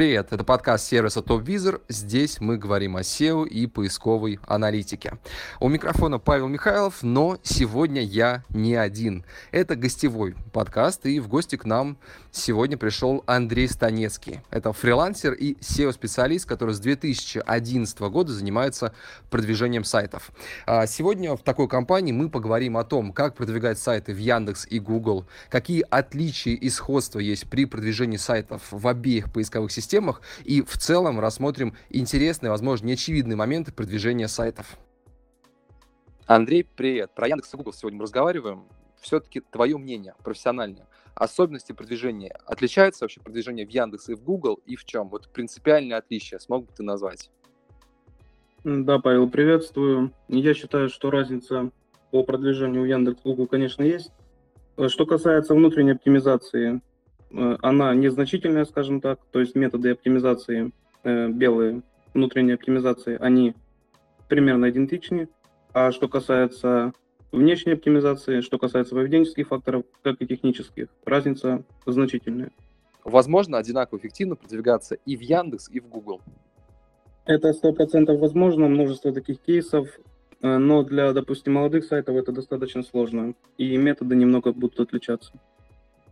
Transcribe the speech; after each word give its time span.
Привет, 0.00 0.28
это 0.30 0.44
подкаст 0.44 0.86
сервиса 0.86 1.20
TopVisor. 1.20 1.82
Здесь 1.88 2.40
мы 2.40 2.56
говорим 2.56 2.96
о 2.96 3.00
SEO 3.00 3.46
и 3.46 3.66
поисковой 3.66 4.40
аналитике. 4.46 5.18
У 5.60 5.68
микрофона 5.68 6.18
Павел 6.18 6.48
Михайлов, 6.48 7.02
но 7.02 7.36
сегодня 7.42 8.00
я 8.00 8.42
не 8.48 8.76
один. 8.76 9.26
Это 9.50 9.76
гостевой 9.76 10.36
подкаст, 10.54 11.04
и 11.04 11.20
в 11.20 11.28
гости 11.28 11.56
к 11.56 11.66
нам 11.66 11.98
сегодня 12.32 12.76
пришел 12.76 13.22
Андрей 13.26 13.68
Станецкий. 13.68 14.40
Это 14.50 14.72
фрилансер 14.72 15.32
и 15.32 15.54
SEO-специалист, 15.54 16.46
который 16.46 16.74
с 16.74 16.80
2011 16.80 18.00
года 18.00 18.32
занимается 18.32 18.94
продвижением 19.30 19.84
сайтов. 19.84 20.30
А 20.66 20.86
сегодня 20.86 21.36
в 21.36 21.42
такой 21.42 21.68
компании 21.68 22.12
мы 22.12 22.28
поговорим 22.28 22.76
о 22.76 22.84
том, 22.84 23.12
как 23.12 23.34
продвигать 23.34 23.78
сайты 23.78 24.12
в 24.12 24.18
Яндекс 24.18 24.66
и 24.68 24.78
Google, 24.78 25.26
какие 25.48 25.84
отличия 25.88 26.54
и 26.54 26.68
сходства 26.70 27.18
есть 27.18 27.48
при 27.48 27.64
продвижении 27.64 28.16
сайтов 28.16 28.62
в 28.70 28.86
обеих 28.86 29.32
поисковых 29.32 29.72
системах, 29.72 30.22
и 30.44 30.62
в 30.62 30.76
целом 30.78 31.20
рассмотрим 31.20 31.76
интересные, 31.88 32.50
возможно, 32.50 32.86
неочевидные 32.86 33.36
моменты 33.36 33.72
продвижения 33.72 34.28
сайтов. 34.28 34.76
Андрей, 36.26 36.64
привет. 36.64 37.10
Про 37.14 37.28
Яндекс 37.28 37.52
и 37.52 37.56
Google 37.56 37.72
сегодня 37.72 37.98
мы 37.98 38.04
разговариваем. 38.04 38.64
Все-таки 39.00 39.40
твое 39.40 39.76
мнение 39.78 40.14
профессиональное. 40.22 40.86
Особенности 41.20 41.72
продвижения. 41.72 42.38
Отличаются 42.46 43.04
вообще 43.04 43.20
продвижение 43.20 43.66
в 43.66 43.70
Яндекс 43.70 44.08
и 44.08 44.14
в 44.14 44.22
Google? 44.22 44.60
И 44.66 44.76
в 44.76 44.84
чем? 44.84 45.08
Вот 45.08 45.28
принципиальное 45.28 45.98
отличие 45.98 46.40
смог 46.40 46.66
бы 46.66 46.72
ты 46.76 46.82
назвать? 46.82 47.30
Да, 48.64 48.98
Павел, 48.98 49.28
приветствую. 49.28 50.12
Я 50.28 50.54
считаю, 50.54 50.88
что 50.88 51.10
разница 51.10 51.70
по 52.10 52.22
продвижению 52.22 52.82
в 52.82 52.86
Яндекс 52.86 53.22
Google, 53.22 53.46
конечно, 53.46 53.82
есть. 53.82 54.12
Что 54.88 55.06
касается 55.06 55.54
внутренней 55.54 55.92
оптимизации, 55.92 56.80
Э, 57.32 57.56
она 57.62 57.94
незначительная, 57.94 58.64
скажем 58.64 59.00
так, 59.00 59.20
то 59.30 59.40
есть 59.40 59.54
методы 59.54 59.90
оптимизации 59.90 60.72
э, 61.04 61.28
белые, 61.28 61.82
внутренней 62.14 62.52
оптимизации, 62.52 63.16
они 63.20 63.54
примерно 64.28 64.70
идентичны. 64.70 65.28
А 65.72 65.92
что 65.92 66.08
касается 66.08 66.92
внешней 67.32 67.72
оптимизации, 67.72 68.40
что 68.40 68.58
касается 68.58 68.94
поведенческих 68.94 69.48
факторов, 69.48 69.84
как 70.02 70.20
и 70.20 70.26
технических, 70.26 70.88
разница 71.04 71.64
значительная. 71.86 72.50
Возможно 73.04 73.58
одинаково 73.58 73.98
эффективно 73.98 74.36
продвигаться 74.36 74.96
и 75.06 75.16
в 75.16 75.20
Яндекс, 75.20 75.70
и 75.70 75.80
в 75.80 75.88
Google? 75.88 76.20
Это 77.24 77.52
сто 77.52 77.72
процентов 77.72 78.20
возможно, 78.20 78.68
множество 78.68 79.12
таких 79.12 79.40
кейсов, 79.40 79.88
э, 80.42 80.58
но 80.58 80.82
для, 80.82 81.12
допустим, 81.12 81.54
молодых 81.54 81.84
сайтов 81.84 82.16
это 82.16 82.32
достаточно 82.32 82.82
сложно, 82.82 83.34
и 83.56 83.76
методы 83.76 84.16
немного 84.16 84.52
будут 84.52 84.80
отличаться. 84.80 85.32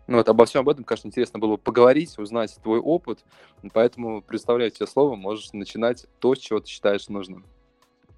Ну 0.06 0.16
вот 0.16 0.28
обо 0.28 0.47
всем 0.47 0.62
об 0.62 0.70
этом, 0.70 0.84
конечно, 0.84 1.08
интересно 1.08 1.38
было 1.38 1.53
бы 1.53 1.58
поговорить, 1.58 2.19
узнать 2.19 2.56
твой 2.62 2.78
опыт. 2.78 3.25
Поэтому 3.75 4.22
предоставляю 4.22 4.70
тебе 4.70 4.86
слово, 4.86 5.16
можешь 5.16 5.53
начинать 5.53 6.06
то, 6.19 6.34
с 6.34 6.38
чего 6.38 6.60
ты 6.60 6.69
считаешь 6.69 7.08
нужным. 7.08 7.44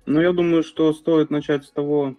Ну, 0.06 0.20
я 0.20 0.32
думаю, 0.32 0.62
что 0.62 0.92
стоит 0.92 1.30
начать 1.30 1.64
с 1.64 1.70
того, 1.70 2.14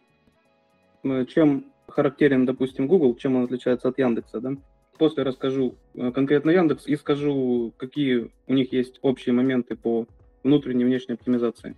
чем 1.27 1.65
характерен, 1.87 2.45
допустим, 2.45 2.87
Google, 2.87 3.15
чем 3.15 3.35
он 3.35 3.43
отличается 3.43 3.89
от 3.89 3.99
Яндекса, 3.99 4.39
да? 4.39 4.51
После 4.97 5.23
расскажу 5.23 5.75
э, 5.95 6.11
конкретно 6.11 6.51
Яндекс 6.51 6.87
и 6.87 6.95
скажу, 6.95 7.73
какие 7.77 8.31
у 8.47 8.53
них 8.53 8.71
есть 8.71 8.99
общие 9.01 9.33
моменты 9.33 9.75
по 9.75 10.05
внутренней 10.43 10.83
и 10.83 10.85
внешней 10.85 11.15
оптимизации. 11.15 11.75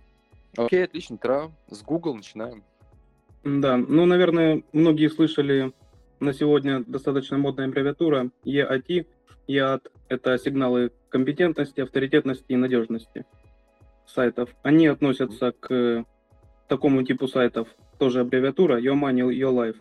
Окей, 0.56 0.84
отлично, 0.84 1.18
тогда 1.18 1.50
с 1.68 1.82
Google 1.82 2.16
начинаем. 2.16 2.62
Да, 3.44 3.76
ну, 3.76 4.06
наверное, 4.06 4.62
многие 4.72 5.08
слышали 5.08 5.72
на 6.20 6.32
сегодня 6.32 6.82
достаточно 6.84 7.36
модная 7.38 7.66
аббревиатура 7.66 8.30
EAT. 8.44 9.06
EAT– 9.48 9.90
это 10.08 10.38
сигналы 10.38 10.92
компетентности, 11.08 11.80
авторитетности 11.80 12.46
и 12.48 12.56
надежности 12.56 13.26
сайтов. 14.06 14.50
Они 14.62 14.86
относятся 14.86 15.52
к 15.52 16.04
такому 16.68 17.02
типу 17.02 17.28
сайтов, 17.28 17.68
тоже 18.04 18.20
аббревиатура 18.20 18.78
Your 18.78 19.00
Money, 19.00 19.32
Your 19.32 19.54
Life. 19.54 19.76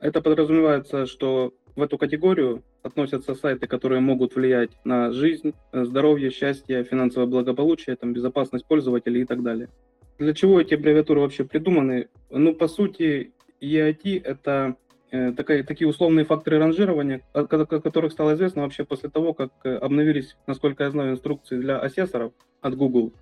Это 0.00 0.22
подразумевается, 0.22 1.04
что 1.04 1.52
в 1.74 1.82
эту 1.82 1.98
категорию 1.98 2.62
относятся 2.82 3.34
сайты, 3.34 3.66
которые 3.66 4.00
могут 4.00 4.34
влиять 4.34 4.70
на 4.84 5.12
жизнь, 5.12 5.52
здоровье, 5.74 6.30
счастье, 6.30 6.84
финансовое 6.84 7.26
благополучие, 7.26 7.96
там, 7.96 8.14
безопасность 8.14 8.64
пользователей 8.64 9.20
и 9.20 9.24
так 9.26 9.42
далее. 9.42 9.68
Для 10.18 10.32
чего 10.32 10.58
эти 10.58 10.72
аббревиатуры 10.72 11.20
вообще 11.20 11.44
придуманы? 11.44 12.08
Ну, 12.30 12.54
по 12.54 12.66
сути, 12.66 13.34
EIT– 13.60 14.22
это 14.24 14.76
Э, 15.12 15.32
такая, 15.32 15.62
такие 15.62 15.88
условные 15.88 16.24
факторы 16.24 16.58
ранжирования, 16.58 17.22
о, 17.32 17.46
которых 17.46 18.12
стало 18.12 18.34
известно 18.34 18.62
вообще 18.62 18.84
после 18.84 19.08
того, 19.08 19.34
как 19.34 19.50
э, 19.62 19.76
обновились, 19.76 20.36
насколько 20.46 20.82
я 20.82 20.90
знаю, 20.90 21.12
инструкции 21.12 21.58
для 21.58 21.78
ассессоров 21.78 22.32
от 22.60 22.76
Google. 22.76 23.12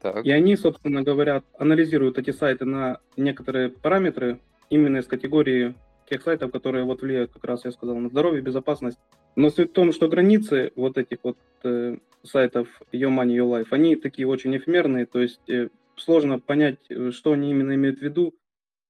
Так. 0.00 0.24
И 0.24 0.30
они, 0.30 0.56
собственно 0.56 1.02
говоря, 1.02 1.42
анализируют 1.58 2.18
эти 2.18 2.30
сайты 2.30 2.64
на 2.64 2.98
некоторые 3.16 3.68
параметры 3.68 4.38
именно 4.70 4.98
из 4.98 5.06
категории 5.06 5.74
тех 6.08 6.22
сайтов, 6.22 6.52
которые 6.52 6.84
вот 6.84 7.02
влияют, 7.02 7.32
как 7.32 7.44
раз 7.44 7.64
я 7.64 7.72
сказал, 7.72 7.96
на 7.96 8.08
здоровье, 8.08 8.40
безопасность. 8.40 8.98
Но 9.36 9.50
суть 9.50 9.70
в 9.70 9.72
том, 9.74 9.92
что 9.92 10.08
границы 10.08 10.72
вот 10.76 10.98
этих 10.98 11.18
вот 11.22 11.36
э, 11.64 11.98
сайтов 12.22 12.68
Your 12.92 13.10
Money, 13.10 13.36
Your 13.36 13.50
Life, 13.50 13.68
они 13.70 13.96
такие 13.96 14.26
очень 14.26 14.56
эфемерные, 14.56 15.06
то 15.06 15.20
есть 15.20 15.48
э, 15.48 15.68
сложно 15.96 16.38
понять, 16.38 16.78
э, 16.88 17.10
что 17.10 17.32
они 17.32 17.50
именно 17.50 17.74
имеют 17.74 17.98
в 17.98 18.02
виду, 18.02 18.34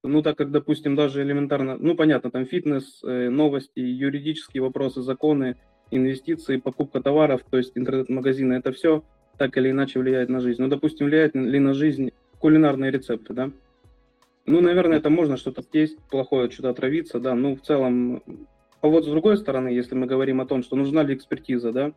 ну, 0.05 0.23
так 0.23 0.39
как, 0.39 0.51
допустим, 0.51 0.95
даже 0.95 1.23
элементарно, 1.23 1.77
ну, 1.77 1.97
понятно, 1.97 2.31
там 2.31 2.47
фитнес, 2.47 3.01
э, 3.03 3.29
новости, 3.29 3.81
юридические 3.81 4.63
вопросы, 4.63 5.03
законы, 5.03 5.57
инвестиции, 5.91 6.59
покупка 6.59 7.03
товаров, 7.03 7.43
то 7.51 7.57
есть 7.57 7.73
интернет-магазины, 7.77 8.55
это 8.55 8.73
все 8.73 9.03
так 9.38 9.56
или 9.56 9.71
иначе 9.71 9.99
влияет 9.99 10.28
на 10.28 10.41
жизнь. 10.41 10.60
Ну, 10.60 10.69
допустим, 10.69 11.06
влияет 11.06 11.34
ли 11.34 11.59
на 11.59 11.72
жизнь 11.72 12.10
кулинарные 12.38 12.91
рецепты, 12.91 13.32
да? 13.32 13.50
Ну, 14.47 14.60
наверное, 14.60 14.99
это 14.99 15.10
можно 15.10 15.37
что-то 15.37 15.62
есть 15.72 15.99
плохое, 16.10 16.50
что-то 16.50 16.71
отравиться, 16.71 17.21
да, 17.21 17.34
ну, 17.34 17.54
в 17.54 17.60
целом... 17.60 18.22
А 18.81 18.87
вот 18.87 19.04
с 19.04 19.09
другой 19.09 19.37
стороны, 19.37 19.69
если 19.69 19.94
мы 19.94 20.06
говорим 20.06 20.41
о 20.41 20.47
том, 20.47 20.62
что 20.62 20.77
нужна 20.77 21.03
ли 21.03 21.15
экспертиза, 21.15 21.72
да, 21.72 21.93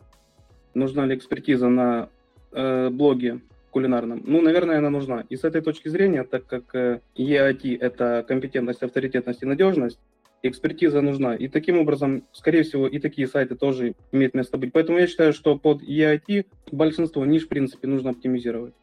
нужна 0.74 1.06
ли 1.06 1.16
экспертиза 1.16 1.70
на 1.70 2.10
э, 2.52 2.90
блоге 2.90 3.42
кулинарном? 3.70 4.24
Ну, 4.26 4.42
наверное, 4.42 4.80
она 4.80 4.90
нужна. 4.90 5.24
И 5.30 5.36
с 5.36 5.44
этой 5.44 5.62
точки 5.62 5.90
зрения, 5.90 6.24
так 6.24 6.46
как 6.46 6.76
EIT– 7.16 7.78
это 7.80 8.26
компетентность, 8.28 8.84
авторитетность 8.84 9.44
и 9.44 9.46
надежность, 9.46 10.00
экспертиза 10.44 11.02
нужна. 11.02 11.36
И 11.36 11.48
таким 11.48 11.78
образом, 11.80 12.24
скорее 12.32 12.64
всего, 12.64 12.88
и 12.88 13.00
такие 13.00 13.28
сайты 13.28 13.56
тоже 13.56 13.96
имеют 14.12 14.34
место 14.34 14.58
быть. 14.58 14.74
Поэтому 14.74 14.98
я 14.98 15.08
считаю, 15.08 15.34
что 15.34 15.58
под 15.58 15.82
EIT 15.84 16.46
большинство 16.72 17.26
ниш, 17.26 17.46
в 17.46 17.48
принципе, 17.48 17.88
нужно 17.88 18.12
оптимизировать. 18.12 18.74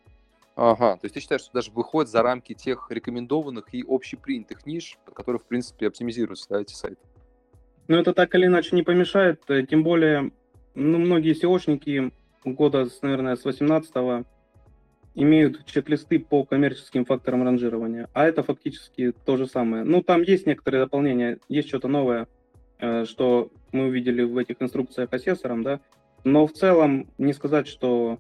Ага, 0.55 0.97
то 0.97 1.05
есть 1.05 1.15
ты 1.15 1.21
считаешь, 1.21 1.43
что 1.43 1.53
даже 1.53 1.71
выходит 1.71 2.11
за 2.11 2.21
рамки 2.23 2.53
тех 2.53 2.89
рекомендованных 2.91 3.73
и 3.73 3.85
общепринятых 3.87 4.67
ниш, 4.67 4.99
под 5.05 5.15
которые, 5.15 5.39
в 5.39 5.47
принципе, 5.47 5.87
оптимизируются 5.87 6.49
да, 6.51 6.61
эти 6.61 6.75
сайты? 6.75 6.99
Ну, 7.87 7.97
это 7.97 8.13
так 8.13 8.35
или 8.35 8.47
иначе 8.47 8.75
не 8.75 8.83
помешает, 8.83 9.41
тем 9.71 9.85
более, 9.85 10.33
ну, 10.75 10.99
многие 10.99 11.41
SEOшники 11.41 12.13
года, 12.45 12.89
наверное, 13.03 13.37
с 13.37 13.45
18 13.45 14.25
имеют 15.19 15.65
чек-листы 15.67 16.21
по 16.21 16.45
коммерческим 16.45 17.05
факторам 17.05 17.43
ранжирования, 17.43 18.09
а 18.13 18.27
это 18.27 18.45
фактически 18.45 19.13
то 19.25 19.37
же 19.37 19.47
самое. 19.47 19.83
Ну, 19.83 20.01
там 20.01 20.23
есть 20.23 20.47
некоторые 20.47 20.85
дополнения, 20.85 21.39
есть 21.49 21.69
что-то 21.69 21.89
новое, 21.89 22.29
э, 22.79 23.05
что 23.05 23.51
мы 23.73 23.87
увидели 23.87 24.23
в 24.23 24.39
этих 24.39 24.57
инструкциях 24.61 25.13
асессорам, 25.13 25.65
да, 25.65 25.81
но 26.25 26.47
в 26.47 26.53
целом 26.53 27.09
не 27.19 27.33
сказать, 27.33 27.67
что... 27.67 28.19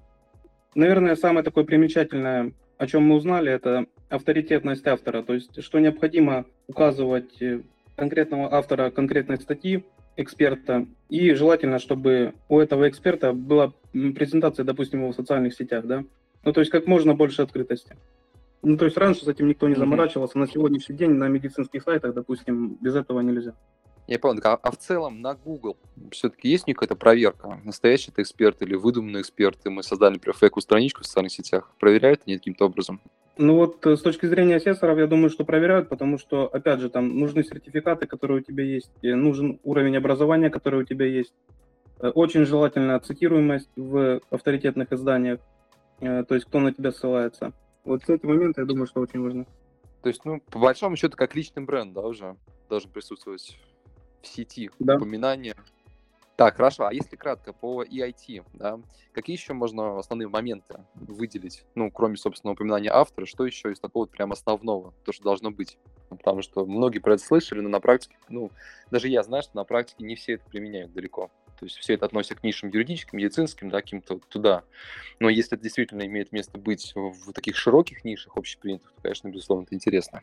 Наверное, 0.74 1.16
самое 1.16 1.42
такое 1.44 1.64
примечательное, 1.64 2.52
о 2.76 2.86
чем 2.86 3.04
мы 3.04 3.16
узнали, 3.16 3.50
это 3.50 3.86
авторитетность 4.08 4.86
автора, 4.86 5.22
то 5.22 5.34
есть 5.34 5.62
что 5.62 5.78
необходимо 5.78 6.46
указывать 6.66 7.40
э, 7.40 7.62
конкретного 7.96 8.52
автора 8.52 8.90
конкретной 8.90 9.38
статьи, 9.38 9.84
эксперта, 10.16 10.86
и 11.08 11.32
желательно, 11.32 11.78
чтобы 11.78 12.34
у 12.48 12.58
этого 12.58 12.88
эксперта 12.88 13.32
была 13.32 13.72
презентация, 13.92 14.64
допустим, 14.64 15.08
в 15.08 15.14
социальных 15.14 15.54
сетях, 15.54 15.86
да, 15.86 16.04
ну, 16.48 16.54
то 16.54 16.60
есть 16.60 16.72
как 16.72 16.86
можно 16.86 17.14
больше 17.14 17.42
открытости. 17.42 17.94
Ну, 18.62 18.78
то 18.78 18.86
есть 18.86 18.96
раньше 18.96 19.22
с 19.22 19.28
этим 19.28 19.48
никто 19.48 19.68
не 19.68 19.74
заморачивался. 19.74 20.38
На 20.38 20.46
сегодняшний 20.46 20.96
день 20.96 21.10
на 21.10 21.28
медицинских 21.28 21.82
сайтах, 21.82 22.14
допустим, 22.14 22.78
без 22.80 22.94
этого 22.94 23.20
нельзя. 23.20 23.52
Я 24.06 24.18
понял, 24.18 24.40
а, 24.44 24.54
а 24.62 24.70
в 24.70 24.78
целом 24.78 25.20
на 25.20 25.34
Google 25.34 25.76
все-таки 26.10 26.48
есть 26.48 26.64
какая-то 26.64 26.96
проверка? 26.96 27.60
Настоящий 27.64 28.10
это 28.10 28.22
эксперт 28.22 28.62
или 28.62 28.76
выдуманный 28.76 29.20
эксперт? 29.20 29.58
И 29.66 29.68
мы 29.68 29.82
создали, 29.82 30.14
например, 30.14 30.34
фейковую 30.38 30.62
страничку 30.62 31.02
в 31.02 31.06
социальных 31.06 31.32
сетях. 31.32 31.70
Проверяют 31.78 32.22
они 32.24 32.38
каким-то 32.38 32.64
образом? 32.64 33.02
Ну 33.36 33.56
вот 33.56 33.84
э, 33.84 33.94
с 33.94 34.00
точки 34.00 34.24
зрения 34.24 34.56
ассессоров, 34.56 34.96
я 34.96 35.06
думаю, 35.06 35.28
что 35.28 35.44
проверяют, 35.44 35.90
потому 35.90 36.16
что, 36.16 36.46
опять 36.46 36.80
же, 36.80 36.88
там 36.88 37.18
нужны 37.18 37.44
сертификаты, 37.44 38.06
которые 38.06 38.40
у 38.40 38.42
тебя 38.42 38.64
есть, 38.64 38.90
нужен 39.02 39.60
уровень 39.64 39.98
образования, 39.98 40.48
который 40.48 40.80
у 40.80 40.84
тебя 40.84 41.04
есть. 41.04 41.34
Э, 42.00 42.08
очень 42.08 42.46
желательно 42.46 42.98
цитируемость 43.00 43.68
в 43.76 44.22
авторитетных 44.30 44.94
изданиях. 44.94 45.40
Э, 46.00 46.24
то 46.24 46.34
есть 46.34 46.46
кто 46.46 46.60
на 46.60 46.72
тебя 46.72 46.92
ссылается. 46.92 47.52
Вот 47.84 48.02
с 48.02 48.08
этого 48.08 48.32
момента 48.32 48.60
я 48.60 48.66
думаю, 48.66 48.86
что 48.86 49.00
очень 49.00 49.20
важно. 49.20 49.46
То 50.02 50.08
есть, 50.08 50.24
ну, 50.24 50.40
по 50.40 50.58
большому 50.58 50.96
счету, 50.96 51.16
как 51.16 51.34
личный 51.34 51.64
бренд, 51.64 51.92
да, 51.92 52.02
уже 52.02 52.36
должен 52.68 52.90
присутствовать 52.90 53.58
в 54.22 54.26
сети 54.26 54.70
да. 54.78 54.96
упоминание. 54.96 55.54
Так, 56.36 56.56
хорошо. 56.56 56.86
А 56.86 56.92
если 56.92 57.16
кратко 57.16 57.52
по 57.52 57.82
EIT, 57.82 58.44
да, 58.52 58.78
какие 59.12 59.34
еще 59.34 59.54
можно 59.54 59.98
основные 59.98 60.28
моменты 60.28 60.84
выделить? 60.94 61.64
Ну, 61.74 61.90
кроме, 61.90 62.16
собственно, 62.16 62.52
упоминания 62.52 62.90
автора, 62.92 63.26
что 63.26 63.44
еще 63.44 63.72
из 63.72 63.80
такого 63.80 64.04
вот 64.04 64.12
прям 64.12 64.30
основного, 64.30 64.94
то, 65.04 65.10
что 65.10 65.24
должно 65.24 65.50
быть? 65.50 65.78
Потому 66.10 66.42
что 66.42 66.64
многие 66.64 67.00
про 67.00 67.14
это 67.14 67.24
слышали, 67.24 67.60
но 67.60 67.68
на 67.68 67.80
практике, 67.80 68.16
ну, 68.28 68.52
даже 68.92 69.08
я 69.08 69.24
знаю, 69.24 69.42
что 69.42 69.56
на 69.56 69.64
практике 69.64 70.04
не 70.04 70.14
все 70.14 70.34
это 70.34 70.44
применяют 70.48 70.92
далеко. 70.92 71.28
То 71.58 71.66
есть 71.66 71.76
все 71.76 71.94
это 71.94 72.06
относится 72.06 72.36
к 72.36 72.42
нишам 72.44 72.70
юридическим, 72.70 73.18
медицинским, 73.18 73.68
да, 73.68 73.80
каким-то 73.80 74.20
туда. 74.28 74.62
Но 75.18 75.28
если 75.28 75.56
это 75.56 75.62
действительно 75.62 76.06
имеет 76.06 76.32
место 76.32 76.58
быть 76.58 76.92
в 76.94 77.32
таких 77.32 77.56
широких 77.56 78.04
нишах 78.04 78.36
общепринятых, 78.36 78.92
то, 78.92 79.02
конечно, 79.02 79.28
безусловно, 79.28 79.64
это 79.64 79.74
интересно. 79.74 80.22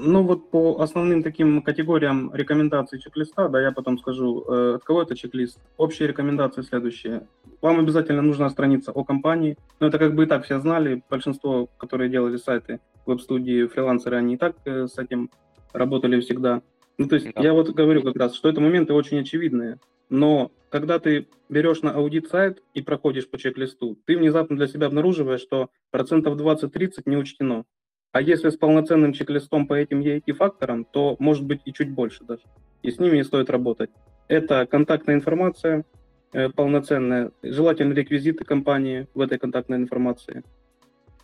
Ну 0.00 0.22
вот 0.22 0.50
по 0.50 0.80
основным 0.80 1.24
таким 1.24 1.60
категориям 1.60 2.32
рекомендаций 2.32 3.00
чек-листа, 3.00 3.48
да, 3.48 3.60
я 3.60 3.72
потом 3.72 3.98
скажу, 3.98 4.44
э, 4.46 4.74
от 4.76 4.84
кого 4.84 5.02
это 5.02 5.16
чек-лист. 5.16 5.58
Общие 5.76 6.06
рекомендации 6.06 6.62
следующие. 6.62 7.26
Вам 7.60 7.80
обязательно 7.80 8.22
нужна 8.22 8.48
страница 8.48 8.92
о 8.92 9.02
компании. 9.02 9.56
Но 9.80 9.88
это 9.88 9.98
как 9.98 10.14
бы 10.14 10.22
и 10.22 10.26
так 10.26 10.44
все 10.44 10.60
знали. 10.60 11.02
Большинство, 11.10 11.68
которые 11.78 12.10
делали 12.10 12.36
сайты 12.36 12.78
веб-студии, 13.06 13.66
фрилансеры, 13.66 14.16
они 14.16 14.34
и 14.34 14.36
так 14.36 14.54
э, 14.66 14.86
с 14.86 14.98
этим 14.98 15.30
работали 15.72 16.20
всегда. 16.20 16.62
Ну 16.98 17.06
то 17.06 17.14
есть 17.14 17.32
да. 17.32 17.40
я 17.40 17.52
вот 17.52 17.70
говорю 17.70 18.02
как 18.02 18.16
раз, 18.16 18.34
что 18.34 18.48
это 18.48 18.60
моменты 18.60 18.92
очень 18.92 19.20
очевидные. 19.20 19.78
Но 20.10 20.50
когда 20.68 20.98
ты 20.98 21.28
берешь 21.48 21.82
на 21.82 21.92
аудит 21.92 22.28
сайт 22.28 22.62
и 22.74 22.82
проходишь 22.82 23.28
по 23.28 23.38
чек-листу, 23.38 23.98
ты 24.04 24.16
внезапно 24.18 24.56
для 24.56 24.66
себя 24.66 24.88
обнаруживаешь, 24.88 25.40
что 25.40 25.70
процентов 25.90 26.36
20-30 26.36 27.02
не 27.06 27.16
учтено. 27.16 27.64
А 28.12 28.20
если 28.20 28.50
с 28.50 28.56
полноценным 28.56 29.12
чек-листом 29.12 29.66
по 29.66 29.74
этим 29.74 30.00
EIT-факторам, 30.00 30.84
то 30.84 31.16
может 31.18 31.44
быть 31.44 31.60
и 31.64 31.72
чуть 31.72 31.90
больше 31.90 32.24
даже. 32.24 32.42
И 32.82 32.90
с 32.90 32.98
ними 32.98 33.16
не 33.16 33.24
стоит 33.24 33.50
работать. 33.50 33.90
Это 34.28 34.66
контактная 34.66 35.14
информация 35.14 35.84
э, 36.32 36.48
полноценная, 36.48 37.32
желательно 37.42 37.92
реквизиты 37.92 38.44
компании 38.44 39.06
в 39.14 39.20
этой 39.20 39.38
контактной 39.38 39.78
информации. 39.78 40.42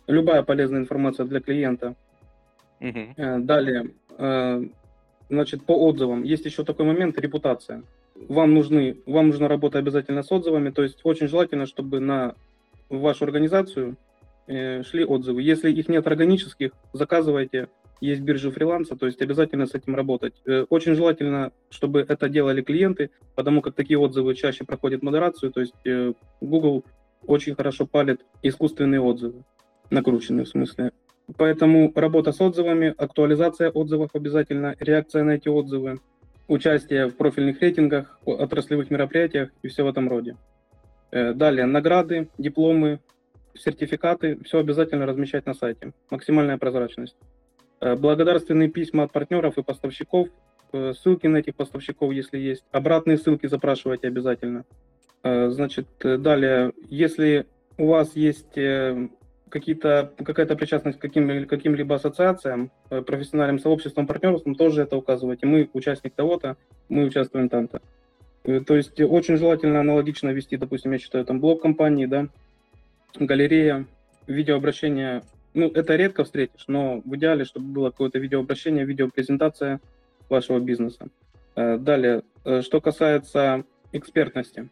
Любая 0.07 0.43
полезная 0.43 0.81
информация 0.81 1.25
для 1.25 1.39
клиента. 1.39 1.95
Uh-huh. 2.79 3.13
Э, 3.17 3.39
далее, 3.39 3.91
э, 4.17 4.63
значит, 5.29 5.65
по 5.65 5.73
отзывам. 5.73 6.23
Есть 6.23 6.45
еще 6.45 6.63
такой 6.63 6.85
момент, 6.85 7.17
репутация. 7.17 7.83
Вам, 8.29 8.53
нужны, 8.53 8.97
вам 9.05 9.29
нужна 9.29 9.47
работа 9.47 9.79
обязательно 9.79 10.23
с 10.23 10.31
отзывами, 10.31 10.69
то 10.69 10.83
есть 10.83 10.99
очень 11.03 11.27
желательно, 11.27 11.65
чтобы 11.65 11.99
на 11.99 12.35
вашу 12.89 13.25
организацию 13.25 13.97
Э, 14.47 14.83
шли 14.83 15.03
отзывы. 15.03 15.41
Если 15.41 15.71
их 15.71 15.89
нет 15.89 16.05
органических, 16.05 16.71
заказывайте. 16.93 17.67
Есть 18.01 18.21
биржи 18.21 18.51
фриланса, 18.51 18.95
то 18.95 19.07
есть 19.07 19.21
обязательно 19.21 19.65
с 19.65 19.73
этим 19.73 19.95
работать. 19.95 20.33
Э, 20.45 20.65
очень 20.69 20.93
желательно, 20.93 21.51
чтобы 21.69 22.01
это 22.01 22.29
делали 22.29 22.61
клиенты, 22.61 23.09
потому 23.33 23.61
как 23.61 23.73
такие 23.73 23.97
отзывы 23.97 24.35
чаще 24.35 24.63
проходят 24.63 25.01
модерацию. 25.01 25.51
То 25.51 25.61
есть 25.61 25.73
э, 25.85 26.13
Google 26.41 26.83
очень 27.25 27.55
хорошо 27.55 27.87
палит 27.87 28.23
искусственные 28.43 29.01
отзывы, 29.01 29.43
накрученные 29.89 30.45
в 30.45 30.49
смысле. 30.49 30.91
Поэтому 31.37 31.91
работа 31.95 32.31
с 32.31 32.39
отзывами, 32.39 32.93
актуализация 32.97 33.69
отзывов 33.69 34.11
обязательно, 34.13 34.75
реакция 34.79 35.23
на 35.23 35.31
эти 35.31 35.49
отзывы, 35.49 35.99
участие 36.47 37.07
в 37.07 37.15
профильных 37.15 37.61
рейтингах, 37.61 38.19
отраслевых 38.25 38.91
мероприятиях 38.91 39.49
и 39.63 39.67
все 39.67 39.83
в 39.83 39.87
этом 39.87 40.07
роде. 40.07 40.37
Далее, 41.11 41.65
награды, 41.65 42.29
дипломы, 42.37 42.99
сертификаты, 43.57 44.37
все 44.43 44.59
обязательно 44.59 45.05
размещать 45.05 45.45
на 45.45 45.53
сайте. 45.53 45.93
Максимальная 46.09 46.57
прозрачность. 46.57 47.15
Э, 47.79 47.95
благодарственные 47.95 48.69
письма 48.69 49.03
от 49.03 49.11
партнеров 49.11 49.57
и 49.57 49.63
поставщиков, 49.63 50.29
э, 50.73 50.93
ссылки 50.93 51.27
на 51.27 51.37
этих 51.37 51.55
поставщиков, 51.55 52.11
если 52.11 52.37
есть. 52.37 52.63
Обратные 52.71 53.17
ссылки 53.17 53.47
запрашивайте 53.47 54.07
обязательно. 54.07 54.65
Э, 55.23 55.49
значит, 55.49 55.87
далее, 55.99 56.73
если 56.89 57.45
у 57.77 57.87
вас 57.87 58.15
есть 58.15 58.57
какие-то, 59.55 60.11
какая-то 60.17 60.57
причастность 60.57 60.99
к 60.99 61.01
каким, 61.01 61.47
каким-либо 61.47 61.95
ассоциациям, 61.95 62.71
профессиональным 62.89 63.59
сообществам, 63.59 64.05
партнерствам, 64.05 64.55
тоже 64.55 64.81
это 64.81 64.97
указывайте. 64.97 65.45
Мы 65.45 65.69
участник 65.71 66.13
того-то, 66.13 66.57
мы 66.89 67.05
участвуем 67.05 67.47
там-то. 67.47 67.81
То 68.43 68.75
есть 68.75 68.99
очень 68.99 69.37
желательно 69.37 69.79
аналогично 69.79 70.29
вести, 70.29 70.57
допустим, 70.57 70.91
я 70.91 70.99
считаю, 70.99 71.23
там 71.23 71.39
блог 71.39 71.61
компании, 71.61 72.05
да, 72.05 72.27
галерея, 73.17 73.85
видеообращение. 74.27 75.23
Ну, 75.53 75.69
это 75.69 75.95
редко 75.95 76.25
встретишь, 76.25 76.65
но 76.67 77.01
в 77.05 77.15
идеале, 77.15 77.45
чтобы 77.45 77.67
было 77.67 77.91
какое-то 77.91 78.19
видеообращение, 78.19 78.85
видеопрезентация 78.85 79.79
вашего 80.29 80.59
бизнеса. 80.59 81.07
Э, 81.55 81.77
далее, 81.77 82.23
э, 82.43 82.61
что 82.61 82.81
касается 82.81 83.63
экспертности. 83.93 84.69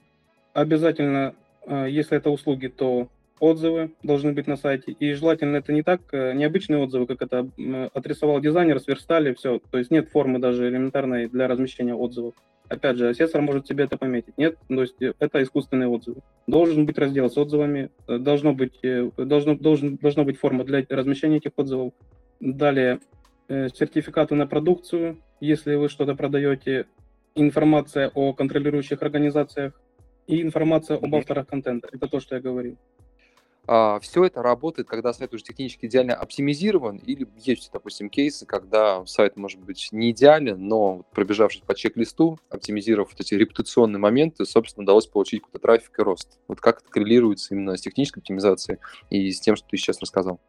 Обязательно, 0.53 1.35
э, 1.65 1.87
если 1.89 2.17
это 2.17 2.29
услуги, 2.29 2.67
то 2.67 3.07
отзывы 3.43 3.91
должны 4.03 4.33
быть 4.33 4.47
на 4.47 4.55
сайте. 4.55 4.91
И 4.93 5.13
желательно 5.13 5.57
это 5.57 5.73
не 5.73 5.83
так, 5.83 6.01
необычные 6.13 6.79
отзывы, 6.79 7.05
как 7.07 7.21
это 7.21 7.49
отрисовал 7.93 8.39
дизайнер, 8.39 8.79
сверстали, 8.79 9.33
все. 9.33 9.59
То 9.71 9.77
есть 9.77 9.91
нет 9.91 10.09
формы 10.09 10.39
даже 10.39 10.67
элементарной 10.69 11.27
для 11.27 11.47
размещения 11.47 11.93
отзывов. 11.93 12.33
Опять 12.69 12.97
же, 12.97 13.09
ассессор 13.09 13.41
может 13.41 13.67
себе 13.67 13.83
это 13.83 13.97
пометить. 13.97 14.37
Нет, 14.37 14.57
то 14.67 14.81
есть 14.81 15.01
э, 15.01 15.13
это 15.19 15.43
искусственные 15.43 15.89
отзывы. 15.89 16.21
Должен 16.47 16.85
быть 16.85 16.97
раздел 16.97 17.29
с 17.29 17.37
отзывами, 17.37 17.91
э, 18.07 18.17
должно 18.17 18.53
быть, 18.53 18.79
э, 18.83 19.09
должно, 19.17 19.55
должен, 19.55 19.97
должна 19.97 20.23
быть 20.23 20.39
форма 20.39 20.63
для 20.63 20.85
размещения 20.89 21.37
этих 21.37 21.51
отзывов. 21.57 21.93
Далее, 22.39 22.99
сертификаты 23.47 24.35
на 24.35 24.47
продукцию, 24.47 25.17
если 25.39 25.75
вы 25.75 25.87
что-то 25.89 26.15
продаете, 26.15 26.87
информация 27.35 28.09
о 28.13 28.33
контролирующих 28.33 29.01
организациях 29.01 29.79
и 30.27 30.41
информация 30.41 30.97
об 30.97 31.13
авторах 31.15 31.47
контента. 31.47 31.89
Это 31.91 32.07
то, 32.07 32.19
что 32.19 32.35
я 32.35 32.41
говорил. 32.41 32.77
А, 33.65 33.99
все 34.01 34.25
это 34.25 34.41
работает, 34.41 34.87
когда 34.87 35.13
сайт 35.13 35.33
уже 35.33 35.43
технически 35.43 35.85
идеально 35.85 36.15
оптимизирован, 36.15 36.97
или 36.97 37.27
есть, 37.37 37.69
допустим, 37.71 38.09
кейсы, 38.09 38.45
когда 38.45 39.05
сайт 39.05 39.37
может 39.37 39.61
быть 39.61 39.89
не 39.91 40.11
идеален, 40.11 40.67
но 40.67 41.05
пробежавшись 41.13 41.61
по 41.61 41.73
чек-листу, 41.73 42.39
оптимизировав 42.49 43.11
вот 43.11 43.21
эти 43.21 43.35
репутационные 43.35 43.99
моменты, 43.99 44.45
собственно, 44.45 44.83
удалось 44.83 45.07
получить 45.07 45.41
какой-то 45.43 45.59
трафик 45.59 45.97
и 45.97 46.01
рост. 46.01 46.39
Вот 46.49 46.59
как 46.59 46.81
это 46.81 46.89
коррелируется 46.89 47.55
именно 47.55 47.77
с 47.77 47.81
технической 47.81 48.21
оптимизацией 48.21 48.79
и 49.09 49.31
с 49.31 49.39
тем, 49.39 49.55
что 49.55 49.67
ты 49.69 49.77
сейчас 49.77 50.01
рассказал? 50.01 50.41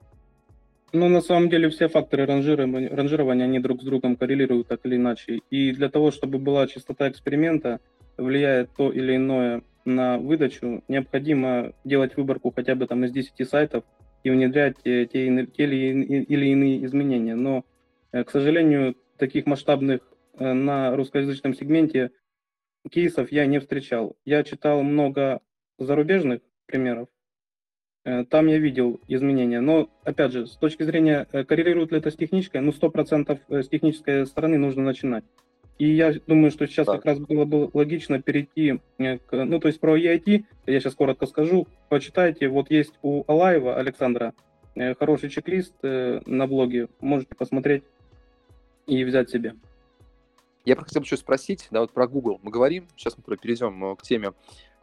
Ну, 0.92 1.08
на 1.08 1.20
самом 1.20 1.48
деле, 1.50 1.70
все 1.70 1.88
факторы 1.88 2.24
ранжирования, 2.26 2.88
ранжирования, 2.88 3.44
они 3.44 3.58
друг 3.58 3.82
с 3.82 3.84
другом 3.84 4.16
коррелируют 4.16 4.68
так 4.68 4.80
или 4.84 4.96
иначе. 4.96 5.40
И 5.50 5.72
для 5.72 5.88
того, 5.88 6.10
чтобы 6.10 6.38
была 6.38 6.66
частота 6.66 7.08
эксперимента, 7.08 7.80
влияет 8.16 8.70
то 8.76 8.92
или 8.92 9.16
иное 9.16 9.62
на 9.84 10.18
выдачу, 10.18 10.82
необходимо 10.88 11.72
делать 11.84 12.16
выборку 12.16 12.52
хотя 12.54 12.74
бы 12.74 12.86
там 12.86 13.04
из 13.04 13.12
10 13.12 13.48
сайтов 13.48 13.84
и 14.22 14.30
внедрять 14.30 14.76
те, 14.82 15.06
те 15.06 15.26
или 15.26 16.46
иные 16.46 16.84
изменения. 16.84 17.34
Но, 17.34 17.64
э, 18.12 18.24
к 18.24 18.30
сожалению, 18.30 18.96
таких 19.18 19.46
масштабных 19.46 20.00
э, 20.38 20.52
на 20.52 20.96
русскоязычном 20.96 21.54
сегменте 21.54 22.10
кейсов 22.90 23.30
я 23.30 23.46
не 23.46 23.60
встречал. 23.60 24.16
Я 24.24 24.42
читал 24.42 24.82
много 24.82 25.40
зарубежных 25.78 26.40
примеров, 26.66 27.08
э, 28.04 28.24
там 28.24 28.46
я 28.46 28.58
видел 28.58 29.00
изменения. 29.08 29.60
Но, 29.60 29.90
опять 30.04 30.32
же, 30.32 30.46
с 30.46 30.56
точки 30.56 30.82
зрения, 30.84 31.26
коррелирует 31.26 31.92
ли 31.92 31.98
это 31.98 32.10
с 32.10 32.16
технической, 32.16 32.62
ну, 32.62 32.72
100% 32.72 33.40
с 33.48 33.68
технической 33.68 34.26
стороны 34.26 34.56
нужно 34.56 34.82
начинать. 34.82 35.24
И 35.78 35.90
я 35.90 36.14
думаю, 36.26 36.50
что 36.50 36.66
сейчас 36.66 36.86
да. 36.86 36.94
как 36.94 37.04
раз 37.04 37.18
было 37.18 37.44
бы 37.44 37.68
логично 37.72 38.22
перейти 38.22 38.80
э, 38.98 39.18
к, 39.18 39.44
ну, 39.44 39.58
то 39.58 39.68
есть 39.68 39.80
про 39.80 39.98
EIT, 39.98 40.44
я 40.66 40.80
сейчас 40.80 40.94
коротко 40.94 41.26
скажу, 41.26 41.66
почитайте, 41.88 42.48
вот 42.48 42.70
есть 42.70 42.94
у 43.02 43.24
Алаева 43.26 43.76
Александра 43.76 44.34
э, 44.76 44.94
хороший 44.94 45.30
чек-лист 45.30 45.74
э, 45.82 46.20
на 46.26 46.46
блоге, 46.46 46.88
можете 47.00 47.34
посмотреть 47.34 47.82
и 48.86 49.02
взять 49.02 49.30
себе. 49.30 49.54
Я 50.64 50.76
хотел 50.76 51.02
бы 51.02 51.06
еще 51.06 51.16
спросить, 51.16 51.68
да, 51.70 51.80
вот 51.80 51.92
про 51.92 52.06
Google 52.06 52.40
мы 52.42 52.50
говорим, 52.50 52.88
сейчас 52.96 53.16
мы 53.18 53.36
перейдем 53.36 53.96
к 53.96 54.02
теме 54.02 54.32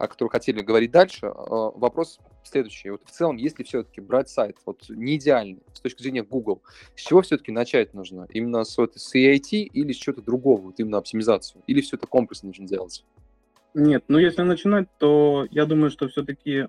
о 0.02 0.08
которой 0.08 0.30
хотели 0.30 0.62
говорить 0.62 0.90
дальше, 0.90 1.26
а, 1.26 1.70
вопрос 1.76 2.18
следующий. 2.42 2.90
Вот 2.90 3.02
в 3.04 3.10
целом, 3.12 3.36
если 3.36 3.62
все-таки 3.62 4.00
брать 4.00 4.28
сайт 4.28 4.56
вот 4.66 4.88
не 4.88 5.14
идеальный 5.14 5.62
с 5.72 5.80
точки 5.80 6.02
зрения 6.02 6.24
Google, 6.24 6.60
с 6.96 7.02
чего 7.02 7.22
все-таки 7.22 7.52
начать 7.52 7.94
нужно? 7.94 8.26
Именно 8.30 8.64
с, 8.64 8.76
вот, 8.78 8.96
с 8.96 9.14
EIT 9.14 9.50
или 9.50 9.92
с 9.92 9.96
чего-то 9.96 10.20
другого, 10.20 10.60
вот 10.60 10.80
именно 10.80 10.98
оптимизацию? 10.98 11.62
Или 11.68 11.82
все 11.82 11.96
это 11.96 12.08
комплексно 12.08 12.48
нужно 12.48 12.66
делать? 12.66 13.04
Нет, 13.74 14.02
ну 14.08 14.18
если 14.18 14.42
начинать, 14.42 14.88
то 14.98 15.46
я 15.52 15.66
думаю, 15.66 15.92
что 15.92 16.08
все-таки, 16.08 16.66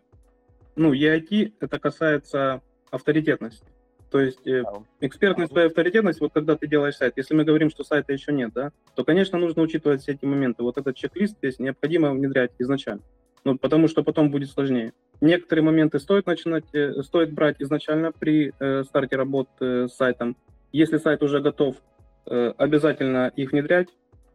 ну, 0.75 0.93
EIT 0.93 1.53
это 1.59 1.79
касается 1.79 2.61
авторитетности. 2.91 3.65
То 4.13 4.19
есть 4.19 4.45
э, 4.45 4.63
экспертность 5.01 5.51
и 5.53 5.59
авторитетность, 5.59 6.21
вот 6.21 6.31
когда 6.33 6.55
ты 6.55 6.67
делаешь 6.67 6.97
сайт, 6.97 7.13
если 7.15 7.33
мы 7.33 7.45
говорим, 7.45 7.71
что 7.71 7.83
сайта 7.83 8.13
еще 8.13 8.31
нет, 8.31 8.51
да, 8.53 8.71
то, 8.93 9.03
конечно, 9.03 9.39
нужно 9.39 9.63
учитывать 9.63 10.03
все 10.03 10.11
эти 10.11 10.23
моменты. 10.23 10.61
Вот 10.61 10.77
этот 10.77 10.95
чек-лист 10.95 11.37
здесь 11.39 11.57
необходимо 11.57 12.11
внедрять 12.11 12.51
изначально 12.59 13.01
ну, 13.43 13.57
потому 13.57 13.87
что 13.87 14.03
потом 14.03 14.29
будет 14.29 14.51
сложнее. 14.51 14.93
Некоторые 15.19 15.65
моменты 15.65 15.99
стоит 15.99 16.27
начинать, 16.27 16.65
э, 16.73 17.01
стоит 17.01 17.33
брать 17.33 17.55
изначально 17.59 18.11
при 18.11 18.53
э, 18.59 18.83
старте 18.83 19.15
работы 19.15 19.87
с 19.87 19.95
сайтом. 19.95 20.37
Если 20.71 20.97
сайт 20.97 21.23
уже 21.23 21.41
готов, 21.41 21.77
э, 22.27 22.53
обязательно 22.55 23.31
их 23.35 23.51
внедрять, 23.51 23.89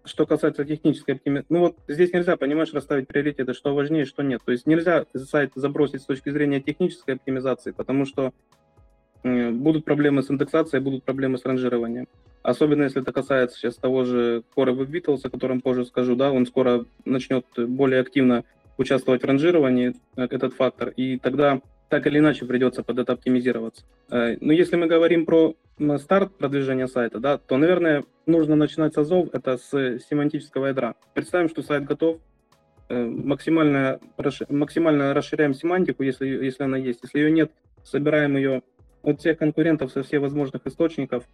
что 0.04 0.26
касается 0.26 0.64
технической 0.64 1.14
оптимизации, 1.14 1.46
ну 1.50 1.60
вот 1.60 1.76
здесь 1.86 2.12
нельзя, 2.12 2.36
понимаешь, 2.36 2.72
расставить 2.72 3.06
приоритеты, 3.06 3.54
что 3.54 3.74
важнее, 3.74 4.04
что 4.06 4.22
нет. 4.22 4.40
То 4.44 4.52
есть 4.52 4.66
нельзя 4.66 5.06
сайт 5.14 5.52
забросить 5.54 6.02
с 6.02 6.06
точки 6.06 6.30
зрения 6.30 6.60
технической 6.60 7.14
оптимизации, 7.14 7.70
потому 7.70 8.04
что 8.06 8.32
будут 9.24 9.84
проблемы 9.84 10.22
с 10.22 10.30
индексацией, 10.30 10.82
будут 10.82 11.04
проблемы 11.04 11.38
с 11.38 11.44
ранжированием. 11.44 12.06
Особенно 12.42 12.84
если 12.84 13.02
это 13.02 13.12
касается 13.12 13.58
сейчас 13.58 13.76
того 13.76 14.04
же 14.04 14.42
Core 14.56 14.74
Web 14.74 14.90
Vitals, 14.90 15.20
о 15.24 15.30
котором 15.30 15.60
позже 15.60 15.84
скажу, 15.84 16.16
да, 16.16 16.30
он 16.30 16.46
скоро 16.46 16.84
начнет 17.04 17.44
более 17.56 18.00
активно 18.00 18.44
участвовать 18.78 19.22
в 19.22 19.26
ранжировании, 19.26 19.94
э, 20.16 20.26
этот 20.30 20.54
фактор, 20.54 20.90
и 20.96 21.18
тогда 21.18 21.60
так 21.88 22.06
или 22.06 22.18
иначе 22.18 22.46
придется 22.46 22.82
под 22.82 23.00
это 23.00 23.12
оптимизироваться. 23.12 23.82
Э, 24.10 24.36
но 24.40 24.52
если 24.52 24.76
мы 24.76 24.86
говорим 24.86 25.26
про 25.26 25.56
старт 25.98 26.36
продвижения 26.38 26.86
сайта, 26.86 27.18
да, 27.18 27.38
то, 27.38 27.56
наверное, 27.56 28.04
нужно 28.26 28.56
начинать 28.56 28.94
с 28.94 28.98
азов, 28.98 29.28
это 29.32 29.58
с 29.58 29.98
семантического 30.08 30.66
ядра. 30.66 30.94
Представим, 31.14 31.48
что 31.48 31.62
сайт 31.62 31.84
готов, 31.84 32.18
э, 32.88 33.04
максимально, 33.04 34.00
максимально 34.48 35.12
расширяем 35.12 35.54
семантику, 35.54 36.02
если, 36.02 36.26
если 36.26 36.62
она 36.62 36.78
есть. 36.78 37.00
Если 37.02 37.18
ее 37.18 37.30
нет, 37.30 37.50
собираем 37.84 38.36
ее 38.36 38.62
от 39.02 39.20
всех 39.20 39.38
конкурентов 39.38 39.92
со 39.92 40.02
всех 40.02 40.22
возможных 40.22 40.66
источников, 40.66 41.24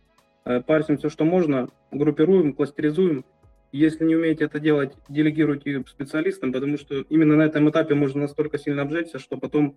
э, 0.45 0.61
парсим 0.61 0.99
все, 0.99 1.09
что 1.09 1.25
можно, 1.25 1.69
группируем, 1.91 2.53
кластеризуем. 2.53 3.25
Если 3.73 4.05
не 4.05 4.15
умеете 4.15 4.45
это 4.45 4.61
делать, 4.61 4.93
делегируйте 5.09 5.83
специалистам, 5.89 6.53
потому 6.53 6.79
что 6.79 7.01
именно 7.09 7.37
на 7.37 7.43
этом 7.43 7.69
этапе 7.69 7.95
можно 7.95 8.23
настолько 8.23 8.59
сильно 8.59 8.83
обжечься, 8.83 9.19
что 9.19 9.37
потом 9.37 9.77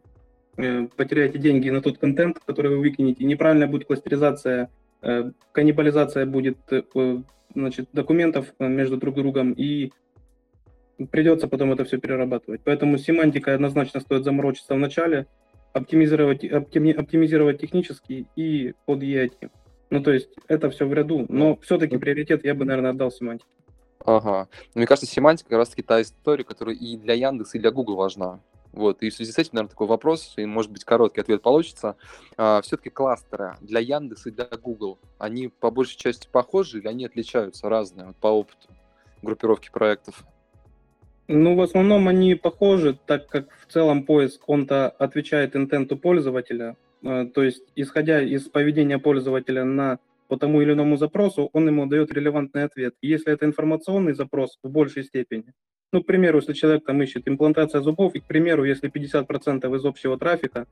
э, 0.57 0.87
потеряете 0.95 1.39
деньги 1.39 1.69
на 1.69 1.81
тот 1.81 1.97
контент, 1.97 2.39
который 2.45 2.71
вы 2.71 2.79
выкинете. 2.79 3.25
Неправильная 3.25 3.67
будет 3.67 3.87
кластеризация, 3.87 4.69
э, 5.01 5.31
каннибализация 5.51 6.25
будет 6.25 6.57
значит, 7.55 7.89
документов 7.93 8.53
между 8.59 8.97
друг 8.97 9.15
другом, 9.15 9.53
и 9.53 9.91
придется 11.11 11.47
потом 11.47 11.71
это 11.71 11.85
все 11.85 11.97
перерабатывать. 11.97 12.61
Поэтому 12.63 12.97
семантика 12.97 13.53
однозначно 13.53 13.99
стоит 13.99 14.23
заморочиться 14.23 14.73
в 14.73 14.79
начале, 14.79 15.27
оптимизировать, 15.73 16.43
оптими, 16.43 16.91
оптимизировать 16.91 17.59
технически 17.59 18.27
и 18.35 18.73
под 18.85 19.03
EIT. 19.03 19.49
Ну, 19.89 20.03
то 20.03 20.11
есть 20.11 20.29
это 20.47 20.69
все 20.69 20.85
в 20.85 20.93
ряду, 20.93 21.25
но 21.29 21.57
все-таки 21.57 21.97
приоритет 21.97 22.43
я 22.43 22.53
бы, 22.53 22.65
наверное, 22.65 22.91
отдал 22.91 23.11
семантике. 23.11 23.49
Ага. 24.05 24.47
Мне 24.73 24.85
кажется, 24.85 25.09
семантика 25.09 25.49
как 25.49 25.59
раз-таки 25.59 25.81
та 25.81 26.01
история, 26.01 26.43
которая 26.43 26.75
и 26.75 26.97
для 26.97 27.13
Яндекса, 27.13 27.57
и 27.57 27.61
для 27.61 27.71
Google 27.71 27.95
важна. 27.95 28.39
Вот, 28.73 29.01
и 29.01 29.09
в 29.09 29.13
связи 29.13 29.31
с 29.31 29.37
этим, 29.37 29.51
наверное, 29.53 29.71
такой 29.71 29.87
вопрос, 29.87 30.33
и, 30.37 30.45
может 30.45 30.71
быть, 30.71 30.83
короткий 30.83 31.21
ответ 31.21 31.41
получится. 31.41 31.95
А, 32.37 32.61
все-таки 32.61 32.89
кластеры 32.89 33.55
для 33.61 33.79
Яндекса 33.79 34.29
и 34.29 34.31
для 34.31 34.45
Google, 34.45 34.99
они 35.17 35.47
по 35.47 35.71
большей 35.71 35.97
части 35.97 36.27
похожи 36.31 36.79
или 36.79 36.87
они 36.87 37.05
отличаются 37.05 37.69
разные 37.69 38.07
вот, 38.07 38.15
по 38.17 38.27
опыту 38.27 38.69
группировки 39.21 39.71
проектов? 39.71 40.23
Ну, 41.27 41.55
в 41.55 41.61
основном 41.61 42.07
они 42.07 42.35
похожи, 42.35 42.97
так 43.05 43.27
как 43.27 43.49
в 43.59 43.71
целом 43.71 44.03
поиск, 44.03 44.47
он-то 44.47 44.89
отвечает 44.89 45.55
интенту 45.55 45.97
пользователя. 45.97 46.77
Э, 47.03 47.25
то 47.25 47.43
есть, 47.43 47.63
исходя 47.75 48.21
из 48.21 48.43
поведения 48.47 48.97
пользователя 48.97 49.65
на 49.65 49.99
по 50.29 50.37
тому 50.37 50.61
или 50.61 50.73
иному 50.73 50.97
запросу, 50.97 51.49
он 51.53 51.67
ему 51.67 51.85
дает 51.85 52.11
релевантный 52.11 52.63
ответ. 52.63 52.95
если 53.01 53.31
это 53.31 53.45
информационный 53.45 54.13
запрос 54.13 54.57
в 54.61 54.69
большей 54.69 55.03
степени, 55.03 55.53
ну, 55.93 56.03
к 56.03 56.05
примеру, 56.05 56.39
если 56.39 56.53
человек 56.53 56.85
там 56.85 57.01
ищет 57.01 57.27
имплантация 57.27 57.81
зубов, 57.81 58.13
и, 58.15 58.19
к 58.19 58.25
примеру, 58.25 58.65
если 58.65 58.89
50% 58.89 59.75
из 59.75 59.85
общего 59.85 60.17
трафика 60.17 60.67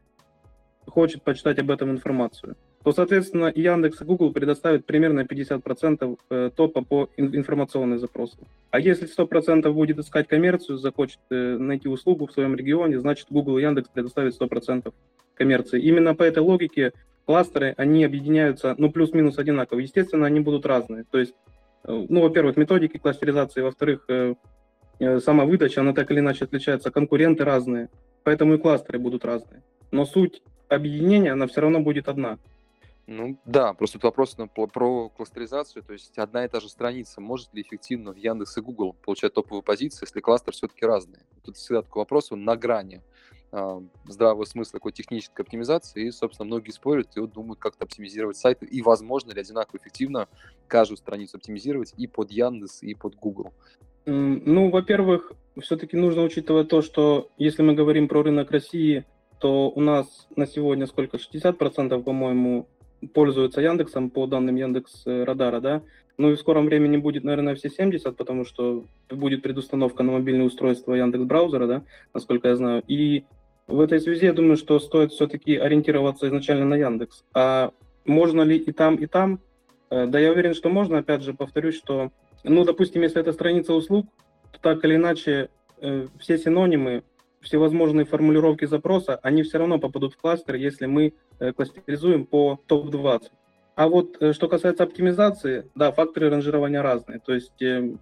хочет 0.95 1.23
почитать 1.23 1.59
об 1.59 1.69
этом 1.69 1.91
информацию, 1.91 2.55
то, 2.81 2.93
соответственно, 2.93 3.51
Яндекс 3.53 4.01
и 4.01 4.05
Google 4.05 4.31
предоставят 4.31 4.85
примерно 4.85 5.21
50% 5.21 6.17
э, 6.29 6.51
топа 6.55 6.83
по 6.85 7.09
информационным 7.17 7.99
запросам. 7.99 8.47
А 8.71 8.79
если 8.79 9.05
100% 9.05 9.69
будет 9.73 9.99
искать 9.99 10.29
коммерцию, 10.29 10.77
захочет 10.77 11.19
э, 11.29 11.57
найти 11.57 11.89
услугу 11.89 12.27
в 12.27 12.31
своем 12.31 12.55
регионе, 12.55 12.97
значит, 12.97 13.27
Google 13.29 13.57
и 13.57 13.63
Яндекс 13.63 13.89
предоставят 13.89 14.41
100% 14.41 14.93
коммерции. 15.33 15.81
Именно 15.81 16.15
по 16.15 16.23
этой 16.23 16.39
логике 16.39 16.93
кластеры, 17.25 17.73
они 17.75 18.05
объединяются, 18.05 18.73
ну, 18.77 18.89
плюс-минус 18.89 19.37
одинаково. 19.37 19.79
Естественно, 19.79 20.25
они 20.25 20.39
будут 20.39 20.65
разные. 20.65 21.03
То 21.11 21.19
есть, 21.19 21.33
э, 21.83 22.05
ну, 22.07 22.21
во-первых, 22.21 22.55
методики 22.55 22.97
кластеризации, 22.97 23.61
во-вторых, 23.61 24.07
сама 25.19 25.43
выдача, 25.43 25.81
она 25.81 25.91
так 25.91 26.09
или 26.09 26.19
иначе 26.19 26.45
отличается, 26.45 26.89
конкуренты 26.89 27.43
разные, 27.43 27.89
поэтому 28.23 28.53
и 28.53 28.57
кластеры 28.57 28.97
будут 28.97 29.25
разные. 29.25 29.61
Но 29.91 30.05
суть 30.05 30.41
объединения, 30.69 31.33
она 31.33 31.47
все 31.47 31.61
равно 31.61 31.79
будет 31.79 32.07
одна. 32.07 32.37
Ну 33.07 33.37
да, 33.45 33.73
просто 33.73 33.99
вопрос 34.01 34.35
на, 34.37 34.47
про 34.47 35.09
кластеризацию, 35.09 35.83
то 35.83 35.93
есть 35.93 36.17
одна 36.17 36.45
и 36.45 36.47
та 36.47 36.59
же 36.59 36.69
страница 36.69 37.21
может 37.21 37.53
ли 37.53 37.61
эффективно 37.61 38.13
в 38.13 38.17
Яндекс 38.17 38.57
и 38.57 38.61
Google 38.61 38.95
получать 39.05 39.33
топовые 39.33 39.61
позиции, 39.61 40.05
если 40.05 40.21
кластер 40.21 40.53
все-таки 40.53 40.85
разный? 40.85 41.19
Тут 41.43 41.57
всегда 41.57 41.83
такой 41.83 42.01
вопрос, 42.01 42.31
он 42.31 42.43
на 42.43 42.55
грани 42.55 43.03
э, 43.51 43.81
здравого 44.07 44.45
смысла 44.45 44.79
такой 44.79 44.91
технической 44.91 45.45
оптимизации, 45.45 46.07
и, 46.07 46.11
собственно, 46.11 46.47
многие 46.47 46.71
спорят 46.71 47.15
и 47.15 47.19
вот 47.19 47.31
думают, 47.31 47.59
как-то 47.59 47.83
оптимизировать 47.83 48.37
сайты, 48.37 48.65
и 48.65 48.81
возможно 48.81 49.33
ли 49.33 49.39
одинаково 49.39 49.77
эффективно 49.77 50.27
каждую 50.67 50.97
страницу 50.97 51.37
оптимизировать 51.37 51.93
и 51.97 52.07
под 52.07 52.31
Яндекс, 52.31 52.81
и 52.81 52.95
под 52.95 53.15
Google. 53.17 53.53
Ну, 54.07 54.71
во-первых, 54.71 55.31
все-таки 55.61 55.95
нужно 55.95 56.23
учитывать 56.23 56.69
то, 56.69 56.81
что 56.81 57.29
если 57.37 57.61
мы 57.61 57.73
говорим 57.73 58.07
про 58.07 58.23
рынок 58.23 58.49
России, 58.49 59.05
то 59.39 59.69
у 59.69 59.81
нас 59.81 60.27
на 60.35 60.47
сегодня 60.47 60.87
сколько? 60.87 61.17
60%, 61.17 62.01
по-моему, 62.03 62.67
пользуются 63.13 63.61
Яндексом 63.61 64.09
по 64.09 64.27
данным 64.27 64.55
Яндекс 64.55 65.03
э, 65.05 65.23
Радара, 65.23 65.59
да. 65.59 65.81
Ну 66.17 66.31
и 66.31 66.35
в 66.35 66.39
скором 66.39 66.65
времени 66.65 66.97
будет, 66.97 67.23
наверное, 67.23 67.55
все 67.55 67.69
70, 67.69 68.15
потому 68.15 68.45
что 68.45 68.85
будет 69.09 69.41
предустановка 69.41 70.03
на 70.03 70.13
мобильное 70.13 70.45
устройство 70.45 70.93
Яндекс 70.93 71.25
браузера, 71.25 71.67
да, 71.67 71.83
насколько 72.13 72.47
я 72.47 72.55
знаю. 72.55 72.83
И 72.87 73.25
в 73.67 73.81
этой 73.81 73.99
связи 73.99 74.25
я 74.25 74.33
думаю, 74.33 74.57
что 74.57 74.79
стоит 74.79 75.11
все-таки 75.11 75.55
ориентироваться 75.55 76.27
изначально 76.27 76.65
на 76.65 76.75
Яндекс. 76.75 77.23
А 77.33 77.71
можно 78.05 78.43
ли 78.43 78.57
и 78.57 78.71
там, 78.71 78.95
и 78.95 79.07
там? 79.07 79.39
Э, 79.89 80.05
да, 80.05 80.19
я 80.19 80.31
уверен, 80.31 80.53
что 80.53 80.69
можно. 80.69 80.99
Опять 80.99 81.23
же, 81.23 81.33
повторюсь, 81.33 81.75
что, 81.75 82.11
ну, 82.43 82.63
допустим, 82.63 83.01
если 83.01 83.19
это 83.19 83.33
страница 83.33 83.73
услуг, 83.73 84.07
то 84.51 84.59
так 84.61 84.85
или 84.85 84.95
иначе 84.95 85.49
э, 85.81 86.07
все 86.19 86.37
синонимы 86.37 87.03
всевозможные 87.45 88.05
формулировки 88.05 88.65
запроса, 88.65 89.19
они 89.21 89.43
все 89.43 89.59
равно 89.59 89.79
попадут 89.79 90.15
в 90.15 90.17
кластер, 90.17 90.55
если 90.55 90.87
мы 90.87 91.13
э, 91.39 91.53
кластеризуем 91.53 92.25
по 92.25 92.59
топ-20. 92.65 93.21
А 93.75 93.87
вот 93.87 94.17
э, 94.19 94.33
что 94.33 94.49
касается 94.49 94.83
оптимизации, 94.83 95.69
да, 95.75 95.91
факторы 95.91 96.29
ранжирования 96.29 96.81
разные. 96.81 97.19
То 97.19 97.33
есть 97.33 97.61
э, 97.61 97.95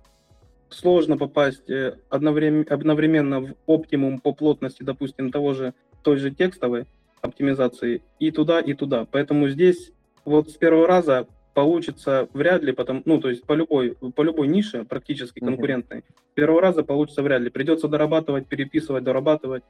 сложно 0.70 1.18
попасть 1.18 1.70
одновременно, 2.10 2.66
одновременно 2.70 3.42
в 3.42 3.56
оптимум 3.66 4.20
по 4.20 4.34
плотности, 4.34 4.82
допустим, 4.82 5.30
того 5.30 5.54
же, 5.54 5.74
той 6.04 6.18
же 6.18 6.32
текстовой 6.32 6.86
оптимизации 7.22 8.02
и 8.20 8.32
туда, 8.32 8.62
и 8.62 8.74
туда. 8.74 9.06
Поэтому 9.12 9.50
здесь 9.50 9.92
вот 10.24 10.50
с 10.50 10.54
первого 10.54 10.88
раза 10.88 11.28
получится 11.53 12.27
вряд 12.33 12.63
ли, 12.63 12.72
потому, 12.72 13.01
ну, 13.05 13.19
то 13.19 13.29
есть 13.29 13.43
по 13.43 13.53
любой, 13.53 13.95
по 14.15 14.24
любой 14.24 14.48
нише, 14.48 14.83
практически 14.86 15.39
конкурентной, 15.39 16.00
mm-hmm. 16.00 16.33
первого 16.33 16.62
раза 16.62 16.83
получится 16.83 17.22
вряд 17.22 17.41
ли. 17.41 17.50
Придется 17.50 17.88
дорабатывать, 17.88 18.48
переписывать, 18.48 19.03
дорабатывать. 19.03 19.63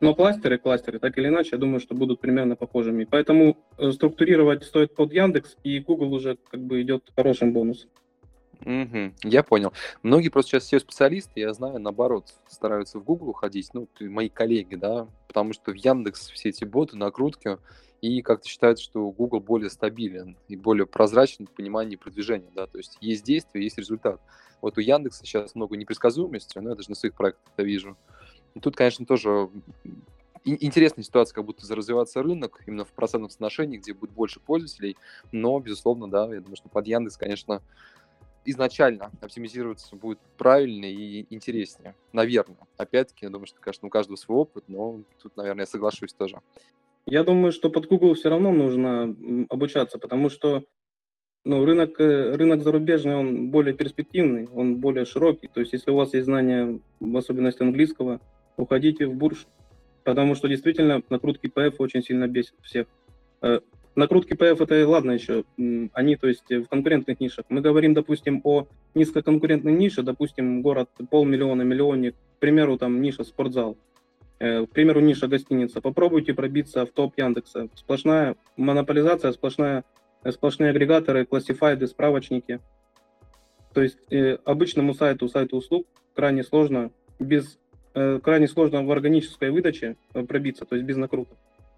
Но 0.00 0.14
кластеры, 0.16 0.58
кластеры, 0.58 0.98
так 0.98 1.16
или 1.16 1.28
иначе, 1.28 1.50
я 1.52 1.58
думаю, 1.58 1.78
что 1.78 1.94
будут 1.94 2.20
примерно 2.20 2.56
похожими. 2.56 3.04
Поэтому 3.04 3.56
э, 3.78 3.92
структурировать 3.92 4.64
стоит 4.64 4.94
под 4.96 5.12
Яндекс, 5.12 5.56
и 5.62 5.78
Google 5.78 6.12
уже 6.12 6.36
как 6.50 6.60
бы 6.60 6.82
идет 6.82 7.04
хорошим 7.14 7.52
бонусом. 7.52 7.88
Угу, 8.64 9.14
я 9.24 9.42
понял. 9.42 9.72
Многие 10.02 10.28
просто 10.28 10.52
сейчас 10.52 10.64
все 10.64 10.78
специалисты, 10.78 11.40
я 11.40 11.52
знаю, 11.52 11.80
наоборот, 11.80 12.32
стараются 12.48 12.98
в 12.98 13.04
Google 13.04 13.30
уходить, 13.30 13.70
ну, 13.72 13.88
мои 14.00 14.28
коллеги, 14.28 14.76
да, 14.76 15.08
потому 15.26 15.52
что 15.52 15.72
в 15.72 15.74
Яндекс 15.74 16.30
все 16.30 16.50
эти 16.50 16.64
боты, 16.64 16.96
накрутки, 16.96 17.58
и 18.00 18.22
как-то 18.22 18.48
считают, 18.48 18.78
что 18.78 19.10
Google 19.10 19.40
более 19.40 19.70
стабилен 19.70 20.36
и 20.48 20.56
более 20.56 20.86
прозрачен 20.86 21.46
в 21.46 21.50
понимании 21.50 21.96
продвижения, 21.96 22.50
да, 22.54 22.66
то 22.66 22.78
есть 22.78 22.98
есть 23.00 23.24
действие, 23.24 23.64
есть 23.64 23.78
результат. 23.78 24.20
Вот 24.60 24.78
у 24.78 24.80
Яндекса 24.80 25.24
сейчас 25.24 25.54
много 25.54 25.76
непредсказуемости, 25.76 26.58
но 26.58 26.70
я 26.70 26.76
даже 26.76 26.88
на 26.88 26.94
своих 26.94 27.14
проектах 27.14 27.44
это 27.54 27.64
вижу. 27.64 27.96
И 28.54 28.60
тут, 28.60 28.76
конечно, 28.76 29.06
тоже 29.06 29.48
интересная 30.44 31.04
ситуация, 31.04 31.34
как 31.34 31.44
будто 31.44 31.74
развиваться 31.74 32.22
рынок 32.22 32.60
именно 32.66 32.84
в 32.84 32.92
процентном 32.92 33.30
соотношении, 33.30 33.78
где 33.78 33.92
будет 33.92 34.12
больше 34.12 34.40
пользователей, 34.40 34.96
но, 35.30 35.58
безусловно, 35.58 36.08
да, 36.08 36.32
я 36.32 36.40
думаю, 36.40 36.56
что 36.56 36.68
под 36.68 36.86
Яндекс, 36.86 37.16
конечно, 37.16 37.62
изначально 38.44 39.10
оптимизироваться 39.20 39.96
будет 39.96 40.18
правильнее 40.36 40.92
и 40.94 41.26
интереснее. 41.34 41.94
Наверное. 42.12 42.56
Опять-таки, 42.76 43.26
я 43.26 43.30
думаю, 43.30 43.46
что, 43.46 43.60
конечно, 43.60 43.88
у 43.88 43.90
каждого 43.90 44.16
свой 44.16 44.38
опыт, 44.38 44.64
но 44.68 45.02
тут, 45.22 45.36
наверное, 45.36 45.62
я 45.62 45.66
соглашусь 45.66 46.12
тоже. 46.12 46.40
Я 47.06 47.24
думаю, 47.24 47.52
что 47.52 47.70
под 47.70 47.86
Google 47.86 48.14
все 48.14 48.30
равно 48.30 48.52
нужно 48.52 49.14
обучаться, 49.48 49.98
потому 49.98 50.28
что 50.28 50.64
ну, 51.44 51.64
рынок, 51.64 52.00
э, 52.00 52.36
рынок 52.36 52.62
зарубежный, 52.62 53.16
он 53.16 53.50
более 53.50 53.74
перспективный, 53.74 54.46
он 54.46 54.76
более 54.76 55.04
широкий. 55.04 55.48
То 55.48 55.60
есть, 55.60 55.72
если 55.72 55.90
у 55.90 55.96
вас 55.96 56.14
есть 56.14 56.26
знания, 56.26 56.78
в 57.00 57.16
особенности 57.16 57.62
английского, 57.62 58.20
уходите 58.56 59.06
в 59.06 59.14
бурж, 59.14 59.46
потому 60.04 60.36
что 60.36 60.48
действительно 60.48 61.02
накрутки 61.10 61.46
PF 61.46 61.76
очень 61.78 62.02
сильно 62.02 62.28
бесит 62.28 62.54
всех. 62.62 62.86
Накрутки 63.94 64.32
PF 64.32 64.62
это 64.62 64.88
ладно 64.88 65.10
еще, 65.12 65.44
они, 65.92 66.16
то 66.16 66.26
есть, 66.26 66.48
в 66.48 66.66
конкурентных 66.66 67.20
нишах. 67.20 67.44
Мы 67.50 67.60
говорим, 67.60 67.92
допустим, 67.92 68.40
о 68.44 68.66
низкоконкурентной 68.94 69.72
нише, 69.72 70.02
допустим, 70.02 70.62
город 70.62 70.88
полмиллиона, 71.10 71.62
миллионник, 71.62 72.14
к 72.14 72.38
примеру, 72.38 72.78
там 72.78 73.02
ниша 73.02 73.22
спортзал, 73.22 73.76
э, 74.38 74.64
к 74.64 74.70
примеру, 74.70 75.00
ниша 75.00 75.28
гостиница. 75.28 75.82
Попробуйте 75.82 76.32
пробиться 76.32 76.86
в 76.86 76.90
топ 76.90 77.18
Яндекса. 77.18 77.68
Сплошная 77.74 78.36
монополизация, 78.56 79.30
сплошная, 79.32 79.84
сплошные 80.26 80.70
агрегаторы, 80.70 81.26
классифайды, 81.26 81.86
справочники. 81.86 82.60
То 83.74 83.82
есть 83.82 83.98
э, 84.10 84.38
обычному 84.44 84.94
сайту, 84.94 85.28
сайту 85.28 85.58
услуг 85.58 85.86
крайне 86.14 86.44
сложно 86.44 86.92
без 87.18 87.58
э, 87.94 88.20
крайне 88.22 88.48
сложно 88.48 88.82
в 88.84 88.90
органической 88.90 89.50
выдаче 89.50 89.96
пробиться, 90.28 90.64
то 90.64 90.76
есть 90.76 90.86
без 90.86 90.96
накруток. 90.96 91.36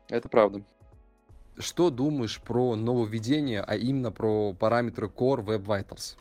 Это 0.08 0.28
правда. 0.28 0.62
Что 1.58 1.90
думаешь 1.90 2.40
про 2.40 2.74
нововведение, 2.74 3.60
а 3.60 3.76
именно 3.76 4.10
про 4.10 4.52
параметры 4.54 5.06
Core 5.06 5.44
Web 5.44 5.64
Vitals? 5.64 6.16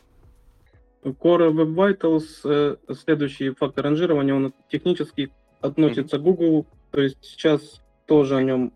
Core 1.02 1.52
Web 1.52 1.74
Vitals, 1.74 2.24
э, 2.44 2.76
следующий 2.94 3.50
фактор 3.50 3.84
ранжирования, 3.84 4.34
он 4.34 4.54
технически 4.70 5.30
относится 5.60 6.16
mm-hmm. 6.16 6.20
к 6.20 6.22
Google, 6.22 6.66
то 6.90 7.00
есть 7.00 7.18
сейчас 7.22 7.80
тоже 8.06 8.36
о 8.36 8.42
нем 8.42 8.72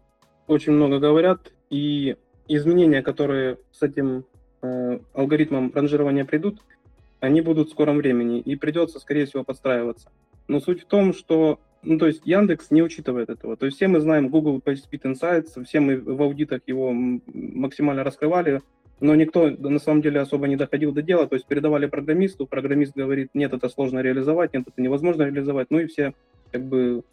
очень 0.46 0.72
много 0.72 0.98
говорят, 0.98 1.52
и 1.70 2.16
изменения, 2.48 3.02
которые 3.02 3.58
с 3.72 3.82
этим 3.82 4.24
э, 4.62 4.98
алгоритмом 5.14 5.72
ранжирования 5.72 6.24
придут, 6.24 6.60
они 7.20 7.40
будут 7.40 7.68
в 7.68 7.72
скором 7.72 7.98
времени, 7.98 8.40
и 8.40 8.56
придется, 8.56 8.98
скорее 8.98 9.26
всего, 9.26 9.44
подстраиваться. 9.44 10.10
Но 10.48 10.60
суть 10.60 10.82
в 10.82 10.86
том, 10.86 11.14
что 11.14 11.60
ну, 11.82 11.98
то 11.98 12.06
есть 12.06 12.22
Яндекс 12.24 12.70
не 12.70 12.82
учитывает 12.82 13.30
этого. 13.30 13.56
То 13.56 13.66
есть 13.66 13.76
все 13.76 13.88
мы 13.88 14.00
знаем 14.00 14.28
Google 14.28 14.60
PageSpeed 14.64 15.02
Insights, 15.02 15.64
все 15.64 15.80
мы 15.80 15.96
в 15.96 16.20
аудитах 16.22 16.62
его 16.66 16.92
максимально 16.92 18.04
раскрывали, 18.04 18.62
но 19.00 19.14
никто 19.14 19.48
на 19.48 19.78
самом 19.78 20.02
деле 20.02 20.20
особо 20.20 20.48
не 20.48 20.56
доходил 20.56 20.92
до 20.92 21.02
дела. 21.02 21.26
То 21.28 21.36
есть 21.36 21.46
передавали 21.46 21.86
программисту, 21.86 22.46
программист 22.46 22.96
говорит, 22.96 23.30
нет, 23.34 23.52
это 23.52 23.68
сложно 23.68 24.00
реализовать, 24.00 24.54
нет, 24.54 24.64
это 24.66 24.82
невозможно 24.82 25.22
реализовать. 25.22 25.68
Ну 25.70 25.78
и 25.78 25.86
все 25.86 26.14
как 26.50 26.64
бы 26.64 27.04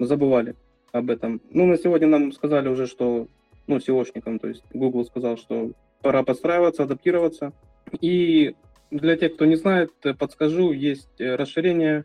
забывали 0.00 0.56
об 0.92 1.10
этом. 1.10 1.40
Ну, 1.50 1.66
на 1.66 1.76
сегодня 1.76 2.08
нам 2.08 2.32
сказали 2.32 2.68
уже, 2.68 2.86
что, 2.86 3.28
ну, 3.66 3.76
SEOшникам, 3.76 4.38
то 4.38 4.48
есть 4.48 4.64
Google 4.72 5.04
сказал, 5.04 5.36
что 5.36 5.70
пора 6.02 6.22
подстраиваться, 6.22 6.82
адаптироваться. 6.82 7.52
И 8.00 8.56
для 8.90 9.16
тех, 9.16 9.34
кто 9.34 9.44
не 9.44 9.56
знает, 9.56 9.92
подскажу, 10.18 10.72
есть 10.72 11.20
расширение 11.20 12.04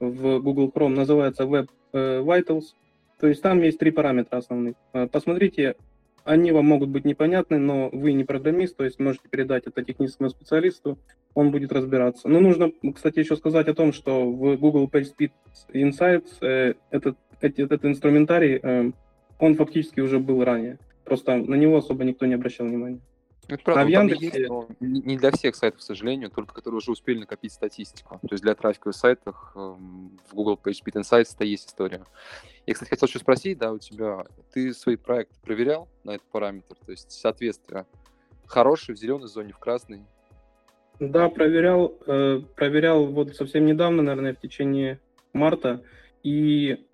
в 0.00 0.38
Google 0.40 0.70
Chrome 0.74 0.94
называется 0.94 1.44
Web 1.44 1.68
э, 1.92 2.20
Vitals. 2.20 2.74
То 3.20 3.28
есть 3.28 3.42
там 3.42 3.60
есть 3.62 3.78
три 3.78 3.90
параметра 3.90 4.38
основных. 4.38 4.74
Э, 4.92 5.06
посмотрите, 5.06 5.76
они 6.24 6.52
вам 6.52 6.66
могут 6.66 6.88
быть 6.88 7.04
непонятны, 7.04 7.58
но 7.58 7.90
вы 7.92 8.12
не 8.12 8.24
программист, 8.24 8.76
то 8.76 8.84
есть 8.84 8.98
можете 8.98 9.28
передать 9.28 9.66
это 9.66 9.82
техническому 9.82 10.30
специалисту, 10.30 10.98
он 11.34 11.50
будет 11.50 11.72
разбираться. 11.72 12.28
Но 12.28 12.40
нужно, 12.40 12.72
кстати, 12.94 13.18
еще 13.18 13.36
сказать 13.36 13.68
о 13.68 13.74
том, 13.74 13.92
что 13.92 14.30
в 14.30 14.56
Google 14.56 14.88
PageSpeed 14.88 15.30
Insights 15.72 16.30
э, 16.40 16.74
этот, 16.90 17.16
этот 17.40 17.84
инструментарий, 17.84 18.92
он 19.38 19.54
фактически 19.56 20.00
уже 20.00 20.18
был 20.18 20.42
ранее. 20.44 20.78
Просто 21.04 21.36
на 21.36 21.54
него 21.54 21.76
особо 21.76 22.04
никто 22.04 22.24
не 22.24 22.34
обращал 22.34 22.66
внимания. 22.66 23.00
Это 23.48 23.62
правда, 23.62 23.82
а 23.82 23.84
в 23.84 23.88
Яндексе... 23.88 24.24
есть, 24.26 24.48
но 24.48 24.68
не 24.80 25.16
для 25.16 25.30
всех 25.30 25.54
сайтов, 25.54 25.80
к 25.80 25.82
сожалению, 25.82 26.30
только 26.30 26.54
которые 26.54 26.78
уже 26.78 26.90
успели 26.90 27.18
накопить 27.18 27.52
статистику. 27.52 28.18
То 28.22 28.28
есть 28.32 28.42
для 28.42 28.54
трафиковых 28.54 28.96
сайтов 28.96 29.36
эм, 29.54 30.18
в 30.28 30.34
Google 30.34 30.58
PageSpeed 30.62 30.94
Insights 30.94 31.34
это 31.34 31.44
есть 31.44 31.68
история. 31.68 32.04
Я, 32.66 32.74
кстати, 32.74 32.90
хотел 32.90 33.06
еще 33.06 33.18
спросить, 33.18 33.58
да, 33.58 33.72
у 33.72 33.78
тебя, 33.78 34.24
ты 34.52 34.72
свои 34.72 34.96
проекты 34.96 35.36
проверял 35.42 35.88
на 36.04 36.12
этот 36.12 36.26
параметр? 36.28 36.76
То 36.84 36.92
есть 36.92 37.10
соответствие 37.12 37.86
хороший 38.46 38.94
в 38.94 38.98
зеленой 38.98 39.28
зоне, 39.28 39.52
в 39.52 39.58
красной? 39.58 40.02
Да, 41.00 41.28
проверял, 41.28 41.94
э, 42.06 42.40
проверял 42.54 43.06
вот 43.06 43.34
совсем 43.34 43.66
недавно, 43.66 44.02
наверное, 44.02 44.34
в 44.34 44.40
течение 44.40 45.00
марта, 45.32 45.82
и 46.22 46.86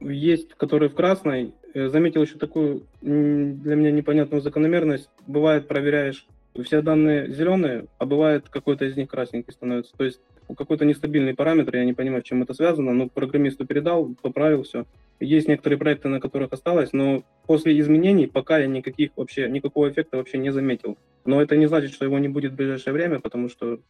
есть, 0.00 0.54
которые 0.54 0.88
в 0.88 0.94
красной, 0.94 1.54
заметил 1.74 2.22
еще 2.22 2.38
такую 2.38 2.82
для 3.00 3.74
меня 3.74 3.90
непонятную 3.90 4.40
закономерность. 4.40 5.10
Бывает, 5.26 5.68
проверяешь 5.68 6.26
все 6.64 6.82
данные 6.82 7.32
зеленые, 7.32 7.86
а 7.98 8.06
бывает 8.06 8.48
какой-то 8.48 8.84
из 8.84 8.96
них 8.96 9.08
красненький 9.08 9.52
становится. 9.52 9.92
То 9.96 10.04
есть 10.04 10.20
какой-то 10.56 10.84
нестабильный 10.84 11.34
параметр, 11.34 11.76
я 11.76 11.84
не 11.84 11.94
понимаю, 11.94 12.22
чем 12.22 12.42
это 12.42 12.54
связано, 12.54 12.92
но 12.92 13.08
программисту 13.08 13.66
передал, 13.66 14.14
поправил 14.22 14.62
все. 14.62 14.84
Есть 15.18 15.48
некоторые 15.48 15.78
проекты, 15.78 16.08
на 16.08 16.20
которых 16.20 16.52
осталось, 16.52 16.92
но 16.92 17.24
после 17.46 17.78
изменений 17.80 18.26
пока 18.26 18.58
я 18.58 18.66
никаких 18.66 19.10
вообще, 19.16 19.48
никакого 19.48 19.90
эффекта 19.90 20.16
вообще 20.16 20.38
не 20.38 20.50
заметил. 20.50 20.96
Но 21.24 21.40
это 21.42 21.56
не 21.56 21.66
значит, 21.66 21.92
что 21.92 22.04
его 22.04 22.18
не 22.18 22.28
будет 22.28 22.52
в 22.52 22.56
ближайшее 22.56 22.92
время, 22.92 23.20
потому 23.20 23.48
что 23.48 23.80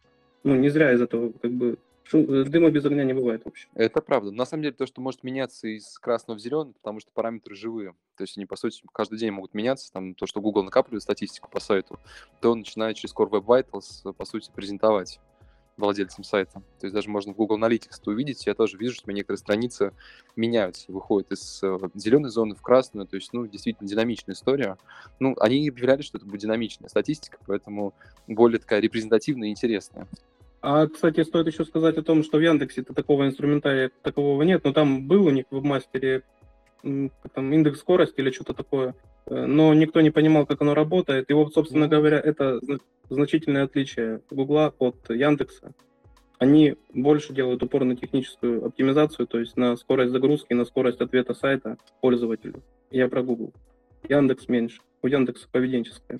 ну, 0.43 0.55
не 0.55 0.69
зря 0.69 0.93
из 0.93 1.01
этого 1.01 1.33
как 1.41 1.51
бы 1.51 1.77
Э, 1.77 1.94
дыма 2.11 2.69
без 2.71 2.85
огня 2.85 3.03
не 3.03 3.13
бывает 3.13 3.43
вообще. 3.45 3.67
Это 3.73 4.01
правда. 4.01 4.31
На 4.31 4.45
самом 4.45 4.63
деле, 4.63 4.73
то, 4.73 4.85
что 4.85 5.01
может 5.01 5.23
меняться 5.23 5.67
из 5.67 5.97
красного 5.99 6.37
в 6.37 6.41
зеленый, 6.41 6.73
потому 6.73 6.99
что 6.99 7.11
параметры 7.13 7.55
живые. 7.55 7.93
То 8.17 8.23
есть 8.23 8.37
они, 8.37 8.45
по 8.45 8.55
сути, 8.55 8.81
каждый 8.93 9.17
день 9.17 9.31
могут 9.31 9.53
меняться. 9.53 9.91
Там 9.91 10.13
то, 10.15 10.25
что 10.25 10.41
Google 10.41 10.63
накапливает 10.63 11.03
статистику 11.03 11.49
по 11.49 11.59
сайту, 11.59 11.99
то 12.41 12.51
он 12.51 12.59
начинает 12.59 12.97
через 12.97 13.13
Core 13.13 13.29
Web 13.29 13.45
Vitals, 13.45 14.13
по 14.13 14.25
сути, 14.25 14.51
презентовать 14.53 15.19
владельцам 15.77 16.23
сайта. 16.23 16.61
То 16.79 16.85
есть 16.85 16.93
даже 16.93 17.09
можно 17.09 17.33
в 17.33 17.35
Google 17.35 17.57
Analytics 17.59 17.99
это 18.01 18.11
увидеть. 18.11 18.45
Я 18.45 18.53
тоже 18.53 18.77
вижу, 18.77 18.95
что 18.95 19.11
некоторые 19.11 19.39
страницы 19.39 19.91
меняются, 20.35 20.91
выходят 20.91 21.31
из 21.31 21.61
э, 21.63 21.77
зеленой 21.95 22.29
зоны 22.29 22.55
в 22.55 22.61
красную. 22.61 23.07
То 23.07 23.15
есть, 23.15 23.33
ну, 23.33 23.45
действительно 23.45 23.89
динамичная 23.89 24.35
история. 24.35 24.77
Ну, 25.19 25.35
они 25.39 25.67
объявляли, 25.67 26.01
что 26.01 26.17
это 26.17 26.25
будет 26.25 26.41
динамичная 26.41 26.89
статистика, 26.89 27.39
поэтому 27.45 27.93
более 28.27 28.59
такая 28.59 28.79
репрезентативная 28.79 29.49
и 29.49 29.51
интересная. 29.51 30.07
А, 30.67 30.87
кстати, 30.87 31.23
стоит 31.23 31.45
еще 31.45 31.63
сказать 31.63 31.95
о 31.97 32.01
том, 32.01 32.23
что 32.23 32.39
в 32.39 32.41
Яндексе 32.41 32.81
-то 32.81 32.95
такого 32.95 33.27
инструментария 33.27 33.91
такового 34.01 34.41
нет, 34.41 34.63
но 34.63 34.73
там 34.73 35.07
был 35.07 35.27
у 35.27 35.29
них 35.29 35.45
в 35.51 35.63
мастере 35.63 36.23
там, 36.81 37.53
индекс 37.53 37.81
скорости 37.81 38.19
или 38.19 38.31
что-то 38.31 38.55
такое, 38.55 38.95
э, 39.27 39.45
но 39.45 39.75
никто 39.75 40.01
не 40.01 40.09
понимал, 40.09 40.47
как 40.47 40.63
оно 40.63 40.73
работает. 40.73 41.29
И 41.29 41.33
вот, 41.33 41.53
собственно 41.53 41.87
говоря, 41.87 42.19
это 42.19 42.59
значительное 43.09 43.65
отличие 43.65 44.21
Гугла 44.31 44.73
от 44.79 45.07
Яндекса. 45.07 45.71
Они 46.39 46.75
больше 46.91 47.31
делают 47.31 47.61
упор 47.61 47.83
на 47.83 47.95
техническую 47.95 48.65
оптимизацию, 48.65 49.27
то 49.27 49.37
есть 49.37 49.57
на 49.57 49.77
скорость 49.77 50.13
загрузки, 50.13 50.53
на 50.53 50.65
скорость 50.65 50.99
ответа 50.99 51.35
сайта 51.35 51.77
пользователю. 52.01 52.63
Я 52.89 53.07
про 53.07 53.21
Google. 53.21 53.53
Яндекс 54.09 54.49
меньше. 54.49 54.81
У 55.03 55.07
Яндекса 55.07 55.47
поведенческая. 55.51 56.19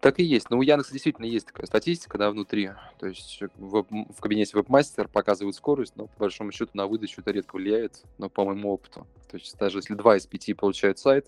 Так 0.00 0.20
и 0.20 0.22
есть. 0.22 0.48
Но 0.50 0.58
у 0.58 0.62
Яндекса 0.62 0.92
действительно 0.92 1.26
есть 1.26 1.46
такая 1.46 1.66
статистика, 1.66 2.18
да, 2.18 2.30
внутри. 2.30 2.70
То 2.98 3.06
есть 3.06 3.40
в, 3.56 3.84
в 3.84 4.20
кабинете 4.20 4.56
вебмастер 4.56 5.08
показывает 5.08 5.56
скорость, 5.56 5.96
но 5.96 6.06
по 6.06 6.20
большому 6.20 6.52
счету 6.52 6.70
на 6.74 6.86
выдачу 6.86 7.20
это 7.20 7.32
редко 7.32 7.56
влияет, 7.56 8.04
но 8.16 8.28
по 8.28 8.44
моему 8.44 8.72
опыту. 8.72 9.06
То 9.28 9.36
есть 9.36 9.58
даже 9.58 9.78
если 9.78 9.94
2 9.94 10.18
из 10.18 10.26
5 10.26 10.56
получают 10.56 10.98
сайт, 10.98 11.26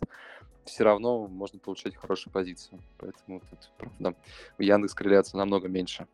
все 0.65 0.85
равно 0.85 1.27
можно 1.27 1.59
получать 1.59 1.97
хорошую 1.97 2.33
позицию. 2.33 2.81
Поэтому 2.99 3.41
тут, 3.41 3.71
правда, 3.77 4.15
у 4.59 4.63
Яндекс 4.63 4.95
корреляция 4.95 5.39
намного 5.39 5.67
меньше. 5.67 6.07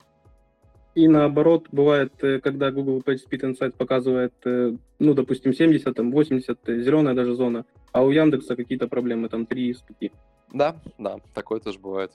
И 0.94 1.08
наоборот, 1.08 1.68
бывает, 1.72 2.14
э, 2.22 2.40
когда 2.40 2.70
Google 2.70 3.02
PageSpeed 3.04 3.42
Insight 3.42 3.72
показывает, 3.72 4.32
э, 4.46 4.74
ну, 4.98 5.12
допустим, 5.12 5.52
70, 5.52 5.94
там, 5.94 6.10
80, 6.10 6.58
э, 6.70 6.80
зеленая 6.80 7.14
даже 7.14 7.34
зона, 7.34 7.66
а 7.92 8.02
у 8.02 8.10
Яндекса 8.10 8.56
какие-то 8.56 8.88
проблемы, 8.88 9.28
там, 9.28 9.44
3 9.44 9.68
из 9.68 9.82
5. 9.82 10.12
Да, 10.54 10.76
да, 10.96 11.18
такое 11.34 11.60
тоже 11.60 11.78
бывает. 11.78 12.12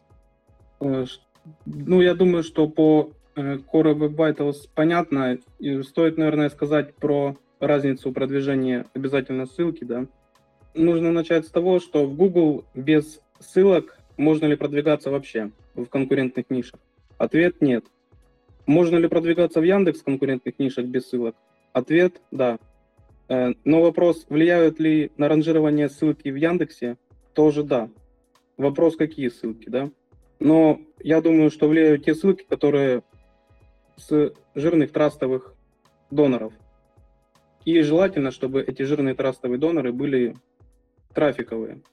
Э, 0.82 1.06
ну, 1.66 2.02
я 2.02 2.14
думаю, 2.14 2.44
что 2.44 2.68
по 2.68 3.12
э, 3.36 3.58
Core 3.58 3.96
Web 3.96 4.16
Vitals 4.16 4.68
понятно. 4.74 5.38
И 5.60 5.82
стоит, 5.84 6.18
наверное, 6.18 6.50
сказать 6.50 6.96
про 6.96 7.38
разницу 7.60 8.12
продвижения 8.12 8.86
обязательно 8.94 9.46
ссылки, 9.46 9.84
да. 9.84 10.08
Нужно 10.74 11.12
начать 11.12 11.46
с 11.46 11.52
того, 11.52 11.80
что 11.80 12.06
в 12.06 12.16
Google 12.16 12.66
без 12.74 13.22
ссылок 13.40 13.98
можно 14.18 14.46
ли 14.46 14.56
продвигаться 14.56 15.12
вообще 15.12 15.52
в 15.76 15.86
конкурентных 15.86 16.50
нишах? 16.50 16.80
Ответ– 17.18 17.56
нет. 17.62 17.86
Можно 18.66 18.98
ли 18.98 19.08
продвигаться 19.08 19.60
в 19.60 19.64
Яндекс 19.64 20.02
в 20.02 20.04
конкурентных 20.06 20.58
нишах 20.60 20.86
без 20.86 21.08
ссылок? 21.08 21.36
Ответ– 21.74 22.22
да. 22.32 22.58
Э, 23.28 23.54
но 23.64 23.82
вопрос, 23.82 24.26
влияют 24.30 24.80
ли 24.80 25.12
на 25.18 25.28
ранжирование 25.28 25.90
ссылки 25.90 26.30
в 26.30 26.36
Яндексе, 26.36 26.98
тоже 27.34 27.64
да. 27.64 27.90
Вопрос, 28.58 28.96
какие 28.96 29.30
ссылки, 29.30 29.70
да? 29.70 29.90
Но 30.42 30.82
я 31.00 31.22
думаю, 31.22 31.52
что 31.52 31.70
влияют 31.70 32.04
те 32.04 32.16
ссылки, 32.16 32.44
которые 32.44 33.04
с 33.96 34.34
жирных 34.56 34.92
трастовых 34.92 35.54
доноров. 36.10 36.52
И 37.64 37.80
желательно, 37.82 38.32
чтобы 38.32 38.64
эти 38.64 38.82
жирные 38.82 39.14
трастовые 39.14 39.60
доноры 39.60 39.94
были 39.94 40.36
трафиковые. 41.14 41.84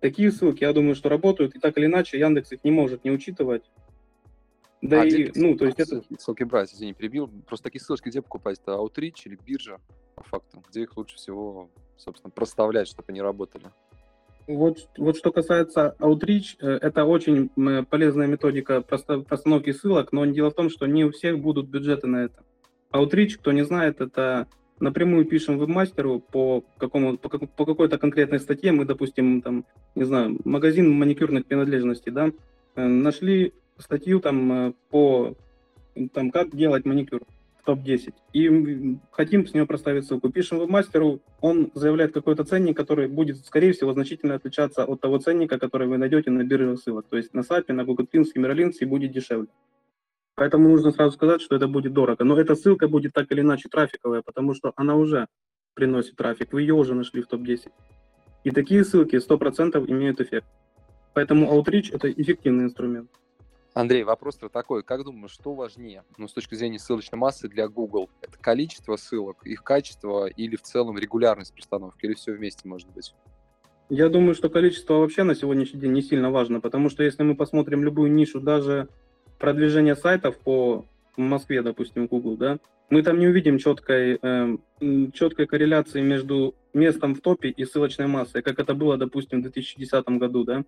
Такие 0.00 0.32
ссылки, 0.32 0.64
я 0.64 0.72
думаю, 0.72 0.94
что 0.94 1.10
работают, 1.10 1.54
и 1.54 1.58
так 1.58 1.76
или 1.76 1.84
иначе 1.84 2.18
Яндекс 2.18 2.52
их 2.52 2.64
не 2.64 2.70
может 2.70 3.04
не 3.04 3.10
учитывать. 3.10 3.70
Да 4.80 5.02
а 5.02 5.04
и, 5.04 5.30
ну, 5.34 5.58
то 5.58 5.66
есть 5.66 5.78
это... 5.78 6.02
Ссылки 6.18 6.44
брать, 6.44 6.72
извини, 6.72 6.94
перебил. 6.94 7.28
Просто 7.46 7.64
такие 7.64 7.82
ссылки 7.82 8.08
где 8.08 8.22
покупать? 8.22 8.58
Это 8.62 8.72
Outreach 8.72 9.26
или 9.26 9.36
биржа, 9.44 9.78
по 10.14 10.24
факту? 10.24 10.64
Где 10.70 10.84
их 10.84 10.96
лучше 10.96 11.16
всего, 11.16 11.68
собственно, 11.98 12.30
проставлять, 12.30 12.88
чтобы 12.88 13.08
они 13.08 13.20
работали? 13.20 13.70
Вот, 14.50 14.88
вот 14.98 15.16
что 15.16 15.30
касается 15.30 15.94
Outreach, 16.00 16.56
э, 16.60 16.78
это 16.82 17.04
очень 17.04 17.50
полезная 17.84 18.26
методика 18.26 18.82
постановки 18.82 19.70
ссылок, 19.70 20.12
но 20.12 20.26
дело 20.26 20.50
в 20.50 20.54
том, 20.54 20.70
что 20.70 20.86
не 20.86 21.04
у 21.04 21.12
всех 21.12 21.38
будут 21.38 21.68
бюджеты 21.68 22.08
на 22.08 22.24
это. 22.24 22.42
Outreach, 22.92 23.36
кто 23.38 23.52
не 23.52 23.64
знает, 23.64 24.00
это 24.00 24.48
напрямую 24.80 25.24
пишем 25.24 25.58
вебмастеру 25.58 26.18
по, 26.18 26.64
какому, 26.78 27.16
по, 27.16 27.28
по 27.28 27.64
какой-то 27.64 27.98
конкретной 27.98 28.40
статье, 28.40 28.72
мы, 28.72 28.84
допустим, 28.84 29.40
там, 29.40 29.64
не 29.94 30.04
знаю, 30.04 30.38
магазин 30.44 30.90
маникюрных 30.90 31.46
принадлежностей, 31.46 32.10
да, 32.10 32.32
э, 32.74 32.84
нашли 32.84 33.52
статью 33.78 34.18
там 34.18 34.52
э, 34.52 34.72
по, 34.90 35.36
там, 36.12 36.32
как 36.32 36.56
делать 36.56 36.84
маникюр 36.84 37.22
топ-10. 37.62 38.14
И 38.32 38.98
хотим 39.10 39.46
с 39.46 39.54
него 39.54 39.66
проставить 39.66 40.06
ссылку. 40.06 40.30
Пишем 40.30 40.58
вебмастеру, 40.58 41.20
он 41.40 41.70
заявляет 41.74 42.12
какой-то 42.12 42.44
ценник, 42.44 42.76
который 42.76 43.08
будет, 43.08 43.44
скорее 43.44 43.72
всего, 43.72 43.92
значительно 43.92 44.34
отличаться 44.34 44.84
от 44.84 45.00
того 45.00 45.18
ценника, 45.18 45.58
который 45.58 45.88
вы 45.88 45.98
найдете 45.98 46.30
на 46.30 46.44
бирже 46.44 46.76
ссылок. 46.76 47.06
То 47.08 47.16
есть 47.16 47.34
на 47.34 47.40
SAP, 47.40 47.72
на 47.72 47.84
Google 47.84 48.06
Trends, 48.12 48.28
Emerlinks 48.36 48.74
и 48.80 48.84
будет 48.84 49.12
дешевле. 49.12 49.48
Поэтому 50.34 50.68
нужно 50.70 50.90
сразу 50.90 51.12
сказать, 51.12 51.42
что 51.42 51.56
это 51.56 51.68
будет 51.68 51.92
дорого. 51.92 52.24
Но 52.24 52.38
эта 52.38 52.54
ссылка 52.54 52.88
будет 52.88 53.12
так 53.12 53.30
или 53.30 53.40
иначе 53.42 53.68
трафиковая, 53.68 54.22
потому 54.22 54.54
что 54.54 54.72
она 54.76 54.96
уже 54.96 55.26
приносит 55.74 56.16
трафик. 56.16 56.52
Вы 56.52 56.62
ее 56.62 56.74
уже 56.74 56.94
нашли 56.94 57.20
в 57.22 57.26
топ-10. 57.26 57.70
И 58.44 58.50
такие 58.50 58.84
ссылки 58.84 59.16
100% 59.16 59.90
имеют 59.90 60.20
эффект. 60.20 60.46
Поэтому 61.12 61.52
Outreach– 61.52 61.90
это 61.92 62.10
эффективный 62.10 62.64
инструмент. 62.64 63.10
Андрей, 63.72 64.02
вопрос 64.02 64.36
такой. 64.52 64.82
Как 64.82 65.04
думаешь, 65.04 65.30
что 65.30 65.54
важнее, 65.54 66.02
ну, 66.18 66.26
с 66.26 66.32
точки 66.32 66.54
зрения 66.56 66.78
ссылочной 66.78 67.18
массы 67.18 67.48
для 67.48 67.68
Google? 67.68 68.10
Это 68.20 68.36
количество 68.38 68.96
ссылок, 68.96 69.46
их 69.46 69.62
качество 69.62 70.26
или 70.26 70.56
в 70.56 70.62
целом 70.62 70.98
регулярность 70.98 71.54
постановки, 71.54 72.04
или 72.04 72.14
все 72.14 72.32
вместе 72.32 72.66
может 72.66 72.88
быть? 72.90 73.14
Я 73.88 74.08
думаю, 74.08 74.34
что 74.34 74.48
количество 74.48 74.94
вообще 74.94 75.22
на 75.22 75.34
сегодняшний 75.34 75.80
день 75.80 75.92
не 75.92 76.02
сильно 76.02 76.30
важно, 76.30 76.60
потому 76.60 76.90
что 76.90 77.02
если 77.02 77.22
мы 77.22 77.36
посмотрим 77.36 77.84
любую 77.84 78.12
нишу, 78.12 78.40
даже 78.40 78.88
продвижение 79.38 79.96
сайтов 79.96 80.38
по 80.38 80.84
Москве, 81.16 81.62
допустим, 81.62 82.06
Google, 82.06 82.36
да, 82.36 82.58
мы 82.88 83.02
там 83.02 83.18
не 83.18 83.28
увидим 83.28 83.58
четкой, 83.58 84.18
э, 84.20 84.56
четкой 85.12 85.46
корреляции 85.46 86.00
между 86.00 86.54
местом 86.72 87.14
в 87.14 87.20
топе 87.20 87.48
и 87.48 87.64
ссылочной 87.64 88.06
массой, 88.06 88.42
как 88.42 88.58
это 88.58 88.74
было, 88.74 88.96
допустим, 88.96 89.40
в 89.40 89.42
2010 89.42 90.18
году, 90.18 90.44
да. 90.44 90.64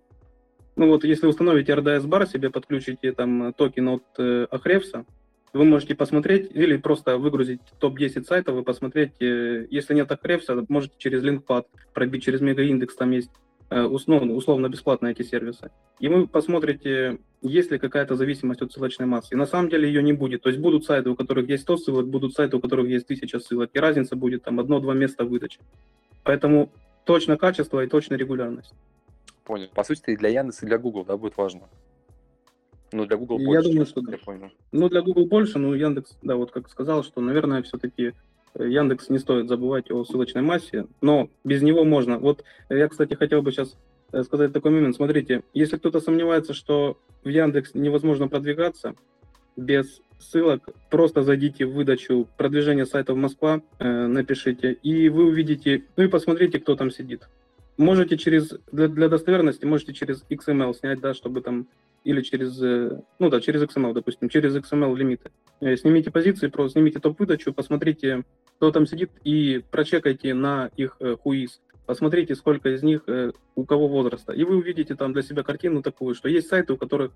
Ну 0.75 0.87
вот, 0.87 1.03
если 1.03 1.27
установите 1.27 1.73
RDS 1.73 2.07
бар, 2.07 2.27
себе 2.27 2.49
подключите 2.49 3.11
там 3.11 3.53
токен 3.53 3.89
от 3.89 4.03
э, 4.17 4.47
Ahrefs, 4.51 5.05
вы 5.53 5.65
можете 5.65 5.93
посмотреть 5.95 6.49
или 6.51 6.77
просто 6.77 7.17
выгрузить 7.17 7.61
топ-10 7.79 8.23
сайтов 8.23 8.57
и 8.57 8.63
посмотреть, 8.63 9.13
э, 9.21 9.67
если 9.69 9.93
нет 9.93 10.09
Ahrefs, 10.11 10.65
можете 10.69 10.95
через 10.97 11.23
LinkPad 11.23 11.65
пробить, 11.93 12.23
через 12.23 12.41
мегаиндекс, 12.41 12.95
там 12.95 13.11
есть 13.11 13.29
Э, 13.73 13.85
условно, 13.85 14.35
условно 14.35 14.69
бесплатно 14.69 15.07
эти 15.07 15.23
сервисы. 15.23 15.71
И 15.99 16.07
вы 16.07 16.27
посмотрите, 16.27 17.17
есть 17.41 17.71
ли 17.71 17.79
какая-то 17.79 18.15
зависимость 18.15 18.61
от 18.61 18.71
ссылочной 18.71 19.07
массы. 19.07 19.33
И 19.33 19.37
на 19.37 19.47
самом 19.47 19.69
деле 19.69 19.87
ее 19.87 20.03
не 20.03 20.13
будет. 20.13 20.43
То 20.43 20.49
есть 20.49 20.61
будут 20.61 20.85
сайты, 20.85 21.09
у 21.09 21.15
которых 21.15 21.49
есть 21.49 21.63
100 21.63 21.77
ссылок, 21.77 22.07
будут 22.07 22.35
сайты, 22.35 22.57
у 22.57 22.59
которых 22.59 22.87
есть 22.87 23.05
1000 23.05 23.39
ссылок. 23.39 23.71
И 23.73 23.79
разница 23.79 24.15
будет 24.15 24.43
там 24.43 24.59
одно-два 24.59 24.93
места 24.93 25.25
выдачи. 25.25 25.59
Поэтому 26.23 26.71
точно 27.03 27.35
качество 27.35 27.83
и 27.83 27.87
точно 27.87 28.13
регулярность. 28.13 28.75
Понял. 29.43 29.67
По 29.73 29.83
сути, 29.83 30.11
и 30.11 30.17
для 30.17 30.29
Яндекса, 30.29 30.65
и 30.65 30.69
для 30.69 30.77
Google, 30.77 31.05
да, 31.05 31.17
будет 31.17 31.37
важно. 31.37 31.61
Ну, 32.91 33.05
для 33.05 33.17
Google 33.17 33.39
больше. 33.39 33.51
Я 33.51 33.61
думаю, 33.61 33.85
что 33.85 34.01
да. 34.01 34.17
Понял. 34.17 34.51
Ну, 34.71 34.89
для 34.89 35.01
Google 35.01 35.25
больше, 35.25 35.59
но 35.59 35.75
Яндекс, 35.75 36.17
да, 36.21 36.35
вот 36.35 36.51
как 36.51 36.69
сказал, 36.69 37.03
что, 37.03 37.21
наверное, 37.21 37.63
все-таки 37.63 38.13
Яндекс 38.55 39.09
не 39.09 39.19
стоит 39.19 39.49
забывать 39.49 39.89
о 39.91 40.03
ссылочной 40.03 40.43
массе, 40.43 40.85
но 41.01 41.29
без 41.43 41.61
него 41.61 41.83
можно. 41.83 42.19
Вот 42.19 42.43
я, 42.69 42.87
кстати, 42.87 43.15
хотел 43.15 43.41
бы 43.41 43.51
сейчас 43.51 43.75
э, 44.11 44.23
сказать 44.23 44.53
такой 44.53 44.71
момент. 44.71 44.95
Смотрите, 44.95 45.43
если 45.53 45.77
кто-то 45.77 45.99
сомневается, 45.99 46.53
что 46.53 46.97
в 47.23 47.29
Яндекс 47.29 47.73
невозможно 47.73 48.27
продвигаться 48.27 48.95
без 49.55 50.01
ссылок, 50.19 50.69
просто 50.89 51.23
зайдите 51.23 51.65
в 51.65 51.73
выдачу 51.73 52.27
продвижения 52.37 52.85
сайтов 52.85 53.17
Москва, 53.17 53.61
э, 53.79 54.07
напишите, 54.07 54.71
и 54.71 55.09
вы 55.09 55.25
увидите, 55.25 55.83
ну 55.97 56.03
и 56.03 56.07
посмотрите, 56.07 56.59
кто 56.59 56.75
там 56.75 56.91
сидит. 56.91 57.27
Можете 57.77 58.17
через, 58.17 58.53
для, 58.71 58.87
для 58.87 59.09
достоверности, 59.09 59.65
можете 59.65 59.93
через 59.93 60.23
XML 60.29 60.73
снять, 60.75 60.99
да, 60.99 61.13
чтобы 61.13 61.41
там 61.41 61.67
или 62.03 62.21
через, 62.21 62.61
э, 62.61 63.01
ну 63.19 63.29
да, 63.29 63.39
через 63.41 63.63
XML, 63.63 63.93
допустим, 63.93 64.29
через 64.29 64.55
XML 64.55 64.95
лимиты. 64.95 65.31
Э, 65.61 65.75
снимите 65.75 66.11
позиции, 66.11 66.47
просто 66.47 66.73
снимите 66.73 66.99
топ-выдачу, 66.99 67.53
посмотрите, 67.53 68.23
кто 68.57 68.71
там 68.71 68.85
сидит, 68.85 69.11
и 69.23 69.63
прочекайте 69.71 70.33
на 70.33 70.69
их 70.75 70.97
хуиз. 71.23 71.61
Э, 71.65 71.77
посмотрите, 71.85 72.35
сколько 72.35 72.69
из 72.69 72.83
них 72.83 73.03
у 73.55 73.65
кого 73.65 73.87
возраста. 73.87 74.33
И 74.33 74.43
вы 74.43 74.57
увидите 74.57 74.95
там 74.95 75.13
для 75.13 75.21
себя 75.21 75.43
картину 75.43 75.81
такую, 75.81 76.15
что 76.15 76.29
есть 76.29 76.47
сайты, 76.47 76.73
у 76.73 76.77
которых, 76.77 77.11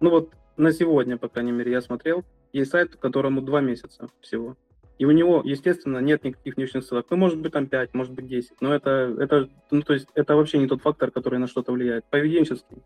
ну 0.00 0.10
вот 0.10 0.30
на 0.56 0.72
сегодня, 0.72 1.16
по 1.16 1.28
крайней 1.28 1.52
мере, 1.52 1.72
я 1.72 1.80
смотрел, 1.80 2.24
есть 2.52 2.70
сайт, 2.70 2.96
которому 2.96 3.42
два 3.42 3.60
месяца 3.60 4.08
всего. 4.20 4.56
И 4.98 5.04
у 5.04 5.10
него, 5.10 5.42
естественно, 5.44 5.98
нет 5.98 6.22
никаких 6.22 6.56
внешних 6.56 6.84
ссылок. 6.84 7.06
Ну, 7.10 7.16
может 7.16 7.40
быть, 7.40 7.52
там 7.52 7.66
5, 7.66 7.94
может 7.94 8.12
быть, 8.12 8.26
10. 8.26 8.60
Но 8.60 8.72
это, 8.72 9.14
это, 9.18 9.48
ну, 9.70 9.82
то 9.82 9.92
есть, 9.92 10.08
это 10.14 10.36
вообще 10.36 10.58
не 10.58 10.68
тот 10.68 10.82
фактор, 10.82 11.10
который 11.10 11.38
на 11.38 11.48
что-то 11.48 11.72
влияет. 11.72 12.04
Поведенческий. 12.04 12.82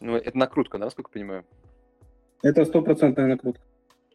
Ну, 0.00 0.16
это 0.16 0.38
накрутка, 0.38 0.78
да, 0.78 0.88
сколько 0.90 1.10
понимаю? 1.10 1.44
Это 2.42 2.64
стопроцентная 2.64 3.26
накрутка. 3.26 3.62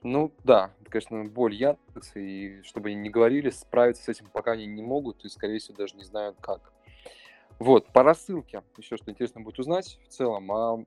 Ну 0.03 0.31
да, 0.43 0.71
это, 0.81 0.89
конечно, 0.89 1.25
боль 1.25 1.53
Яндекса, 1.53 2.19
и 2.19 2.63
чтобы 2.63 2.89
они 2.89 2.97
не 2.97 3.09
говорили, 3.09 3.49
справиться 3.49 4.03
с 4.03 4.09
этим 4.09 4.27
пока 4.31 4.53
они 4.53 4.65
не 4.65 4.81
могут, 4.81 5.23
и, 5.25 5.29
скорее 5.29 5.59
всего, 5.59 5.77
даже 5.77 5.95
не 5.95 6.03
знают 6.03 6.37
как. 6.41 6.73
Вот, 7.59 7.87
по 7.93 8.01
рассылке, 8.01 8.63
еще 8.77 8.97
что 8.97 9.11
интересно 9.11 9.41
будет 9.41 9.59
узнать 9.59 9.99
в 10.03 10.07
целом, 10.07 10.51
а, 10.51 10.83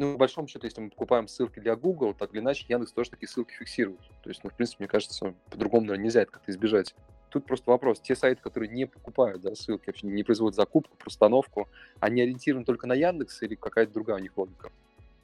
ну, 0.00 0.14
в 0.14 0.16
большом 0.16 0.48
счету, 0.48 0.66
если 0.66 0.80
мы 0.80 0.88
покупаем 0.88 1.28
ссылки 1.28 1.60
для 1.60 1.76
Google, 1.76 2.14
так 2.14 2.32
или 2.32 2.40
иначе 2.40 2.64
Яндекс 2.68 2.92
тоже 2.92 3.10
такие 3.10 3.28
ссылки 3.28 3.52
фиксирует. 3.52 4.00
То 4.22 4.30
есть, 4.30 4.42
ну, 4.42 4.48
в 4.48 4.54
принципе, 4.54 4.84
мне 4.84 4.88
кажется, 4.88 5.34
по-другому, 5.50 5.82
наверное, 5.82 6.04
нельзя 6.04 6.22
это 6.22 6.32
как-то 6.32 6.50
избежать. 6.50 6.94
Тут 7.28 7.44
просто 7.44 7.70
вопрос, 7.70 8.00
те 8.00 8.16
сайты, 8.16 8.40
которые 8.40 8.70
не 8.70 8.86
покупают 8.86 9.42
да, 9.42 9.54
ссылки, 9.54 9.88
вообще 9.88 10.06
не 10.06 10.24
производят 10.24 10.56
закупку, 10.56 10.96
простановку, 10.96 11.68
они 12.00 12.22
ориентированы 12.22 12.64
только 12.64 12.86
на 12.86 12.94
Яндекс 12.94 13.42
или 13.42 13.54
какая-то 13.54 13.92
другая 13.92 14.16
у 14.16 14.20
них 14.20 14.36
логика? 14.38 14.70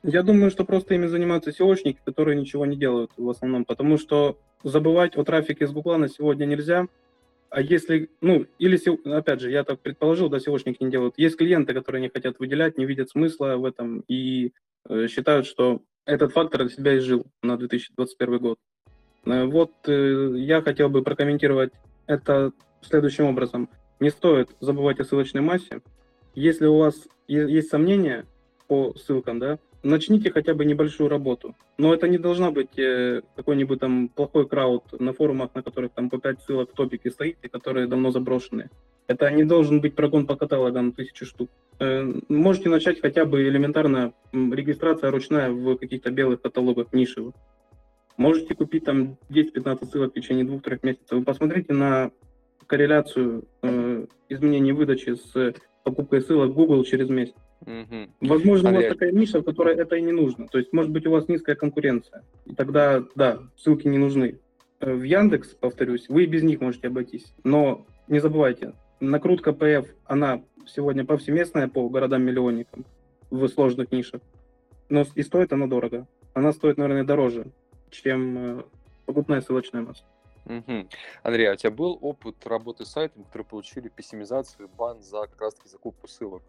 Я 0.02 0.22
думаю, 0.22 0.50
что 0.50 0.64
просто 0.64 0.94
ими 0.94 1.06
занимаются 1.06 1.50
SEOшники, 1.50 1.98
которые 2.04 2.38
ничего 2.38 2.66
не 2.66 2.76
делают 2.76 3.12
в 3.16 3.30
основном, 3.30 3.64
потому 3.64 3.96
что 3.96 4.38
забывать 4.62 5.16
о 5.16 5.24
трафике 5.24 5.66
с 5.66 5.72
Гугла 5.72 5.96
на 5.96 6.08
сегодня 6.08 6.44
нельзя. 6.44 6.86
А 7.48 7.62
если, 7.62 8.10
ну, 8.20 8.44
или, 8.58 8.78
опять 9.08 9.40
же, 9.40 9.50
я 9.50 9.64
так 9.64 9.80
предположил, 9.80 10.28
да, 10.28 10.36
SEOшники 10.36 10.76
не 10.80 10.90
делают. 10.90 11.14
Есть 11.16 11.38
клиенты, 11.38 11.72
которые 11.72 12.02
не 12.02 12.08
хотят 12.10 12.38
выделять, 12.38 12.76
не 12.76 12.84
видят 12.84 13.08
смысла 13.08 13.56
в 13.56 13.64
этом 13.64 14.04
и 14.06 14.52
считают, 15.09 15.46
что 15.46 15.83
этот 16.07 16.33
фактор 16.33 16.62
для 16.62 16.70
себя 16.70 16.99
изжил 16.99 17.27
на 17.42 17.57
2021 17.57 18.38
год. 18.38 18.59
Э, 19.27 19.44
вот 19.44 19.72
э, 19.87 20.33
я 20.37 20.62
хотел 20.62 20.88
бы 20.88 21.03
прокомментировать 21.03 21.72
это 22.07 22.53
следующим 22.81 23.27
образом. 23.27 23.68
Не 24.01 24.11
стоит 24.11 24.51
забывать 24.61 25.01
о 25.01 25.05
ссылочной 25.05 25.40
массе. 25.40 25.83
Если 26.35 26.66
у 26.66 26.79
вас 26.79 26.94
есть 27.27 27.70
сомнения 27.70 28.27
по 28.68 28.94
ссылкам, 28.94 29.38
да, 29.38 29.59
начните 29.83 30.31
хотя 30.31 30.55
бы 30.55 30.64
небольшую 30.64 31.09
работу. 31.09 31.57
Но 31.79 31.92
это 31.92 32.09
не 32.09 32.18
должна 32.18 32.51
быть 32.51 32.79
э, 32.79 33.22
какой-нибудь 33.35 33.81
там 33.81 34.09
плохой 34.09 34.46
крауд 34.49 34.85
на 35.01 35.12
форумах, 35.12 35.55
на 35.55 35.62
которых 35.62 35.92
там 35.92 36.09
по 36.09 36.18
5 36.18 36.42
ссылок 36.42 36.70
в 36.70 36.75
топике 36.75 37.11
стоит, 37.11 37.38
и 37.42 37.49
которые 37.49 37.87
давно 37.88 38.11
заброшены. 38.11 38.70
Это 39.07 39.31
не 39.31 39.45
должен 39.45 39.81
быть 39.81 39.95
прогон 39.95 40.27
по 40.27 40.37
каталогам 40.37 40.92
тысячи 40.92 41.25
штук. 41.25 41.51
Э, 41.79 42.12
можете 42.29 42.69
начать 42.69 43.01
хотя 43.01 43.25
бы 43.25 43.42
элементарно 43.49 44.12
регистрация 44.33 45.11
ручная 45.11 45.51
в 45.51 45.77
каких-то 45.77 46.11
белых 46.11 46.42
каталогах 46.42 46.92
нишевых. 46.92 47.35
Можете 48.16 48.55
купить 48.55 48.85
там 48.85 49.19
10-15 49.31 49.87
ссылок 49.87 50.11
в 50.11 50.14
течение 50.14 50.45
двух-трех 50.45 50.83
месяцев. 50.83 51.19
Вы 51.19 51.23
посмотрите 51.23 51.73
на 51.73 52.11
корреляцию 52.66 53.45
э, 53.62 54.07
изменений 54.29 54.73
выдачи 54.73 55.14
с 55.14 55.55
покупкой 55.85 56.23
ссылок 56.23 56.53
Google 56.53 56.83
через 56.85 57.09
месяц. 57.09 57.35
Угу. 57.61 58.29
Возможно, 58.29 58.71
Андрей... 58.71 58.87
у 58.87 58.88
вас 58.88 58.99
такая 58.99 59.12
ниша, 59.12 59.40
в 59.40 59.45
которой 59.45 59.77
это 59.77 59.97
и 59.97 60.03
не 60.03 60.12
нужно. 60.12 60.49
То 60.49 60.59
есть, 60.59 60.73
может 60.73 60.90
быть, 60.90 61.07
у 61.07 61.11
вас 61.11 61.29
низкая 61.29 61.57
конкуренция. 61.57 62.25
И 62.45 62.55
тогда, 62.55 63.05
да, 63.14 63.38
ссылки 63.57 63.87
не 63.87 63.99
нужны. 63.99 64.40
Э, 64.81 64.92
в 64.92 65.03
Яндекс, 65.03 65.55
повторюсь, 65.55 66.09
вы 66.09 66.25
и 66.25 66.27
без 66.27 66.42
них 66.42 66.61
можете 66.61 66.88
обойтись. 66.88 67.35
Но 67.45 67.87
не 68.09 68.19
забывайте, 68.19 68.73
накрутка 69.00 69.50
PF, 69.50 69.88
она 70.04 70.42
сегодня 70.66 71.04
повсеместная 71.04 71.68
по 71.68 71.88
городам-миллионникам 71.88 72.85
в 73.30 73.46
сложных 73.48 73.92
нишах. 73.92 74.20
Но 74.88 75.04
и 75.14 75.22
стоит 75.22 75.52
она 75.52 75.66
дорого. 75.66 76.06
Она 76.35 76.52
стоит, 76.52 76.76
наверное, 76.76 77.04
дороже 77.04 77.46
чем 77.90 78.38
э, 78.38 78.62
покупная 79.06 79.40
ссылочная 79.40 79.82
масса. 79.82 80.04
Угу. 80.44 80.88
Андрей, 81.22 81.50
а 81.50 81.54
у 81.54 81.56
тебя 81.56 81.70
был 81.70 81.98
опыт 82.00 82.46
работы 82.46 82.85
с 82.85 82.90
сайтом, 82.90 83.24
которые 83.24 83.46
получили 83.46 83.88
пессимизацию, 83.88 84.70
бан 84.76 85.02
за 85.02 85.22
как 85.22 85.40
раз 85.40 85.54
таки 85.54 85.68
закупку 85.68 86.06
ссылок? 86.06 86.42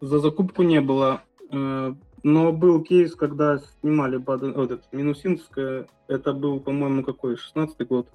За 0.00 0.18
закупку 0.18 0.62
не 0.62 0.80
было. 0.80 1.22
Э, 1.50 1.94
но 2.22 2.52
был 2.52 2.82
кейс, 2.82 3.14
когда 3.14 3.58
снимали 3.80 4.20
этот, 4.62 4.92
Минусинское, 4.92 5.86
это 6.08 6.32
был, 6.32 6.60
по-моему, 6.60 7.02
какой, 7.02 7.36
16 7.36 7.86
год. 7.86 8.08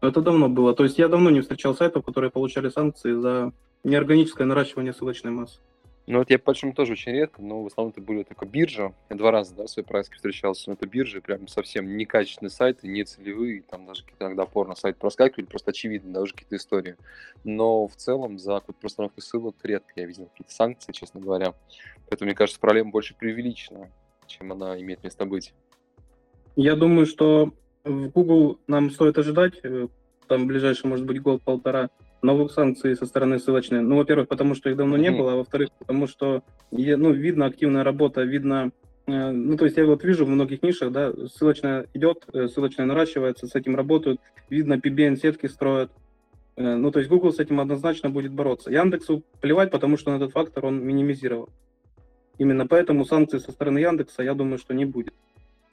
Это 0.00 0.20
давно 0.20 0.48
было. 0.48 0.74
То 0.74 0.84
есть 0.84 0.98
я 0.98 1.08
давно 1.08 1.30
не 1.30 1.40
встречал 1.40 1.74
сайтов, 1.74 2.04
которые 2.04 2.30
получали 2.30 2.68
санкции 2.68 3.12
за 3.12 3.52
неорганическое 3.84 4.46
наращивание 4.46 4.92
ссылочной 4.92 5.32
массы. 5.32 5.60
Ну, 6.10 6.20
вот 6.20 6.30
я 6.30 6.38
почему 6.38 6.72
тоже 6.72 6.92
очень 6.92 7.12
редко, 7.12 7.42
но 7.42 7.62
в 7.62 7.66
основном 7.66 7.92
это 7.92 8.00
были 8.00 8.22
только 8.22 8.46
биржа. 8.46 8.94
Я 9.10 9.16
два 9.16 9.30
раза, 9.30 9.54
да, 9.54 9.64
в 9.64 9.68
своей 9.68 9.86
практике 9.86 10.16
встречался, 10.16 10.70
но 10.70 10.72
это 10.72 10.86
биржи, 10.86 11.20
прям 11.20 11.46
совсем 11.48 11.98
некачественные 11.98 12.48
сайты, 12.48 12.88
не 12.88 13.04
целевые, 13.04 13.60
там 13.60 13.84
даже 13.84 14.04
какие-то 14.04 14.24
иногда 14.24 14.46
порно 14.46 14.74
сайт 14.74 14.96
проскакивали, 14.96 15.44
просто 15.44 15.72
очевидно, 15.72 16.14
да, 16.14 16.22
уже 16.22 16.32
какие-то 16.32 16.56
истории. 16.56 16.96
Но 17.44 17.86
в 17.86 17.94
целом 17.96 18.38
за 18.38 18.54
какую-то 18.54 18.80
постановку 18.80 19.20
ссылок 19.20 19.56
редко 19.62 19.92
я 19.96 20.06
видел 20.06 20.30
какие-то 20.32 20.54
санкции, 20.54 20.92
честно 20.92 21.20
говоря. 21.20 21.52
Поэтому, 22.08 22.28
мне 22.28 22.34
кажется, 22.34 22.58
проблема 22.58 22.90
больше 22.90 23.14
преувеличена, 23.14 23.90
чем 24.26 24.50
она 24.52 24.80
имеет 24.80 25.04
место 25.04 25.26
быть. 25.26 25.52
Я 26.56 26.74
думаю, 26.74 27.04
что 27.04 27.52
в 27.84 28.08
Google 28.08 28.58
нам 28.66 28.90
стоит 28.90 29.18
ожидать, 29.18 29.54
э, 29.62 29.88
там 30.26 30.46
ближайший, 30.46 30.86
может 30.86 31.06
быть, 31.06 31.20
год-полтора, 31.22 31.90
новых 32.22 32.52
санкций 32.52 32.96
со 32.96 33.06
стороны 33.06 33.38
ссылочной. 33.38 33.80
Ну, 33.80 33.96
во-первых, 33.96 34.28
потому 34.28 34.54
что 34.54 34.70
их 34.70 34.76
давно 34.76 34.96
не 34.96 35.10
было, 35.10 35.32
а 35.32 35.36
во-вторых, 35.36 35.70
потому 35.78 36.06
что 36.06 36.42
ну, 36.70 37.12
видно 37.12 37.46
активная 37.46 37.84
работа, 37.84 38.22
видно 38.22 38.72
э, 39.06 39.30
ну, 39.30 39.56
то 39.56 39.64
есть 39.64 39.76
я 39.76 39.86
вот 39.86 40.02
вижу 40.04 40.24
в 40.24 40.28
многих 40.28 40.62
нишах, 40.62 40.92
да, 40.92 41.12
ссылочная 41.28 41.86
идет, 41.94 42.26
э, 42.32 42.48
ссылочная 42.48 42.86
наращивается, 42.86 43.46
с 43.46 43.54
этим 43.54 43.76
работают, 43.76 44.20
видно, 44.50 44.74
PBN-сетки 44.74 45.46
строят. 45.46 45.90
Ну, 46.60 46.90
то 46.90 46.98
есть 46.98 47.08
Google 47.08 47.32
с 47.32 47.38
этим 47.38 47.60
однозначно 47.60 48.10
будет 48.10 48.32
бороться. 48.32 48.72
Яндексу 48.72 49.22
плевать, 49.40 49.70
потому 49.70 49.96
что 49.96 50.10
на 50.10 50.16
этот 50.16 50.32
фактор 50.32 50.66
он 50.66 50.84
минимизировал. 50.84 51.50
Именно 52.38 52.66
поэтому 52.66 53.04
санкций 53.04 53.38
со 53.38 53.52
стороны 53.52 53.78
Яндекса, 53.78 54.24
я 54.24 54.34
думаю, 54.34 54.58
что 54.58 54.74
не 54.74 54.84
будет. 54.84 55.14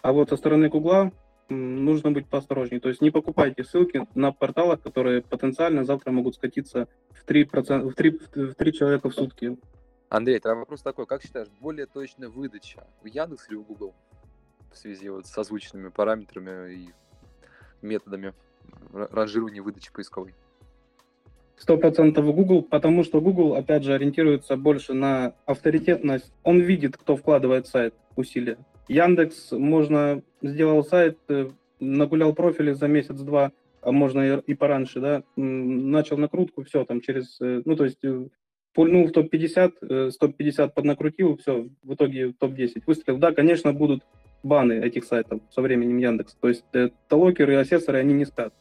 А 0.01 0.11
вот 0.11 0.29
со 0.29 0.37
стороны 0.37 0.69
Гугла 0.69 1.11
нужно 1.49 2.11
быть 2.11 2.27
поосторожнее. 2.27 2.79
То 2.79 2.89
есть 2.89 3.01
не 3.01 3.11
покупайте 3.11 3.63
ссылки 3.63 4.07
на 4.15 4.31
порталах, 4.31 4.81
которые 4.81 5.21
потенциально 5.21 5.83
завтра 5.83 6.11
могут 6.11 6.35
скатиться 6.35 6.87
в 7.11 7.25
3%, 7.25 7.89
в 7.89 7.93
3, 7.93 8.19
в 8.35 8.55
3 8.55 8.73
человека 8.73 9.09
в 9.09 9.13
сутки. 9.13 9.57
Андрей, 10.09 10.39
тогда 10.39 10.55
вопрос 10.55 10.81
такой, 10.81 11.05
как 11.05 11.23
считаешь, 11.23 11.47
более 11.59 11.87
точная 11.87 12.29
выдача 12.29 12.85
у 13.03 13.07
Яндекс 13.07 13.49
или 13.49 13.55
у 13.55 13.63
Google 13.63 13.93
в 14.71 14.77
связи 14.77 15.09
вот 15.09 15.25
с 15.25 15.37
озвученными 15.37 15.89
параметрами 15.89 16.73
и 16.73 16.89
методами 17.81 18.33
ранжирования 18.93 19.61
выдачи 19.61 19.91
поисковой? 19.91 20.35
Сто 21.57 21.77
процентов 21.77 22.25
Google, 22.25 22.63
потому 22.63 23.03
что 23.03 23.21
Google, 23.21 23.55
опять 23.55 23.83
же, 23.83 23.93
ориентируется 23.93 24.57
больше 24.57 24.93
на 24.93 25.33
авторитетность. 25.45 26.31
Он 26.43 26.59
видит, 26.59 26.97
кто 26.97 27.15
вкладывает 27.15 27.65
в 27.65 27.69
сайт 27.69 27.95
усилия. 28.17 28.57
Яндекс, 28.87 29.51
можно, 29.51 30.21
сделал 30.41 30.83
сайт, 30.83 31.17
э, 31.27 31.49
нагулял 31.79 32.33
профили 32.33 32.71
за 32.71 32.87
месяц-два, 32.87 33.51
а 33.81 33.91
можно 33.91 34.37
и, 34.37 34.53
пораньше, 34.53 34.99
да, 34.99 35.23
начал 35.35 36.17
накрутку, 36.17 36.63
все, 36.63 36.85
там 36.85 37.01
через, 37.01 37.39
э, 37.41 37.61
ну, 37.65 37.75
то 37.75 37.85
есть 37.85 38.03
э, 38.03 38.27
пульнул 38.73 39.07
в 39.07 39.11
топ-50, 39.11 40.11
150 40.11 40.73
поднакрутил, 40.73 41.37
все, 41.37 41.67
в 41.83 41.93
итоге 41.93 42.33
топ-10 42.33 42.83
выстрелил. 42.85 43.19
Да, 43.19 43.31
конечно, 43.31 43.73
будут 43.73 44.03
баны 44.43 44.73
этих 44.73 45.05
сайтов 45.05 45.41
со 45.49 45.61
временем 45.61 45.97
Яндекс. 45.97 46.35
То 46.35 46.49
есть 46.49 46.65
талокеры 47.07 47.53
и 47.53 47.57
асессоры, 47.57 47.99
они 47.99 48.13
не 48.13 48.25
спят. 48.25 48.53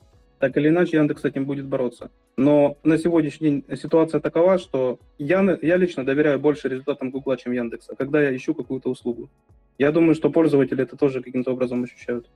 Так 0.45 0.59
или 0.59 0.69
иначе, 0.69 0.99
Яндекс 0.99 1.23
с 1.23 1.25
этим 1.25 1.47
будет 1.47 1.65
бороться. 1.65 2.11
Но 2.37 2.77
на 2.85 2.99
сегодняшний 2.99 3.49
день 3.49 3.65
ситуация 3.81 4.21
такова, 4.21 4.59
что 4.59 4.99
я, 5.17 5.59
я 5.63 5.79
лично 5.79 6.05
доверяю 6.05 6.39
больше 6.39 6.69
результатам 6.69 7.11
Гугла, 7.11 7.39
чем 7.39 7.53
Яндекса, 7.53 7.97
когда 7.97 8.21
я 8.21 8.37
ищу 8.37 8.53
какую-то 8.53 8.91
услугу. 8.91 9.31
Я 9.79 9.91
думаю, 9.91 10.15
что 10.15 10.29
пользователи 10.29 10.83
это 10.83 10.99
тоже 10.99 11.23
каким-то 11.23 11.53
образом 11.53 11.85
ощущают. 11.85 12.29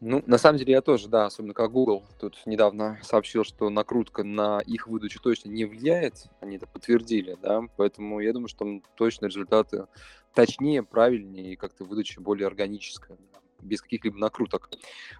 Ну, 0.00 0.22
на 0.26 0.36
самом 0.36 0.58
деле 0.58 0.72
я 0.72 0.82
тоже, 0.82 1.08
да, 1.08 1.24
особенно 1.24 1.54
как 1.54 1.72
Google 1.72 2.04
тут 2.20 2.36
недавно 2.44 2.98
сообщил, 3.00 3.42
что 3.42 3.70
накрутка 3.70 4.22
на 4.22 4.60
их 4.66 4.86
выдачу 4.86 5.18
точно 5.22 5.48
не 5.48 5.64
влияет, 5.64 6.26
они 6.40 6.56
это 6.56 6.66
подтвердили, 6.66 7.38
да, 7.42 7.62
поэтому 7.78 8.20
я 8.20 8.34
думаю, 8.34 8.48
что 8.48 8.82
точно 8.96 9.26
результаты 9.26 9.86
точнее, 10.34 10.82
правильнее 10.82 11.54
и 11.54 11.56
как-то 11.56 11.84
выдача 11.84 12.20
более 12.20 12.46
органическая, 12.46 13.16
без 13.62 13.82
каких-либо 13.82 14.18
накруток. 14.18 14.70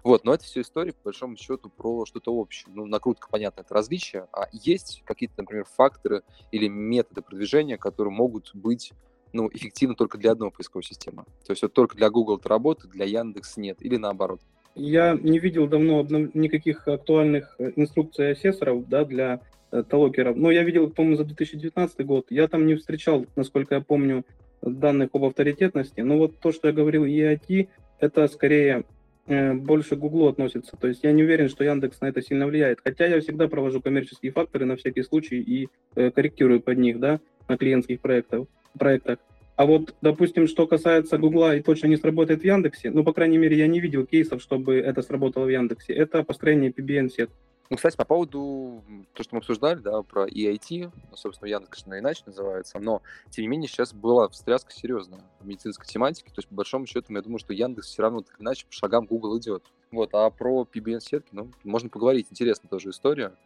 Вот, 0.03 0.23
но 0.23 0.33
это 0.33 0.43
все 0.43 0.61
история, 0.61 0.93
по 0.93 1.05
большому 1.05 1.37
счету, 1.37 1.69
про 1.69 2.05
что-то 2.05 2.33
общее. 2.33 2.73
Ну, 2.73 2.85
накрутка, 2.85 3.27
понятно, 3.29 3.61
это 3.61 3.73
различия, 3.73 4.27
а 4.33 4.47
есть 4.51 5.03
какие-то, 5.05 5.35
например, 5.37 5.65
факторы 5.65 6.23
или 6.51 6.67
методы 6.67 7.21
продвижения, 7.21 7.77
которые 7.77 8.13
могут 8.13 8.51
быть 8.53 8.93
ну, 9.33 9.49
эффективно 9.51 9.95
только 9.95 10.17
для 10.17 10.31
одной 10.31 10.51
поисковой 10.51 10.83
системы. 10.83 11.23
То 11.45 11.51
есть 11.51 11.61
вот 11.61 11.73
только 11.73 11.95
для 11.95 12.09
Google 12.09 12.37
это 12.37 12.49
работает, 12.49 12.91
для 12.91 13.05
Яндекс 13.05 13.57
нет, 13.57 13.77
или 13.81 13.97
наоборот. 13.97 14.41
Я 14.75 15.17
не 15.21 15.39
видел 15.39 15.67
давно 15.67 16.05
никаких 16.33 16.87
актуальных 16.87 17.55
э, 17.59 17.71
инструкций 17.75 18.31
ассессоров 18.31 18.87
да, 18.87 19.03
для 19.03 19.41
э, 19.71 19.83
талокеров. 19.83 20.37
Но 20.37 20.49
я 20.49 20.63
видел, 20.63 20.89
по-моему, 20.89 21.17
за 21.17 21.25
2019 21.25 22.05
год. 22.05 22.27
Я 22.29 22.47
там 22.47 22.65
не 22.65 22.75
встречал, 22.75 23.25
насколько 23.35 23.75
я 23.75 23.81
помню, 23.81 24.25
данных 24.61 25.09
об 25.13 25.25
авторитетности. 25.25 26.01
Но 26.01 26.17
вот 26.17 26.39
то, 26.39 26.51
что 26.51 26.67
я 26.67 26.73
говорил, 26.73 27.05
EIT, 27.05 27.67
это 28.01 28.27
скорее 28.27 28.83
э, 29.27 29.53
больше 29.53 29.95
к 29.95 29.99
Google 29.99 30.27
относится. 30.27 30.75
То 30.75 30.87
есть 30.87 31.03
я 31.03 31.11
не 31.13 31.23
уверен, 31.23 31.47
что 31.47 31.63
Яндекс 31.63 32.01
на 32.01 32.07
это 32.07 32.21
сильно 32.21 32.47
влияет. 32.47 32.79
Хотя 32.83 33.05
я 33.05 33.21
всегда 33.21 33.47
провожу 33.47 33.81
коммерческие 33.81 34.31
факторы 34.31 34.65
на 34.65 34.75
всякий 34.75 35.03
случай 35.03 35.39
и 35.39 35.69
э, 35.95 36.11
корректирую 36.11 36.61
под 36.61 36.77
них, 36.77 36.99
да, 36.99 37.19
на 37.47 37.57
клиентских 37.57 38.01
проектах 38.01 38.47
проектах. 38.77 39.19
А 39.55 39.65
вот, 39.65 39.93
допустим, 40.01 40.47
что 40.47 40.65
касается 40.65 41.17
Гугла 41.17 41.55
и 41.55 41.61
точно 41.61 41.87
не 41.87 41.97
сработает 41.97 42.41
в 42.41 42.45
Яндексе, 42.45 42.89
ну, 42.89 43.03
по 43.03 43.13
крайней 43.13 43.37
мере, 43.37 43.57
я 43.57 43.67
не 43.67 43.79
видел 43.79 44.05
кейсов, 44.05 44.41
чтобы 44.41 44.77
это 44.77 45.01
сработало 45.01 45.45
в 45.45 45.49
Яндексе. 45.49 45.93
Это 45.93 46.23
построение 46.23 46.71
PBN-сет. 46.71 47.29
Ну, 47.71 47.77
кстати, 47.77 47.95
по 47.95 48.03
поводу 48.03 48.83
то, 49.13 49.23
что 49.23 49.33
мы 49.33 49.37
обсуждали, 49.37 49.79
да, 49.79 50.01
про 50.01 50.27
EIT, 50.27 50.91
ну, 51.09 51.15
собственно, 51.15 51.47
Яндекс, 51.47 51.83
конечно, 51.83 51.99
иначе 51.99 52.23
называется, 52.25 52.79
но, 52.79 53.01
тем 53.29 53.43
не 53.43 53.47
менее, 53.47 53.69
сейчас 53.69 53.93
была 53.93 54.27
встряска 54.27 54.73
серьезная 54.73 55.23
в 55.39 55.47
медицинской 55.47 55.87
тематике, 55.87 56.31
то 56.31 56.39
есть, 56.39 56.49
по 56.49 56.55
большому 56.55 56.85
счету, 56.85 57.13
я 57.13 57.21
думаю, 57.21 57.39
что 57.39 57.53
Яндекс 57.53 57.87
все 57.87 58.01
равно 58.01 58.23
так 58.23 58.41
иначе 58.41 58.65
по 58.65 58.73
шагам 58.73 59.05
Google 59.05 59.39
идет. 59.39 59.63
Вот, 59.89 60.09
а 60.13 60.29
про 60.31 60.63
PBN-сетки, 60.63 61.29
ну, 61.31 61.49
можно 61.63 61.87
поговорить, 61.87 62.27
интересная 62.29 62.67
тоже 62.67 62.89
история. 62.89 63.37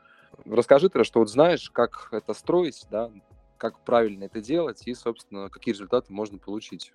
Расскажи, 0.44 0.90
ты, 0.90 1.04
что 1.04 1.20
вот 1.20 1.30
знаешь, 1.30 1.70
как 1.70 2.08
это 2.12 2.34
строить, 2.34 2.88
да, 2.90 3.12
как 3.60 3.80
правильно 3.86 4.24
это 4.24 4.42
делать 4.42 4.88
и, 4.88 4.96
собственно, 4.96 5.50
какие 5.50 5.76
результаты 5.76 6.12
можно 6.12 6.40
получить. 6.40 6.92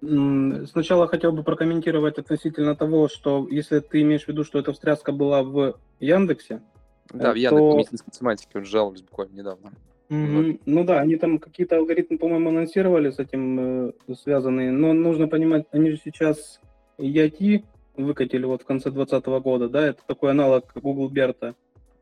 Сначала 0.00 1.08
хотел 1.08 1.32
бы 1.32 1.42
прокомментировать 1.42 2.18
относительно 2.18 2.76
того, 2.76 3.08
что 3.08 3.46
если 3.50 3.80
ты 3.80 4.02
имеешь 4.02 4.24
в 4.24 4.28
виду, 4.28 4.44
что 4.44 4.58
эта 4.58 4.72
встряска 4.72 5.10
была 5.10 5.42
в 5.42 5.78
Яндексе, 6.00 6.60
да, 7.12 7.32
в 7.32 7.36
Яндексе 7.36 7.96
то... 7.96 8.04
математике 8.06 8.58
уже 8.58 8.70
жаловались 8.70 9.02
буквально 9.02 9.34
недавно. 9.34 9.72
Mm-hmm. 10.08 10.52
Вот. 10.52 10.60
Ну 10.66 10.84
да, 10.84 11.00
они 11.00 11.16
там 11.16 11.38
какие-то 11.38 11.78
алгоритмы, 11.78 12.18
по-моему, 12.18 12.50
анонсировали 12.50 13.10
с 13.10 13.18
этим 13.18 13.88
э, 13.88 13.92
связанные, 14.14 14.70
но 14.70 14.92
нужно 14.92 15.26
понимать, 15.28 15.66
они 15.72 15.90
же 15.90 16.00
сейчас 16.02 16.60
EIT 16.98 17.64
выкатили 17.96 18.44
вот 18.44 18.62
в 18.62 18.66
конце 18.66 18.90
2020 18.90 19.42
года, 19.42 19.68
да, 19.68 19.86
это 19.86 20.02
такой 20.06 20.30
аналог 20.30 20.70
Google 20.74 21.08
Берта. 21.08 21.54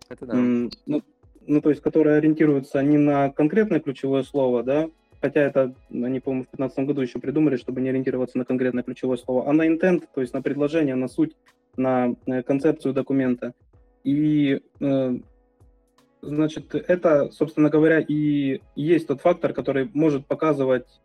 Это 0.09 0.27
да. 0.27 0.35
Mm, 0.35 0.71
ну, 0.87 1.03
ну, 1.47 1.61
то 1.61 1.71
есть, 1.71 1.83
которые 1.83 2.17
ориентируются 2.17 2.83
не 2.83 2.99
на 2.99 3.31
конкретное 3.31 3.81
ключевое 3.81 4.23
слово, 4.23 4.63
да, 4.63 4.91
хотя 5.25 5.41
это, 5.41 5.75
они, 5.91 6.21
по-моему, 6.21 6.45
в 6.45 6.53
2015 6.55 6.79
году 6.81 7.01
еще 7.01 7.19
придумали, 7.19 7.57
чтобы 7.57 7.81
не 7.81 7.89
ориентироваться 7.89 8.37
на 8.37 8.45
конкретное 8.45 8.83
ключевое 8.83 9.17
слово, 9.17 9.49
а 9.49 9.55
на 9.55 9.67
intent, 9.67 10.05
то 10.15 10.21
есть 10.21 10.35
на 10.35 10.43
предложение, 10.43 10.97
на 10.97 11.09
суть, 11.09 11.35
на 11.79 12.15
э, 12.27 12.43
концепцию 12.43 12.93
документа. 12.93 13.55
И, 14.03 14.61
э, 14.81 15.19
значит, 16.21 16.75
это, 16.75 17.31
собственно 17.31 17.71
говоря, 17.71 18.01
и 18.01 18.61
есть 18.77 19.07
тот 19.07 19.23
фактор, 19.23 19.55
который 19.55 19.89
может 19.95 20.27
показывать 20.27 21.01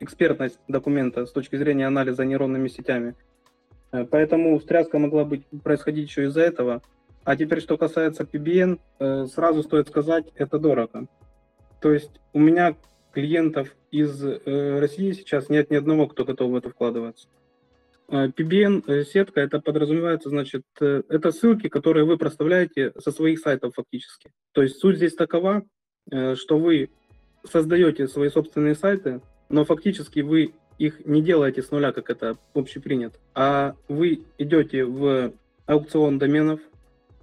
экспертность 0.00 0.58
документа 0.68 1.24
с 1.24 1.32
точки 1.32 1.56
зрения 1.56 1.86
анализа 1.86 2.26
нейронными 2.26 2.68
сетями. 2.68 3.14
Э, 3.90 4.04
поэтому 4.04 4.58
встряска 4.58 4.98
могла 4.98 5.24
быть 5.24 5.46
происходить 5.64 6.10
еще 6.10 6.24
из-за 6.24 6.42
этого. 6.42 6.82
А 7.24 7.36
теперь, 7.36 7.62
что 7.62 7.78
касается 7.78 8.24
PBN, 8.24 8.78
э, 8.98 9.26
сразу 9.32 9.62
стоит 9.62 9.88
сказать, 9.88 10.26
это 10.34 10.58
дорого. 10.58 11.06
То 11.80 11.90
есть 11.90 12.20
у 12.34 12.38
меня 12.38 12.76
клиентов 13.12 13.74
из 13.90 14.22
э, 14.24 14.78
России 14.80 15.12
сейчас 15.12 15.48
нет 15.48 15.70
ни 15.70 15.76
одного, 15.76 16.06
кто 16.08 16.24
готов 16.24 16.50
в 16.50 16.56
это 16.56 16.70
вкладываться. 16.70 17.28
Э, 18.08 18.28
PBN-сетка, 18.28 19.40
это 19.40 19.60
подразумевается, 19.60 20.28
значит, 20.28 20.62
это 20.80 21.32
ссылки, 21.32 21.68
которые 21.68 22.04
вы 22.04 22.18
проставляете 22.18 22.92
со 22.98 23.10
своих 23.10 23.40
сайтов 23.40 23.74
фактически. 23.74 24.30
То 24.52 24.62
есть 24.62 24.78
суть 24.78 24.96
здесь 24.96 25.14
такова, 25.14 25.62
что 26.10 26.58
вы 26.58 26.90
создаете 27.44 28.08
свои 28.08 28.28
собственные 28.28 28.74
сайты, 28.74 29.20
но 29.48 29.64
фактически 29.64 30.20
вы 30.20 30.54
их 30.78 31.06
не 31.06 31.22
делаете 31.22 31.62
с 31.62 31.70
нуля, 31.70 31.92
как 31.92 32.10
это 32.10 32.36
общепринято, 32.54 33.18
а 33.34 33.76
вы 33.88 34.24
идете 34.36 34.84
в 34.84 35.32
аукцион 35.66 36.18
доменов, 36.18 36.60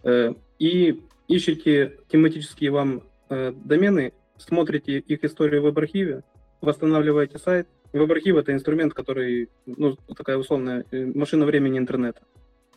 Э, 0.04 0.34
и 0.60 1.02
ищете 1.28 1.98
тематические 2.10 2.72
вам 2.72 3.04
э, 3.30 3.52
домены, 3.52 4.14
смотрите 4.40 4.98
их 4.98 5.24
историю 5.24 5.62
в 5.62 5.66
веб-архиве, 5.66 6.24
восстанавливаете 6.62 7.38
сайт. 7.38 7.68
Веб-архив— 7.94 8.36
это 8.38 8.52
инструмент, 8.52 8.94
который, 8.94 9.50
ну, 9.66 9.96
такая 10.16 10.38
условная 10.38 10.86
э, 10.92 11.06
машина 11.06 11.46
времени 11.46 11.78
интернета. 11.78 12.22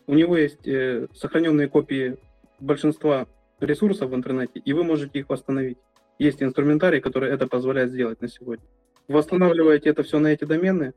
У 0.07 0.15
него 0.15 0.37
есть 0.37 0.69
сохраненные 1.15 1.69
копии 1.69 2.17
большинства 2.61 3.27
ресурсов 3.61 4.11
в 4.11 4.15
интернете, 4.15 4.61
и 4.65 4.73
вы 4.73 4.85
можете 4.85 5.21
их 5.21 5.29
восстановить. 5.29 5.79
Есть 6.19 6.43
инструментарий, 6.43 7.01
который 7.01 7.31
это 7.31 7.47
позволяет 7.47 7.91
сделать 7.91 8.21
на 8.21 8.29
сегодня. 8.29 8.65
Восстанавливаете 9.09 9.91
это 9.91 10.03
все 10.03 10.19
на 10.19 10.29
эти 10.29 10.45
домены, 10.45 10.95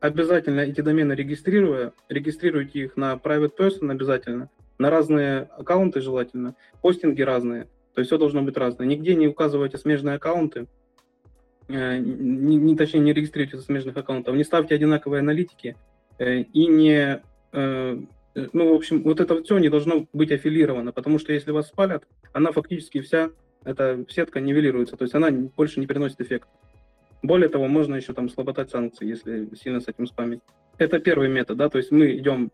обязательно 0.00 0.60
эти 0.60 0.80
домены 0.80 1.12
регистрируя, 1.14 1.92
регистрируйте 2.08 2.80
их 2.80 2.96
на 2.96 3.14
private 3.14 3.52
person 3.58 3.90
обязательно, 3.90 4.50
на 4.78 4.90
разные 4.90 5.42
аккаунты 5.56 6.00
желательно, 6.00 6.56
хостинги 6.82 7.22
разные, 7.22 7.68
то 7.94 8.00
есть 8.00 8.08
все 8.08 8.18
должно 8.18 8.42
быть 8.42 8.56
разное. 8.56 8.86
Нигде 8.86 9.14
не 9.14 9.28
указывайте 9.28 9.78
смежные 9.78 10.16
аккаунты, 10.16 10.66
э, 11.68 11.98
не, 11.98 12.56
не, 12.56 12.76
точнее 12.76 13.00
не 13.00 13.12
регистрируйте 13.12 13.58
смежных 13.58 13.96
аккаунтов, 13.96 14.34
не 14.34 14.44
ставьте 14.44 14.74
одинаковые 14.74 15.20
аналитики 15.20 15.76
э, 16.18 16.40
и 16.40 16.66
не 16.66 17.22
э, 17.52 18.00
ну, 18.52 18.72
в 18.72 18.74
общем, 18.74 19.04
вот 19.04 19.20
это 19.20 19.42
все 19.44 19.58
не 19.58 19.68
должно 19.68 20.08
быть 20.12 20.32
аффилировано, 20.32 20.90
потому 20.90 21.20
что 21.20 21.32
если 21.32 21.52
вас 21.52 21.68
спалят, 21.68 22.04
она 22.32 22.50
фактически 22.50 23.00
вся, 23.00 23.30
эта 23.62 24.04
сетка 24.08 24.40
нивелируется, 24.40 24.96
то 24.96 25.04
есть 25.04 25.14
она 25.14 25.30
больше 25.30 25.78
не 25.78 25.86
приносит 25.86 26.20
эффект. 26.20 26.48
Более 27.22 27.48
того, 27.48 27.68
можно 27.68 27.94
еще 27.94 28.12
там 28.12 28.28
слаботать 28.28 28.70
санкции, 28.70 29.06
если 29.06 29.48
сильно 29.54 29.80
с 29.80 29.86
этим 29.86 30.08
спамить. 30.08 30.40
Это 30.78 30.98
первый 30.98 31.28
метод, 31.28 31.56
да, 31.56 31.68
то 31.68 31.78
есть 31.78 31.92
мы 31.92 32.16
идем, 32.16 32.50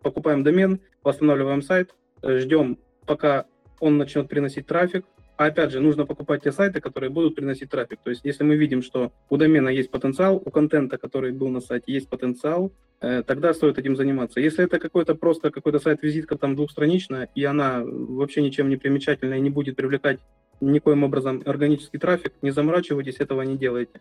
покупаем 0.00 0.44
домен, 0.44 0.78
восстанавливаем 1.02 1.60
сайт, 1.60 1.92
ждем, 2.22 2.78
пока 3.04 3.46
он 3.80 3.98
начнет 3.98 4.28
приносить 4.28 4.66
трафик, 4.66 5.04
а 5.36 5.46
опять 5.46 5.70
же, 5.70 5.80
нужно 5.80 6.06
покупать 6.06 6.44
те 6.44 6.52
сайты, 6.52 6.80
которые 6.80 7.10
будут 7.10 7.34
приносить 7.34 7.70
трафик. 7.70 8.00
То 8.02 8.10
есть, 8.10 8.22
если 8.24 8.42
мы 8.42 8.56
видим, 8.56 8.82
что 8.82 9.12
у 9.28 9.36
домена 9.36 9.68
есть 9.68 9.90
потенциал, 9.90 10.42
у 10.42 10.50
контента, 10.50 10.96
который 10.96 11.32
был 11.32 11.48
на 11.48 11.60
сайте, 11.60 11.92
есть 11.92 12.08
потенциал, 12.08 12.72
э, 13.00 13.22
тогда 13.22 13.52
стоит 13.52 13.78
этим 13.78 13.96
заниматься. 13.96 14.40
Если 14.40 14.64
это 14.64 14.78
какой-то 14.78 15.14
просто 15.14 15.50
какой-то 15.50 15.78
сайт-визитка 15.78 16.36
там 16.38 16.56
двухстраничная, 16.56 17.28
и 17.34 17.44
она 17.44 17.82
вообще 17.84 18.40
ничем 18.40 18.70
не 18.70 18.76
примечательная 18.76 19.38
и 19.38 19.42
не 19.42 19.50
будет 19.50 19.76
привлекать 19.76 20.20
никоим 20.60 21.04
образом 21.04 21.42
органический 21.44 21.98
трафик, 21.98 22.32
не 22.40 22.50
заморачивайтесь, 22.50 23.16
этого 23.18 23.42
не 23.42 23.58
делайте. 23.58 24.00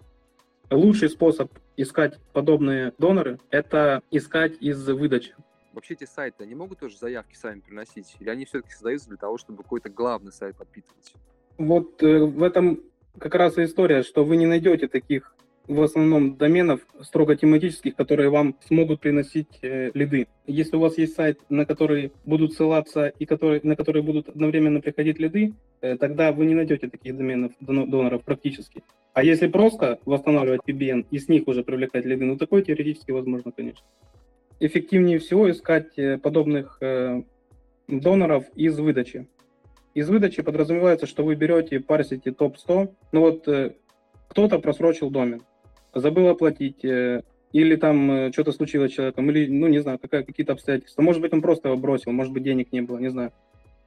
Лучший 0.71 1.09
способ 1.09 1.51
искать 1.75 2.17
подобные 2.33 2.93
доноры– 2.97 3.39
это 3.51 4.01
искать 4.09 4.53
из 4.61 4.87
выдачи. 4.87 5.35
Вообще 5.75 5.95
эти 5.95 6.05
сайты, 6.05 6.45
они 6.45 6.55
могут 6.55 6.79
тоже 6.79 6.97
заявки 6.97 7.35
сами 7.35 7.59
приносить? 7.59 8.15
Или 8.19 8.29
они 8.29 8.45
все-таки 8.45 8.71
создаются 8.71 9.09
для 9.09 9.17
того, 9.17 9.37
чтобы 9.37 9.61
какой-то 9.61 9.89
главный 9.89 10.31
сайт 10.31 10.55
подпитывать? 10.55 11.13
Вот 11.57 12.01
э, 12.01 12.19
в 12.19 12.41
этом 12.43 12.81
как 13.17 13.35
раз 13.35 13.57
и 13.57 13.65
история, 13.65 14.03
что 14.03 14.23
вы 14.23 14.37
не 14.37 14.45
найдете 14.45 14.87
таких 14.87 15.35
в 15.67 15.81
основном 15.81 16.37
доменов 16.37 16.81
строго 17.01 17.35
тематических, 17.35 17.95
которые 17.95 18.29
вам 18.29 18.55
смогут 18.65 19.01
приносить 19.01 19.59
э, 19.61 19.91
лиды. 19.93 20.27
Если 20.45 20.75
у 20.75 20.79
вас 20.79 20.97
есть 20.97 21.15
сайт, 21.15 21.39
на 21.49 21.65
который 21.65 22.11
будут 22.23 22.53
ссылаться 22.53 23.07
и 23.07 23.25
который, 23.25 23.59
на 23.63 23.75
который 23.75 24.01
будут 24.01 24.29
одновременно 24.29 24.79
приходить 24.79 25.19
лиды, 25.19 25.53
э, 25.81 25.97
тогда 25.97 26.31
вы 26.31 26.45
не 26.45 26.53
найдете 26.53 26.87
таких 26.87 27.17
доменов, 27.17 27.51
доноров 27.59 28.23
практически. 28.23 28.83
А 29.13 29.23
если 29.23 29.47
просто 29.47 29.99
восстанавливать 30.05 30.61
PBN 30.67 31.07
и 31.09 31.19
с 31.19 31.27
них 31.27 31.47
уже 31.47 31.63
привлекать 31.63 32.05
лиды, 32.05 32.25
ну 32.25 32.37
такое 32.37 32.61
теоретически 32.61 33.11
возможно, 33.11 33.51
конечно. 33.51 33.85
Эффективнее 34.59 35.19
всего 35.19 35.51
искать 35.51 35.97
э, 35.97 36.17
подобных 36.17 36.77
э, 36.81 37.23
доноров 37.87 38.45
из 38.55 38.79
выдачи. 38.79 39.27
Из 39.93 40.09
выдачи 40.09 40.41
подразумевается, 40.41 41.07
что 41.07 41.23
вы 41.23 41.35
берете, 41.35 41.81
парсите 41.81 42.31
топ-100, 42.31 42.93
ну 43.11 43.19
вот 43.19 43.47
э, 43.47 43.73
кто-то 44.29 44.59
просрочил 44.59 45.09
домен, 45.09 45.43
забыл 45.93 46.29
оплатить, 46.29 46.83
или 46.83 47.75
там 47.77 48.31
что-то 48.33 48.51
случилось 48.51 48.91
с 48.91 48.95
человеком, 48.95 49.29
или, 49.29 49.47
ну, 49.47 49.67
не 49.67 49.79
знаю, 49.79 49.97
какая, 49.97 50.23
какие-то 50.23 50.53
обстоятельства. 50.53 51.01
Может 51.01 51.21
быть, 51.21 51.31
он 51.31 51.41
просто 51.41 51.69
его 51.69 51.77
бросил, 51.77 52.11
может 52.11 52.33
быть, 52.33 52.43
денег 52.43 52.73
не 52.73 52.81
было, 52.81 52.97
не 52.97 53.09
знаю. 53.09 53.31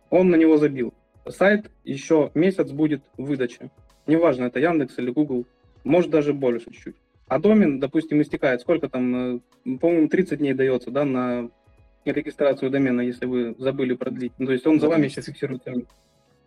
Он 0.08 0.30
на 0.30 0.36
него 0.36 0.56
забил. 0.56 0.94
Сайт 1.26 1.70
еще 1.84 2.30
месяц 2.34 2.70
будет 2.70 3.02
в 3.18 3.24
выдаче. 3.24 3.70
Неважно, 4.06 4.44
это 4.44 4.58
Яндекс 4.58 4.98
или 4.98 5.10
Google, 5.10 5.44
может 5.84 6.10
даже 6.10 6.32
больше 6.32 6.70
чуть-чуть. 6.70 6.96
А 7.28 7.38
домен, 7.38 7.78
допустим, 7.78 8.22
истекает, 8.22 8.62
сколько 8.62 8.88
там, 8.88 9.36
э, 9.36 9.78
по-моему, 9.78 10.08
30 10.08 10.38
дней 10.38 10.54
дается, 10.54 10.90
да, 10.90 11.04
на 11.04 11.50
регистрацию 12.06 12.70
домена, 12.70 13.02
если 13.02 13.26
вы 13.26 13.54
забыли 13.58 13.94
продлить. 13.94 14.32
Ну, 14.38 14.46
то 14.46 14.52
есть 14.52 14.66
он 14.66 14.80
за 14.80 14.88
вами 14.88 15.08
сейчас 15.08 15.26
фиксируется. 15.26 15.74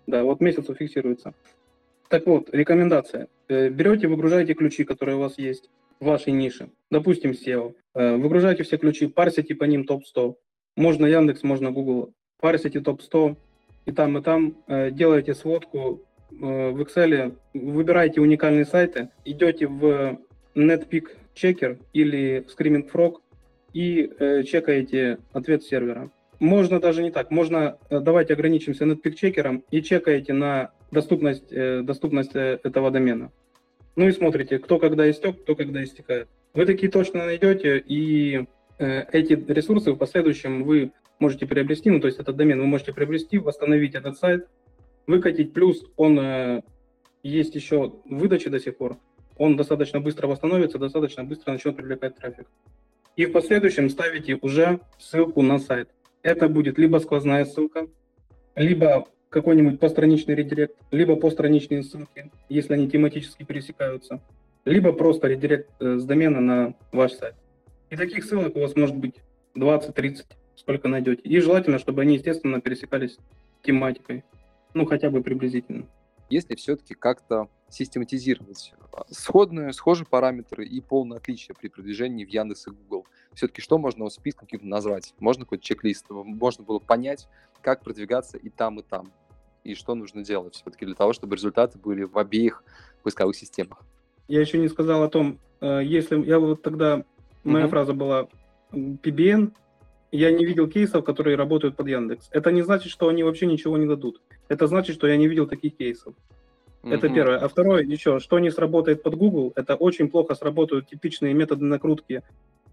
Да, 0.07 0.23
вот 0.23 0.41
месяц 0.41 0.65
фиксируется. 0.75 1.35
Так 2.09 2.25
вот, 2.25 2.49
рекомендация. 2.51 3.27
Э, 3.47 3.69
берете, 3.69 4.07
выгружаете 4.07 4.55
ключи, 4.55 4.83
которые 4.83 5.17
у 5.17 5.19
вас 5.19 5.37
есть 5.37 5.69
в 5.99 6.05
вашей 6.05 6.33
нише. 6.33 6.69
Допустим, 6.89 7.31
SEO. 7.31 7.75
Э, 7.93 8.15
выгружаете 8.15 8.63
все 8.63 8.77
ключи, 8.77 9.05
парсите 9.05 9.53
по 9.53 9.65
ним 9.65 9.85
топ-100. 9.85 10.35
Можно 10.77 11.05
Яндекс, 11.05 11.43
можно 11.43 11.71
Google. 11.71 12.11
Парсите 12.39 12.79
топ-100 12.79 13.37
и 13.85 13.91
там, 13.91 14.17
и 14.17 14.21
там. 14.23 14.55
Делаете 14.67 15.35
сводку 15.35 16.01
в 16.31 16.81
Excel, 16.81 17.37
выбираете 17.53 18.21
уникальные 18.21 18.65
сайты, 18.65 19.09
идете 19.25 19.67
в 19.67 20.17
NetPeak 20.55 21.07
Checker 21.35 21.79
или 21.93 22.45
Screaming 22.47 22.89
Frog 22.91 23.17
и 23.73 24.09
чекаете 24.45 25.19
ответ 25.31 25.63
сервера. 25.63 26.11
Можно 26.39 26.79
даже 26.79 27.03
не 27.03 27.11
так. 27.11 27.31
Можно, 27.31 27.77
давайте 27.89 28.33
ограничимся 28.33 28.85
NetPeak 28.85 29.13
чекером 29.13 29.63
и 29.71 29.81
чекаете 29.81 30.33
на 30.33 30.71
доступность, 30.91 31.51
э, 31.51 31.81
доступность 31.81 32.35
э, 32.35 32.59
этого 32.63 32.91
домена. 32.91 33.31
Ну 33.95 34.07
и 34.07 34.11
смотрите, 34.11 34.59
кто 34.59 34.79
когда 34.79 35.09
истек, 35.09 35.41
кто 35.41 35.55
когда 35.55 35.83
истекает. 35.83 36.27
Вы 36.53 36.65
такие 36.65 36.91
точно 36.91 37.25
найдете, 37.25 37.77
и 37.77 38.45
э, 38.77 39.03
эти 39.11 39.33
ресурсы 39.33 39.91
в 39.91 39.97
последующем 39.97 40.63
вы 40.63 40.91
можете 41.19 41.45
приобрести, 41.45 41.89
ну 41.89 41.99
то 41.99 42.07
есть 42.07 42.19
этот 42.19 42.35
домен 42.35 42.59
вы 42.59 42.67
можете 42.67 42.93
приобрести, 42.93 43.37
восстановить 43.37 43.95
этот 43.95 44.17
сайт, 44.17 44.47
выкатить, 45.07 45.53
плюс 45.53 45.85
он 45.95 46.63
есть 47.21 47.53
еще 47.53 47.93
в 48.05 48.17
выдаче 48.17 48.49
до 48.49 48.59
сих 48.59 48.77
пор, 48.77 48.97
он 49.41 49.57
достаточно 49.57 49.99
быстро 49.99 50.27
восстановится, 50.27 50.77
достаточно 50.77 51.23
быстро 51.23 51.53
начнет 51.53 51.75
привлекать 51.75 52.15
трафик. 52.15 52.45
И 53.15 53.25
в 53.25 53.31
последующем 53.31 53.89
ставите 53.89 54.37
уже 54.39 54.79
ссылку 54.99 55.41
на 55.41 55.57
сайт. 55.57 55.89
Это 56.21 56.47
будет 56.47 56.77
либо 56.77 56.99
сквозная 56.99 57.45
ссылка, 57.45 57.87
либо 58.55 59.07
какой-нибудь 59.29 59.79
постраничный 59.79 60.35
редирект, 60.35 60.75
либо 60.91 61.15
постраничные 61.15 61.81
ссылки, 61.81 62.31
если 62.49 62.75
они 62.75 62.87
тематически 62.87 63.41
пересекаются, 63.41 64.21
либо 64.63 64.93
просто 64.93 65.27
редирект 65.27 65.71
э, 65.79 65.97
с 65.97 66.03
домена 66.03 66.39
на 66.39 66.75
ваш 66.91 67.13
сайт. 67.13 67.33
И 67.89 67.95
таких 67.95 68.23
ссылок 68.23 68.55
у 68.55 68.59
вас 68.59 68.75
может 68.75 68.95
быть 68.95 69.15
20-30, 69.55 70.25
сколько 70.55 70.87
найдете. 70.87 71.23
И 71.23 71.39
желательно, 71.39 71.79
чтобы 71.79 72.03
они, 72.03 72.13
естественно, 72.13 72.61
пересекались 72.61 73.17
тематикой, 73.63 74.23
ну, 74.75 74.85
хотя 74.85 75.09
бы 75.09 75.23
приблизительно. 75.23 75.87
Если 76.29 76.53
все-таки 76.53 76.93
как-то 76.93 77.49
систематизировать 77.71 78.73
а, 78.93 79.05
сходные, 79.09 79.73
схожие 79.73 80.05
параметры 80.05 80.65
и 80.65 80.81
полное 80.81 81.17
отличие 81.17 81.55
при 81.55 81.69
продвижении 81.69 82.25
в 82.25 82.29
Яндекс 82.29 82.67
и 82.67 82.71
Google, 82.71 83.07
все-таки 83.33 83.61
что 83.61 83.77
можно 83.77 84.03
вот 84.03 84.13
списком 84.13 84.45
каким-то 84.45 84.67
назвать? 84.67 85.15
Можно 85.19 85.45
какой-то 85.45 85.63
чек-лист? 85.63 86.05
Можно 86.09 86.63
было 86.63 86.79
понять, 86.79 87.27
как 87.61 87.83
продвигаться 87.83 88.37
и 88.37 88.49
там, 88.49 88.79
и 88.79 88.83
там? 88.83 89.11
и 89.63 89.75
что 89.75 89.95
нужно 89.95 90.23
делать 90.23 90.55
все-таки 90.55 90.85
для 90.85 90.95
того, 90.95 91.13
чтобы 91.13 91.35
результаты 91.35 91.77
были 91.77 92.03
в 92.03 92.17
обеих 92.17 92.63
поисковых 93.03 93.35
системах. 93.35 93.79
Я 94.27 94.41
еще 94.41 94.57
не 94.57 94.67
сказал 94.69 95.03
о 95.03 95.09
том, 95.09 95.39
э, 95.59 95.81
если 95.83 96.21
я 96.23 96.39
вот 96.39 96.61
тогда, 96.61 97.03
моя 97.43 97.65
mm-hmm. 97.65 97.69
фраза 97.69 97.93
была 97.93 98.27
PBN, 98.71 99.53
я 100.11 100.31
не 100.31 100.45
видел 100.45 100.67
кейсов, 100.67 101.05
которые 101.05 101.37
работают 101.37 101.77
под 101.77 101.87
Яндекс. 101.87 102.29
Это 102.31 102.51
не 102.51 102.61
значит, 102.61 102.91
что 102.91 103.07
они 103.07 103.23
вообще 103.23 103.45
ничего 103.45 103.77
не 103.77 103.85
дадут. 103.85 104.21
Это 104.49 104.67
значит, 104.67 104.95
что 104.95 105.07
я 105.07 105.17
не 105.17 105.27
видел 105.27 105.47
таких 105.47 105.77
кейсов. 105.77 106.15
Mm-hmm. 106.83 106.93
Это 106.95 107.09
первое. 107.09 107.37
А 107.37 107.47
второе, 107.47 107.83
еще, 107.83 108.19
что 108.19 108.39
не 108.39 108.49
сработает 108.49 109.03
под 109.03 109.15
Google, 109.15 109.53
это 109.55 109.75
очень 109.75 110.09
плохо 110.09 110.35
сработают 110.35 110.87
типичные 110.87 111.33
методы 111.33 111.65
накрутки 111.65 112.23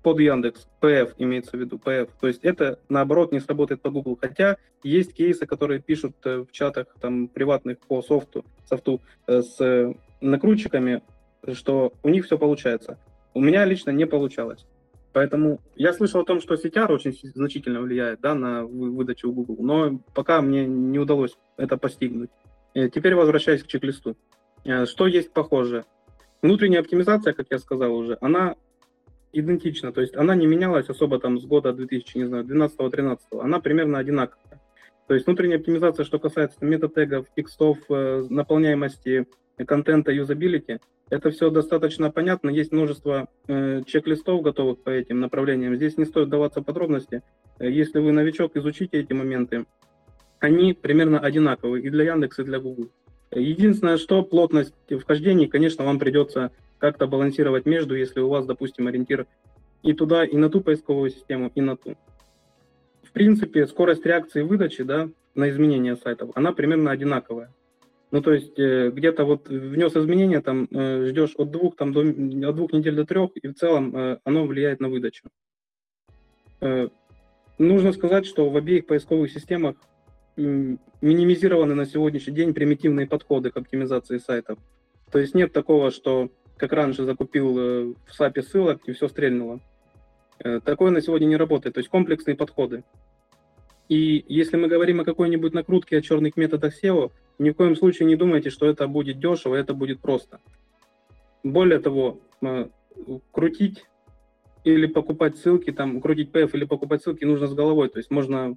под 0.02 0.20
Яндекс, 0.20 0.68
PF 0.80 1.14
имеется 1.18 1.56
в 1.56 1.60
виду, 1.60 1.76
PF. 1.76 2.08
То 2.20 2.28
есть 2.28 2.44
это, 2.44 2.78
наоборот, 2.88 3.32
не 3.32 3.40
сработает 3.40 3.82
по 3.82 3.90
Google. 3.90 4.16
Хотя 4.20 4.56
есть 4.82 5.12
кейсы, 5.12 5.44
которые 5.44 5.80
пишут 5.80 6.14
э, 6.24 6.44
в 6.48 6.52
чатах 6.52 6.86
там 7.00 7.28
приватных 7.28 7.78
по 7.80 8.00
софту, 8.00 8.44
софту 8.64 9.00
э, 9.26 9.42
с 9.42 9.94
накрутчиками, 10.20 11.02
что 11.52 11.92
у 12.02 12.08
них 12.08 12.24
все 12.24 12.38
получается. 12.38 12.98
У 13.34 13.40
меня 13.40 13.64
лично 13.64 13.90
не 13.90 14.06
получалось. 14.06 14.64
Поэтому 15.12 15.60
я 15.74 15.92
слышал 15.92 16.20
о 16.20 16.24
том, 16.24 16.40
что 16.40 16.54
CTR 16.54 16.92
очень 16.92 17.16
значительно 17.34 17.80
влияет 17.80 18.20
да, 18.20 18.34
на 18.34 18.64
выдачу 18.64 19.32
Google, 19.32 19.56
но 19.58 19.98
пока 20.14 20.40
мне 20.42 20.66
не 20.66 20.98
удалось 20.98 21.36
это 21.56 21.76
постигнуть. 21.76 22.30
Э, 22.74 22.88
теперь 22.88 23.14
возвращаясь 23.14 23.62
к 23.62 23.66
чек-листу. 23.66 24.16
Что 24.84 25.06
есть 25.06 25.32
похожее? 25.32 25.84
Внутренняя 26.42 26.80
оптимизация, 26.80 27.32
как 27.32 27.46
я 27.50 27.58
сказал 27.58 27.94
уже, 27.94 28.18
она 28.20 28.56
идентична, 29.32 29.92
то 29.92 30.00
есть 30.00 30.16
она 30.16 30.34
не 30.34 30.46
менялась 30.46 30.88
особо 30.88 31.18
там 31.18 31.38
с 31.38 31.44
года 31.44 31.72
2000, 31.72 32.18
не 32.18 32.24
знаю, 32.24 32.44
12-13, 32.44 33.18
она 33.40 33.60
примерно 33.60 33.98
одинаковая. 33.98 34.60
То 35.06 35.14
есть 35.14 35.26
внутренняя 35.26 35.58
оптимизация, 35.58 36.04
что 36.04 36.18
касается 36.18 36.58
метатегов, 36.64 37.26
текстов, 37.34 37.78
э, 37.88 38.26
наполняемости 38.28 39.26
контента, 39.66 40.12
юзабилити, 40.12 40.80
это 41.10 41.30
все 41.30 41.50
достаточно 41.50 42.10
понятно. 42.10 42.50
Есть 42.50 42.72
множество 42.72 43.28
э, 43.46 43.82
чек-листов 43.86 44.42
готовых 44.42 44.82
по 44.82 44.90
этим 44.90 45.20
направлениям. 45.20 45.74
Здесь 45.76 45.96
не 45.96 46.04
стоит 46.04 46.28
даваться 46.28 46.60
подробности. 46.60 47.22
Э, 47.58 47.70
если 47.70 47.98
вы 48.00 48.12
новичок, 48.12 48.56
изучите 48.56 48.98
эти 48.98 49.14
моменты. 49.14 49.64
Они 50.40 50.72
примерно 50.72 51.18
одинаковые 51.18 51.82
и 51.82 51.90
для 51.90 52.04
Яндекса, 52.04 52.42
и 52.42 52.44
для 52.44 52.58
Google. 52.60 52.88
Единственное, 53.30 53.98
что 53.98 54.22
плотность 54.22 54.74
вхождений, 54.90 55.46
конечно, 55.46 55.84
вам 55.84 55.98
придется 55.98 56.50
как-то 56.78 57.06
балансировать 57.06 57.66
между, 57.66 57.94
если 57.96 58.20
у 58.20 58.28
вас, 58.28 58.46
допустим, 58.46 58.86
ориентир 58.86 59.26
и 59.82 59.92
туда, 59.92 60.24
и 60.24 60.36
на 60.36 60.48
ту 60.48 60.60
поисковую 60.60 61.10
систему, 61.10 61.50
и 61.54 61.60
на 61.60 61.76
ту. 61.76 61.96
В 63.02 63.12
принципе, 63.12 63.66
скорость 63.66 64.06
реакции 64.06 64.42
выдачи 64.42 64.82
да, 64.84 65.08
на 65.34 65.50
изменения 65.50 65.96
сайтов, 65.96 66.30
она 66.34 66.52
примерно 66.52 66.90
одинаковая. 66.90 67.52
Ну, 68.10 68.22
то 68.22 68.32
есть 68.32 68.58
э, 68.58 68.90
где-то 68.90 69.24
вот 69.24 69.48
внес 69.48 69.94
изменения, 69.94 70.40
там 70.40 70.66
э, 70.70 71.06
ждешь 71.06 71.34
от 71.36 71.50
двух, 71.50 71.76
там, 71.76 71.92
до, 71.92 72.00
от 72.00 72.56
двух 72.56 72.72
недель 72.72 72.94
до 72.94 73.04
трех, 73.04 73.30
и 73.34 73.48
в 73.48 73.54
целом 73.54 73.94
э, 73.94 74.18
оно 74.24 74.46
влияет 74.46 74.80
на 74.80 74.88
выдачу. 74.88 75.28
Нужно 77.58 77.92
сказать, 77.92 78.26
что 78.26 78.50
в 78.50 78.56
обеих 78.56 78.86
поисковых 78.86 79.30
системах 79.30 79.76
минимизированы 80.38 81.74
на 81.74 81.86
сегодняшний 81.86 82.34
день 82.34 82.54
примитивные 82.54 83.06
подходы 83.06 83.50
к 83.50 83.56
оптимизации 83.56 84.18
сайтов. 84.18 84.58
То 85.10 85.18
есть 85.18 85.34
нет 85.34 85.52
такого, 85.52 85.90
что 85.90 86.30
как 86.56 86.72
раньше 86.72 87.04
закупил 87.04 87.58
э, 87.58 87.94
в 88.06 88.20
SAP 88.20 88.42
ссылок 88.42 88.82
и 88.86 88.92
все 88.92 89.08
стрельнуло. 89.08 89.60
Э, 90.40 90.60
такое 90.60 90.90
на 90.90 91.00
сегодня 91.00 91.26
не 91.26 91.36
работает, 91.36 91.74
то 91.74 91.78
есть 91.78 91.90
комплексные 91.90 92.36
подходы. 92.36 92.84
И 93.88 94.24
если 94.28 94.56
мы 94.56 94.68
говорим 94.68 95.00
о 95.00 95.04
какой-нибудь 95.04 95.54
накрутке 95.54 95.96
о 95.96 96.02
черных 96.02 96.36
методах 96.36 96.74
SEO, 96.82 97.10
ни 97.38 97.50
в 97.50 97.54
коем 97.54 97.74
случае 97.74 98.06
не 98.06 98.16
думайте, 98.16 98.50
что 98.50 98.66
это 98.66 98.86
будет 98.86 99.18
дешево, 99.18 99.54
это 99.54 99.72
будет 99.72 100.00
просто. 100.00 100.40
Более 101.42 101.78
того, 101.78 102.20
э, 102.42 102.68
крутить 103.32 103.84
или 104.64 104.86
покупать 104.86 105.38
ссылки, 105.38 105.70
там, 105.72 106.00
крутить 106.00 106.30
PF 106.30 106.50
или 106.52 106.64
покупать 106.64 107.02
ссылки 107.02 107.24
нужно 107.24 107.46
с 107.46 107.54
головой. 107.54 107.88
То 107.88 107.98
есть 107.98 108.10
можно 108.10 108.56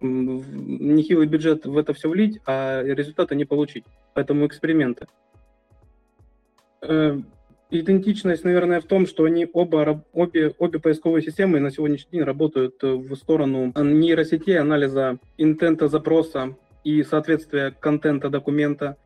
нехилый 0.00 1.26
бюджет 1.26 1.66
в 1.66 1.76
это 1.76 1.94
все 1.94 2.08
влить, 2.08 2.40
а 2.46 2.82
результата 2.82 3.34
не 3.34 3.44
получить. 3.44 3.84
Поэтому 4.14 4.46
эксперименты. 4.46 5.06
Э, 6.82 7.18
идентичность, 7.70 8.44
наверное, 8.44 8.80
в 8.80 8.84
том, 8.84 9.06
что 9.06 9.24
они 9.24 9.48
оба, 9.52 10.04
обе, 10.12 10.54
обе 10.58 10.78
поисковые 10.78 11.22
системы 11.22 11.60
на 11.60 11.70
сегодняшний 11.70 12.18
день 12.18 12.22
работают 12.22 12.82
в 12.82 13.14
сторону 13.16 13.72
нейросетей, 13.76 14.58
анализа 14.58 15.18
интента 15.38 15.88
запроса 15.88 16.56
и 16.84 17.02
соответствия 17.02 17.70
контента 17.70 18.28
документа 18.28 18.96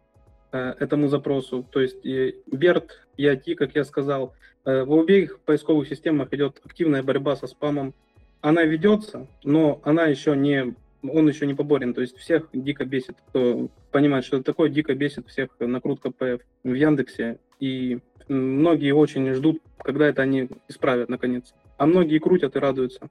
э, 0.53 0.75
этому 0.81 1.09
запросу. 1.09 1.67
То 1.71 1.81
есть 1.81 2.05
и 2.05 2.37
BERT 2.51 2.91
и 3.17 3.25
IT, 3.25 3.55
как 3.55 3.75
я 3.75 3.85
сказал, 3.85 4.35
э, 4.65 4.85
в 4.85 4.93
обеих 4.99 5.41
поисковых 5.41 5.89
системах 5.89 6.33
идет 6.33 6.61
активная 6.65 7.03
борьба 7.03 7.37
со 7.37 7.47
спамом. 7.47 7.95
Она 8.41 8.65
ведется, 8.65 9.27
но 9.45 9.81
она 9.85 10.07
еще 10.07 10.37
не 10.37 10.75
он 11.03 11.29
еще 11.29 11.47
не 11.47 11.55
поборен. 11.55 11.95
То 11.95 12.01
есть 12.01 12.17
всех 12.17 12.49
дико 12.53 12.85
бесит, 12.85 13.17
кто 13.29 13.69
понимает, 13.91 14.25
что 14.25 14.37
это 14.37 14.47
такое, 14.47 14.69
дико 14.69 14.95
бесит 14.95 15.29
всех 15.29 15.51
накрутка 15.61 16.09
PF 16.09 16.41
в 16.65 16.75
Яндексе. 16.75 17.39
И 17.61 17.99
многие 18.29 18.93
очень 18.93 19.33
ждут, 19.35 19.63
когда 19.79 20.09
это 20.09 20.23
они 20.23 20.49
исправят 20.69 21.09
наконец. 21.09 21.55
А 21.77 21.87
многие 21.87 22.19
крутят 22.19 22.57
и 22.57 22.59
радуются. 22.59 23.09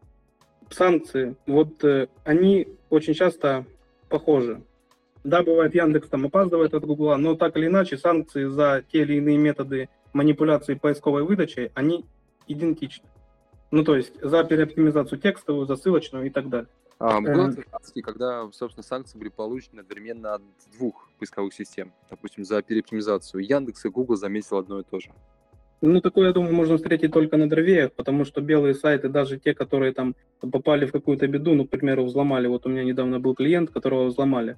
Санкции, 0.70 1.36
вот 1.46 1.82
э, 1.86 2.08
они 2.26 2.68
очень 2.90 3.14
часто 3.14 3.66
похожи. 4.10 4.62
Да, 5.24 5.42
бывает, 5.42 5.74
Яндекс 5.74 6.10
там 6.10 6.26
опаздывает 6.26 6.74
от 6.74 6.86
Гугла, 6.86 7.16
но 7.16 7.36
так 7.36 7.56
или 7.58 7.68
иначе 7.68 7.98
санкции 7.98 8.46
за 8.46 8.84
те 8.92 9.02
или 9.02 9.16
иные 9.16 9.38
методы 9.38 9.90
манипуляции 10.14 10.74
поисковой 10.74 11.24
выдачей, 11.24 11.72
они 11.74 12.06
идентичны. 12.48 13.08
Ну, 13.72 13.84
то 13.84 13.95
есть 13.95 14.13
за 14.22 14.43
переоптимизацию 14.43 15.20
текстовую, 15.20 15.65
за 15.65 15.76
ссылочную 15.76 16.28
и 16.28 16.30
так 16.30 16.49
далее. 16.49 16.70
А, 16.99 17.22
было 17.22 17.51
э, 17.51 18.01
когда, 18.01 18.49
собственно, 18.51 18.84
санкции 18.84 19.20
были 19.20 19.30
получены 19.30 19.82
одновременно 19.82 20.36
от 20.36 20.41
двух 20.78 21.09
поисковых 21.20 21.53
систем. 21.53 21.91
Допустим, 22.09 22.43
за 22.43 22.61
переоптимизацию 22.61 23.45
Яндекс 23.45 23.86
и 23.86 23.89
Google 23.89 24.15
заметил 24.15 24.57
одно 24.57 24.80
и 24.80 24.84
то 24.84 24.99
же. 24.99 25.11
Ну, 25.82 26.01
такое, 26.01 26.28
я 26.28 26.34
думаю, 26.34 26.55
можно 26.55 26.78
встретить 26.78 27.11
только 27.11 27.38
на 27.38 27.47
дровеях, 27.47 27.93
потому 27.93 28.26
что 28.26 28.41
белые 28.41 28.74
сайты, 28.74 29.09
даже 29.09 29.38
те, 29.38 29.53
которые 29.53 29.93
там 29.93 30.15
попали 30.39 30.88
в 30.88 30.91
какую-то 30.91 31.28
беду, 31.28 31.53
ну, 31.53 31.68
к 31.68 31.70
примеру, 31.70 32.05
взломали. 32.05 32.47
Вот 32.47 32.65
у 32.65 32.70
меня 32.70 32.84
недавно 32.84 33.20
был 33.20 33.36
клиент, 33.36 33.70
которого 33.70 34.05
взломали. 34.05 34.57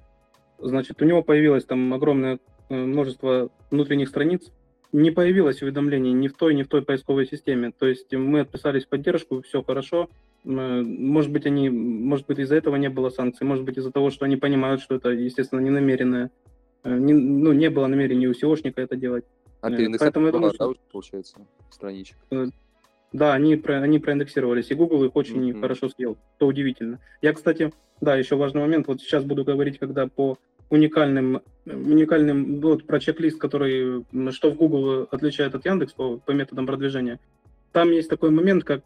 Значит, 0.58 1.02
у 1.02 1.04
него 1.04 1.22
появилось 1.22 1.64
там 1.66 1.92
огромное 1.92 2.38
э, 2.70 2.74
множество 2.74 3.50
внутренних 3.70 4.08
страниц, 4.08 4.50
не 4.92 5.10
появилось 5.10 5.62
уведомлений 5.62 6.12
ни 6.12 6.28
в 6.28 6.34
той, 6.34 6.54
ни 6.54 6.62
в 6.62 6.68
той 6.68 6.82
поисковой 6.82 7.26
системе. 7.26 7.72
То 7.76 7.86
есть 7.86 8.12
мы 8.12 8.40
отписались 8.40 8.84
в 8.84 8.88
поддержку, 8.88 9.42
все 9.42 9.62
хорошо, 9.62 10.08
может 10.44 11.30
быть, 11.30 11.46
они, 11.46 11.68
может 11.68 12.26
быть, 12.26 12.38
из-за 12.38 12.56
этого 12.56 12.76
не 12.76 12.88
было 12.88 13.10
санкций, 13.10 13.46
может 13.46 13.64
быть, 13.64 13.76
из-за 13.76 13.90
того, 13.90 14.10
что 14.10 14.24
они 14.24 14.36
понимают, 14.36 14.80
что 14.80 14.94
это, 14.94 15.10
естественно, 15.10 15.60
не 15.60 15.70
намеренное, 15.70 16.30
э, 16.82 16.96
не, 16.96 17.12
ну, 17.12 17.52
не 17.52 17.68
было 17.68 17.86
намерения 17.86 18.28
у 18.28 18.32
SEOшника 18.32 18.80
это 18.80 18.96
делать. 18.96 19.24
А 19.60 19.70
э, 19.70 19.88
Поэтому 19.98 20.26
я 20.26 20.32
думаю, 20.32 20.54
что... 20.54 20.72
да, 20.72 20.80
получается, 20.90 21.36
страничек? 21.70 22.16
Э, 22.30 22.46
да, 23.12 23.34
они, 23.34 23.56
про, 23.56 23.82
они 23.82 23.98
проиндексировались, 23.98 24.70
и 24.70 24.74
Google 24.74 25.04
их 25.04 25.14
очень 25.14 25.50
mm-hmm. 25.50 25.60
хорошо 25.60 25.88
съел, 25.90 26.16
что 26.36 26.46
удивительно. 26.46 27.00
Я, 27.20 27.34
кстати, 27.34 27.72
да, 28.00 28.16
еще 28.16 28.36
важный 28.36 28.62
момент, 28.62 28.86
вот 28.86 29.02
сейчас 29.02 29.24
буду 29.24 29.44
говорить, 29.44 29.78
когда 29.78 30.06
по 30.06 30.38
уникальным, 30.70 31.42
уникальным, 31.66 32.60
вот 32.60 32.86
про 32.86 33.00
чек-лист, 33.00 33.38
который, 33.38 34.04
что 34.30 34.50
в 34.50 34.56
Google 34.56 35.08
отличает 35.10 35.54
от 35.54 35.66
Яндекс 35.66 35.92
по, 35.92 36.16
по 36.18 36.30
методам 36.30 36.66
продвижения. 36.66 37.20
Там 37.72 37.90
есть 37.90 38.08
такой 38.08 38.30
момент, 38.30 38.64
как 38.64 38.82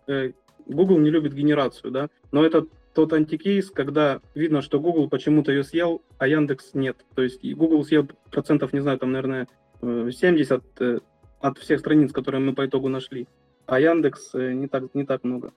Google 0.67 0.99
не 0.99 1.11
любит 1.11 1.35
генерацию, 1.35 1.91
да, 1.91 2.09
но 2.33 2.45
это 2.45 2.67
тот 2.95 3.13
антикейс, 3.13 3.71
когда 3.71 4.21
видно, 4.35 4.63
что 4.63 4.81
Google 4.81 5.09
почему-то 5.09 5.53
ее 5.53 5.65
съел, 5.65 6.03
а 6.19 6.29
Яндекс 6.29 6.75
нет. 6.75 6.97
То 7.15 7.23
есть 7.23 7.45
Google 7.45 7.85
съел 7.85 8.09
процентов, 8.31 8.73
не 8.73 8.81
знаю, 8.81 8.99
там, 8.99 9.13
наверное, 9.13 9.49
70 9.83 10.63
э, 10.79 10.85
э, 10.85 10.99
от 11.41 11.59
всех 11.59 11.81
страниц, 11.81 12.13
которые 12.13 12.41
мы 12.41 12.55
по 12.55 12.65
итогу 12.65 12.89
нашли, 12.89 13.27
а 13.67 13.81
Яндекс 13.81 14.35
э, 14.35 14.53
не 14.53 14.69
так, 14.69 14.95
не 14.95 15.05
так 15.05 15.25
много. 15.25 15.53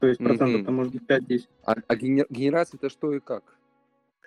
То 0.00 0.06
есть 0.06 0.18
процентов 0.18 0.64
там 0.64 0.74
может 0.74 0.94
быть 0.94 1.02
5-10. 1.02 1.42
А, 1.64 1.74
а 1.86 1.96
генерация 1.96 2.78
это 2.78 2.88
что 2.88 3.12
и 3.12 3.20
как? 3.20 3.44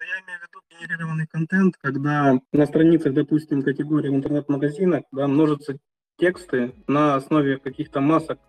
Я 0.05 0.19
имею 0.25 0.39
в 0.39 0.43
виду 0.43 0.59
генерированный 0.69 1.27
контент, 1.27 1.75
когда 1.81 2.39
на 2.51 2.65
страницах, 2.65 3.13
допустим, 3.13 3.61
категории 3.61 4.09
в 4.09 4.15
интернет-магазинах 4.15 5.03
да, 5.11 5.27
множатся 5.27 5.77
тексты 6.17 6.73
на 6.87 7.15
основе 7.15 7.57
каких-то 7.57 8.01
масок 8.01 8.39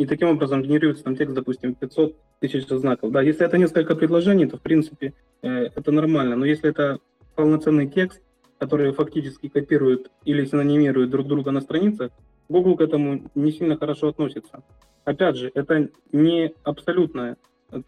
и 0.00 0.06
таким 0.06 0.28
образом 0.28 0.62
генерируется 0.62 1.04
там 1.04 1.14
текст, 1.14 1.34
допустим, 1.34 1.74
500 1.74 2.16
тысяч 2.40 2.66
знаков. 2.66 3.12
Да, 3.12 3.20
если 3.20 3.44
это 3.44 3.58
несколько 3.58 3.94
предложений, 3.94 4.46
то, 4.46 4.56
в 4.56 4.62
принципе, 4.62 5.12
э, 5.42 5.48
это 5.48 5.92
нормально. 5.92 6.36
Но 6.36 6.46
если 6.46 6.70
это 6.70 7.00
полноценный 7.36 7.86
текст, 7.86 8.22
который 8.58 8.92
фактически 8.92 9.48
копирует 9.48 10.10
или 10.24 10.46
синонимирует 10.46 11.10
друг 11.10 11.28
друга 11.28 11.50
на 11.50 11.60
страницах, 11.60 12.12
Google 12.48 12.76
к 12.76 12.80
этому 12.80 13.30
не 13.34 13.52
сильно 13.52 13.76
хорошо 13.76 14.08
относится. 14.08 14.64
Опять 15.04 15.36
же, 15.36 15.52
это 15.54 15.90
не 16.12 16.54
абсолютно 16.64 17.36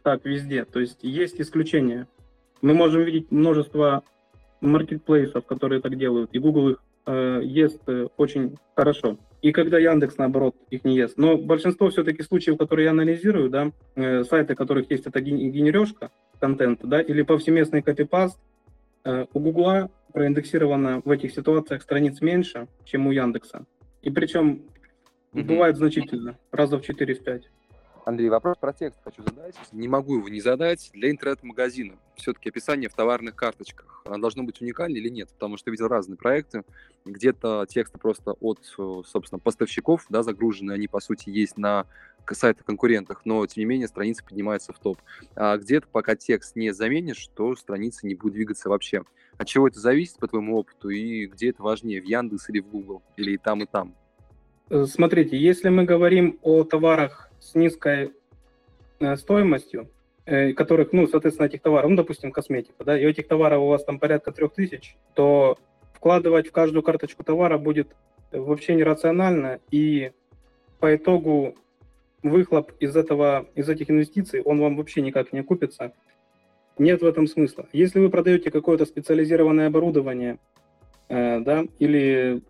так 0.02 0.24
везде. 0.26 0.66
То 0.66 0.80
есть 0.80 0.98
есть 1.02 1.40
исключения. 1.40 2.06
Мы 2.62 2.74
можем 2.74 3.02
видеть 3.02 3.30
множество 3.30 4.02
маркетплейсов, 4.60 5.44
которые 5.44 5.80
так 5.82 5.98
делают, 5.98 6.30
и 6.32 6.38
Google 6.38 6.70
их 6.70 6.84
э, 7.06 7.40
ест 7.44 7.80
э, 7.86 8.08
очень 8.16 8.56
хорошо 8.74 9.18
и 9.42 9.50
когда 9.50 9.78
Яндекс, 9.78 10.16
наоборот, 10.18 10.54
их 10.70 10.84
не 10.84 10.96
ест. 10.96 11.18
Но 11.18 11.36
большинство 11.36 11.90
все-таки 11.90 12.22
случаев, 12.22 12.56
которые 12.56 12.84
я 12.84 12.90
анализирую, 12.92 13.50
да, 13.50 13.72
э, 13.96 14.22
сайты, 14.22 14.54
которых 14.54 14.90
есть 14.90 15.06
эта 15.06 15.20
генережка 15.20 16.10
контента, 16.38 16.86
да, 16.86 17.00
или 17.00 17.22
повсеместный 17.22 17.82
копипаст, 17.82 18.38
э, 19.04 19.26
у 19.32 19.40
Гугла 19.40 19.90
проиндексировано 20.12 21.02
в 21.04 21.10
этих 21.10 21.32
ситуациях 21.32 21.82
страниц 21.82 22.20
меньше, 22.20 22.68
чем 22.84 23.08
у 23.08 23.10
Яндекса. 23.10 23.64
И 24.02 24.10
причем 24.10 24.62
mm-hmm. 25.32 25.42
бывает 25.42 25.76
значительно, 25.76 26.38
раза 26.52 26.78
в 26.78 26.88
4-5. 26.88 27.42
Андрей, 28.04 28.30
вопрос 28.30 28.56
про 28.58 28.72
текст 28.72 28.98
хочу 29.04 29.22
задать. 29.22 29.54
Не 29.70 29.86
могу 29.86 30.16
его 30.16 30.28
не 30.28 30.40
задать. 30.40 30.90
Для 30.92 31.10
интернет-магазина 31.10 31.94
все-таки 32.16 32.48
описание 32.48 32.88
в 32.88 32.94
товарных 32.94 33.36
карточках, 33.36 34.02
оно 34.04 34.18
должно 34.18 34.42
быть 34.42 34.60
уникальным 34.60 34.98
или 34.98 35.08
нет? 35.08 35.28
Потому 35.28 35.56
что 35.56 35.70
видел 35.70 35.86
разные 35.86 36.16
проекты, 36.16 36.64
где-то 37.04 37.64
тексты 37.68 37.98
просто 37.98 38.32
от, 38.32 38.58
собственно, 38.64 39.38
поставщиков, 39.38 40.06
да, 40.08 40.24
загружены, 40.24 40.72
они, 40.72 40.88
по 40.88 40.98
сути, 40.98 41.30
есть 41.30 41.56
на 41.56 41.86
сайтах 42.28 42.64
конкурентах, 42.64 43.22
но, 43.24 43.46
тем 43.46 43.60
не 43.62 43.66
менее, 43.66 43.86
страница 43.86 44.24
поднимается 44.24 44.72
в 44.72 44.80
топ. 44.80 44.98
А 45.36 45.56
где-то, 45.56 45.86
пока 45.86 46.16
текст 46.16 46.56
не 46.56 46.72
заменишь, 46.72 47.28
то 47.36 47.54
страница 47.54 48.06
не 48.06 48.16
будет 48.16 48.34
двигаться 48.34 48.68
вообще. 48.68 49.04
От 49.38 49.46
чего 49.46 49.68
это 49.68 49.78
зависит, 49.78 50.18
по 50.18 50.26
твоему 50.26 50.56
опыту, 50.56 50.88
и 50.88 51.26
где 51.26 51.50
это 51.50 51.62
важнее, 51.62 52.00
в 52.00 52.04
Яндекс 52.04 52.50
или 52.50 52.60
в 52.60 52.66
Google, 52.66 53.02
или 53.16 53.32
и 53.32 53.38
там, 53.38 53.62
и 53.62 53.66
там? 53.66 53.94
Э, 54.70 54.86
смотрите, 54.86 55.36
если 55.36 55.68
мы 55.68 55.84
говорим 55.84 56.38
о 56.42 56.64
товарах 56.64 57.31
с 57.42 57.54
низкой 57.56 58.12
э, 59.00 59.16
стоимостью, 59.16 59.90
э, 60.24 60.52
которых, 60.52 60.92
ну, 60.92 61.06
соответственно, 61.08 61.46
этих 61.46 61.60
товаров, 61.60 61.90
ну, 61.90 61.96
допустим, 61.96 62.30
косметика, 62.30 62.84
да, 62.84 62.98
и 62.98 63.04
этих 63.04 63.26
товаров 63.26 63.62
у 63.62 63.66
вас 63.66 63.84
там 63.84 63.98
порядка 63.98 64.30
трех 64.30 64.54
тысяч, 64.54 64.96
то 65.14 65.58
вкладывать 65.92 66.48
в 66.48 66.52
каждую 66.52 66.82
карточку 66.82 67.24
товара 67.24 67.58
будет 67.58 67.88
вообще 68.30 68.74
нерационально, 68.74 69.60
и 69.70 70.12
по 70.78 70.94
итогу 70.94 71.56
выхлоп 72.22 72.72
из 72.78 72.96
этого, 72.96 73.46
из 73.56 73.68
этих 73.68 73.90
инвестиций, 73.90 74.40
он 74.42 74.60
вам 74.60 74.76
вообще 74.76 75.02
никак 75.02 75.32
не 75.32 75.40
окупится. 75.40 75.92
Нет 76.78 77.02
в 77.02 77.06
этом 77.06 77.26
смысла. 77.26 77.66
Если 77.72 77.98
вы 77.98 78.08
продаете 78.08 78.50
какое-то 78.50 78.86
специализированное 78.86 79.66
оборудование, 79.66 80.38
э, 81.08 81.40
да, 81.40 81.64
или, 81.80 82.42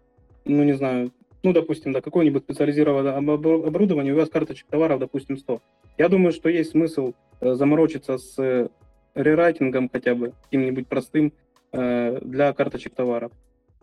ну, 0.44 0.62
не 0.62 0.74
знаю, 0.74 1.12
ну, 1.42 1.52
допустим, 1.52 1.92
да, 1.92 2.00
какое-нибудь 2.00 2.44
специализированное 2.44 3.16
оборудование, 3.16 4.12
у 4.12 4.16
вас 4.16 4.28
карточек 4.28 4.66
товаров, 4.68 5.00
допустим, 5.00 5.36
100. 5.36 5.60
Я 5.98 6.08
думаю, 6.08 6.32
что 6.32 6.48
есть 6.48 6.70
смысл 6.70 7.14
э, 7.40 7.54
заморочиться 7.54 8.18
с 8.18 8.70
рерайтингом 9.14 9.90
хотя 9.92 10.14
бы, 10.14 10.32
каким-нибудь 10.44 10.86
простым 10.86 11.32
э, 11.72 12.18
для 12.22 12.52
карточек 12.52 12.94
товаров. 12.94 13.32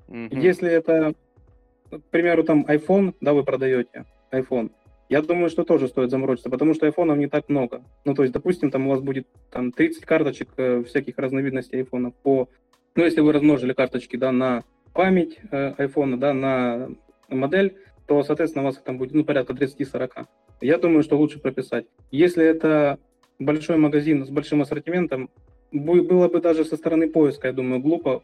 Mm-hmm. 0.07 0.39
Если 0.39 0.69
это, 0.69 1.13
к 1.91 2.01
примеру, 2.09 2.43
там 2.43 2.65
iPhone, 2.67 3.13
да, 3.21 3.33
вы 3.33 3.43
продаете 3.43 4.05
iPhone, 4.31 4.71
я 5.09 5.23
думаю, 5.23 5.49
что 5.49 5.63
тоже 5.63 5.87
стоит 5.87 6.11
заморочиться, 6.11 6.51
потому 6.51 6.75
что 6.75 6.85
айфонов 6.85 7.17
не 7.17 7.27
так 7.27 7.49
много. 7.49 7.81
Ну, 8.05 8.13
то 8.13 8.21
есть, 8.21 8.31
допустим, 8.31 8.69
там 8.69 8.85
у 8.85 8.91
вас 8.91 9.01
будет 9.01 9.27
там 9.49 9.71
30 9.71 10.05
карточек 10.05 10.49
э, 10.57 10.83
всяких 10.83 11.17
разновидностей 11.17 11.79
айфона 11.79 12.11
по... 12.11 12.47
Ну, 12.95 13.03
если 13.03 13.21
вы 13.21 13.33
размножили 13.33 13.73
карточки, 13.73 14.17
да, 14.17 14.31
на 14.31 14.63
память 14.93 15.39
э, 15.51 15.73
айфона, 15.77 16.19
да, 16.19 16.33
на 16.33 16.89
модель, 17.29 17.77
то, 18.05 18.23
соответственно, 18.23 18.63
у 18.63 18.67
вас 18.67 18.77
там 18.77 18.97
будет, 18.97 19.13
ну, 19.13 19.23
порядка 19.23 19.53
30-40. 19.53 20.25
Я 20.61 20.77
думаю, 20.77 21.03
что 21.03 21.17
лучше 21.17 21.39
прописать. 21.39 21.85
Если 22.11 22.43
это 22.43 22.97
большой 23.37 23.77
магазин 23.77 24.25
с 24.25 24.29
большим 24.29 24.61
ассортиментом, 24.61 25.29
было 25.71 26.27
бы 26.27 26.41
даже 26.41 26.65
со 26.65 26.75
стороны 26.75 27.09
поиска, 27.09 27.47
я 27.47 27.53
думаю, 27.53 27.81
глупо 27.81 28.23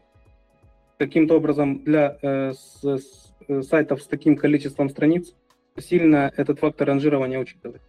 каким-то 0.98 1.36
образом 1.36 1.84
для 1.84 2.18
э, 2.20 2.52
с, 2.52 2.82
с, 2.82 3.34
э, 3.48 3.62
сайтов 3.62 4.02
с 4.02 4.06
таким 4.06 4.36
количеством 4.36 4.88
страниц 4.88 5.34
сильно 5.78 6.32
этот 6.36 6.58
фактор 6.58 6.88
ранжирования 6.88 7.38
учитывать. 7.38 7.82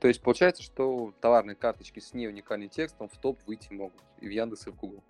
То 0.00 0.08
есть 0.08 0.20
получается, 0.20 0.62
что 0.62 1.14
товарные 1.20 1.56
карточки 1.56 2.00
с 2.00 2.12
неуникальным 2.12 2.68
текстом 2.68 3.08
в 3.08 3.16
топ 3.16 3.38
выйти 3.46 3.72
могут 3.72 4.02
и 4.20 4.26
в 4.26 4.30
Яндекс, 4.30 4.66
и 4.66 4.70
в 4.70 4.76
Google? 4.76 5.02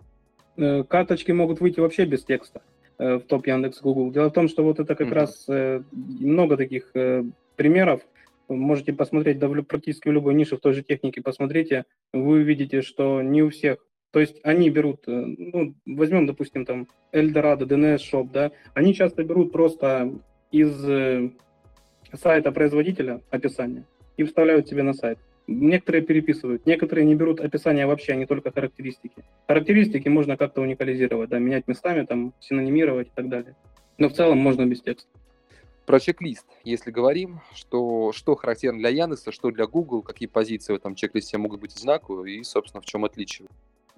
Э, 0.57 0.83
карточки 0.83 1.31
могут 1.31 1.59
выйти 1.59 1.79
вообще 1.79 2.05
без 2.05 2.23
текста 2.23 2.61
в 2.97 3.21
топ 3.21 3.47
Яндекс, 3.47 3.81
Google. 3.81 4.11
Дело 4.11 4.29
в 4.29 4.33
том, 4.33 4.47
что 4.47 4.63
вот 4.63 4.79
это 4.79 4.95
как 4.95 5.07
mm-hmm. 5.07 5.13
раз 5.13 5.45
э, 5.49 5.81
много 5.91 6.57
таких 6.57 6.91
примеров. 7.55 8.01
Можете 8.47 8.93
посмотреть 8.93 9.39
да, 9.39 9.49
практически 9.49 10.07
в 10.07 10.11
любой 10.11 10.35
нише 10.35 10.55
в 10.55 10.59
той 10.59 10.73
же 10.73 10.83
технике, 10.83 11.21
посмотрите, 11.21 11.85
вы 12.13 12.41
увидите, 12.41 12.81
что 12.81 13.21
не 13.21 13.41
у 13.41 13.49
всех 13.49 13.79
то 14.11 14.21
есть 14.21 14.39
они 14.43 14.69
берут, 14.69 15.01
ну, 15.07 15.75
возьмем, 15.85 16.25
допустим, 16.25 16.65
там 16.65 16.87
Eldorado, 17.11 17.67
DNS 17.67 17.97
Shop, 17.97 18.29
да, 18.31 18.51
они 18.73 18.93
часто 18.93 19.25
берут 19.25 19.51
просто 19.51 20.09
из 20.51 20.71
сайта 22.13 22.51
производителя 22.53 23.21
описание 23.29 23.85
и 24.17 24.23
вставляют 24.23 24.67
себе 24.67 24.83
на 24.83 24.93
сайт. 24.93 25.19
Некоторые 25.47 26.01
переписывают, 26.01 26.65
некоторые 26.65 27.05
не 27.05 27.15
берут 27.15 27.39
описание 27.39 27.85
вообще, 27.85 28.13
а 28.13 28.15
не 28.15 28.25
только 28.25 28.51
характеристики. 28.51 29.23
Характеристики 29.47 30.07
можно 30.09 30.37
как-то 30.37 30.61
уникализировать, 30.61 31.29
да, 31.29 31.39
менять 31.39 31.67
местами, 31.67 32.05
там, 32.05 32.33
синонимировать 32.39 33.07
и 33.07 33.11
так 33.13 33.29
далее. 33.29 33.55
Но 33.97 34.09
в 34.09 34.13
целом 34.13 34.39
можно 34.39 34.65
без 34.65 34.81
текста. 34.81 35.09
Про 35.85 35.99
чек-лист, 35.99 36.47
если 36.63 36.89
говорим, 36.89 37.41
что, 37.53 38.11
что 38.11 38.35
характерно 38.35 38.79
для 38.79 38.89
Яндекса, 38.89 39.31
что 39.31 39.51
для 39.51 39.67
Google, 39.67 40.01
какие 40.01 40.27
позиции 40.27 40.73
в 40.73 40.77
этом 40.77 40.95
чек-листе 40.95 41.37
могут 41.37 41.61
быть 41.61 41.75
одинаковые 41.75 42.37
и, 42.37 42.43
собственно, 42.43 42.81
в 42.81 42.85
чем 42.85 43.05
отличие? 43.05 43.47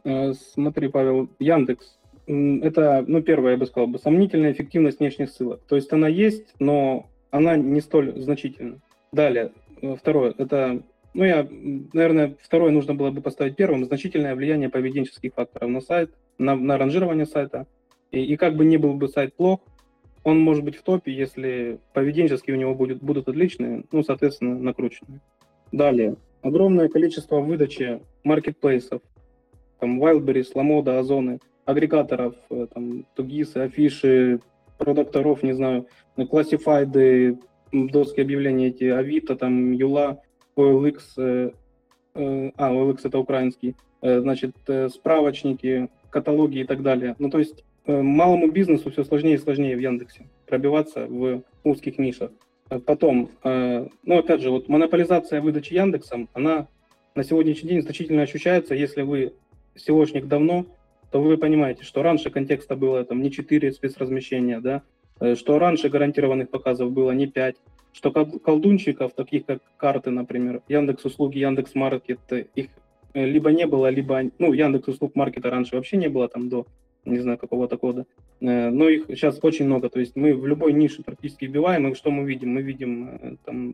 Э, 0.03 0.33
смотри, 0.33 0.89
Павел, 0.89 1.29
Яндекс 1.39 1.97
это, 2.27 3.05
ну, 3.07 3.21
первое, 3.21 3.51
я 3.53 3.57
бы 3.57 3.65
сказал, 3.65 3.87
бы, 3.87 3.99
сомнительная 3.99 4.51
эффективность 4.51 4.99
внешних 4.99 5.29
ссылок. 5.29 5.61
То 5.67 5.77
есть 5.77 5.91
она 5.93 6.09
есть, 6.09 6.53
но 6.59 7.09
она 7.31 7.55
не 7.55 7.79
столь 7.79 8.19
значительна. 8.19 8.79
Далее, 9.13 9.53
э, 9.81 9.95
второе, 9.95 10.35
это, 10.37 10.83
ну, 11.13 11.23
я, 11.23 11.47
наверное, 11.93 12.35
второе 12.41 12.71
нужно 12.71 12.93
было 12.93 13.11
бы 13.11 13.21
поставить 13.21 13.55
первым, 13.55 13.85
значительное 13.85 14.35
влияние 14.35 14.69
поведенческих 14.69 15.33
факторов 15.33 15.69
на 15.69 15.81
сайт, 15.81 16.11
на, 16.37 16.55
на 16.55 16.77
ранжирование 16.77 17.25
сайта. 17.25 17.65
И, 18.11 18.23
и 18.23 18.37
как 18.37 18.55
бы 18.55 18.65
ни 18.65 18.77
был 18.77 18.93
бы 18.93 19.07
сайт 19.07 19.35
плох, 19.35 19.61
он 20.23 20.39
может 20.39 20.63
быть 20.63 20.75
в 20.75 20.83
топе, 20.83 21.11
если 21.11 21.79
поведенческие 21.93 22.55
у 22.55 22.59
него 22.59 22.75
будет, 22.75 23.01
будут 23.01 23.29
отличные, 23.29 23.83
ну, 23.91 24.03
соответственно, 24.03 24.59
накрученные. 24.59 25.21
Далее, 25.71 26.17
огромное 26.41 26.89
количество 26.89 27.39
выдачи 27.39 28.01
маркетплейсов, 28.23 29.01
там, 29.79 30.03
Wildberries, 30.03 30.53
Lamoda, 30.53 30.99
Озоны, 30.99 31.39
агрегаторов, 31.65 32.35
э, 32.49 32.67
там, 32.73 33.05
Тугисы, 33.15 33.57
Афиши, 33.57 34.39
продукторов, 34.77 35.43
не 35.43 35.53
знаю, 35.53 35.87
классифайды, 36.29 37.37
доски 37.71 38.21
объявления 38.21 38.67
эти, 38.67 38.85
Авито, 38.85 39.35
там, 39.35 39.71
Юла, 39.71 40.21
OLX, 40.57 41.01
э, 41.17 41.51
э, 42.15 42.51
а, 42.57 42.73
OLX 42.73 43.01
это 43.03 43.19
украинский, 43.19 43.75
э, 44.01 44.19
значит, 44.19 44.55
справочники, 44.89 45.89
каталоги 46.09 46.59
и 46.59 46.63
так 46.63 46.81
далее. 46.81 47.15
Ну, 47.19 47.29
то 47.29 47.39
есть 47.39 47.63
малому 47.85 48.51
бизнесу 48.51 48.91
все 48.91 49.03
сложнее 49.03 49.35
и 49.35 49.37
сложнее 49.37 49.75
в 49.75 49.79
Яндексе 49.79 50.27
пробиваться 50.45 51.05
в 51.07 51.43
узких 51.63 51.97
нишах. 51.97 52.31
Э, 52.69 52.79
потом, 52.79 53.29
ну, 53.43 54.17
опять 54.17 54.41
же, 54.41 54.49
вот 54.49 54.67
монополизация 54.67 55.41
выдачи 55.41 55.73
Яндексом, 55.73 56.27
она 56.33 56.67
на 57.15 57.23
сегодняшний 57.23 57.69
день 57.69 57.81
значительно 57.81 58.23
ощущается, 58.23 58.75
если 58.75 59.03
вы 59.03 59.33
SEOшник 59.75 60.25
давно, 60.25 60.65
то 61.11 61.21
вы 61.21 61.37
понимаете, 61.37 61.83
что 61.83 62.03
раньше 62.03 62.29
контекста 62.29 62.75
было 62.75 63.03
там 63.05 63.21
не 63.21 63.31
4 63.31 63.71
спецразмещения, 63.71 64.59
да, 64.59 64.81
что 65.35 65.57
раньше 65.57 65.89
гарантированных 65.89 66.49
показов 66.49 66.91
было 66.91 67.11
не 67.11 67.27
5, 67.27 67.55
что 67.97 68.11
колдунчиков, 68.11 69.13
таких 69.13 69.47
как 69.47 69.59
карты, 69.75 70.11
например, 70.11 70.61
Яндекс 70.67 71.05
услуги, 71.05 71.39
Яндекс 71.39 71.73
Маркет, 71.73 72.19
э, 72.29 72.45
их 72.53 72.67
э, 73.15 73.25
либо 73.25 73.51
не 73.51 73.65
было, 73.65 73.89
либо, 73.89 74.21
ну, 74.37 74.53
Яндекс 74.53 74.89
услуг 74.89 75.15
маркета 75.15 75.49
раньше 75.49 75.75
вообще 75.75 75.97
не 75.97 76.07
было 76.07 76.27
там 76.29 76.47
до, 76.47 76.67
не 77.05 77.17
знаю, 77.17 77.39
какого-то 77.39 77.77
года, 77.77 78.05
но 78.39 78.87
их 78.87 79.05
сейчас 79.07 79.39
очень 79.41 79.65
много, 79.65 79.89
то 79.89 79.99
есть 79.99 80.15
мы 80.15 80.35
в 80.35 80.45
любой 80.45 80.73
нише 80.73 81.01
практически 81.01 81.45
вбиваем, 81.45 81.87
и 81.87 81.95
что 81.95 82.11
мы 82.11 82.23
видим? 82.25 82.53
Мы 82.53 82.61
видим 82.61 83.39
там 83.43 83.73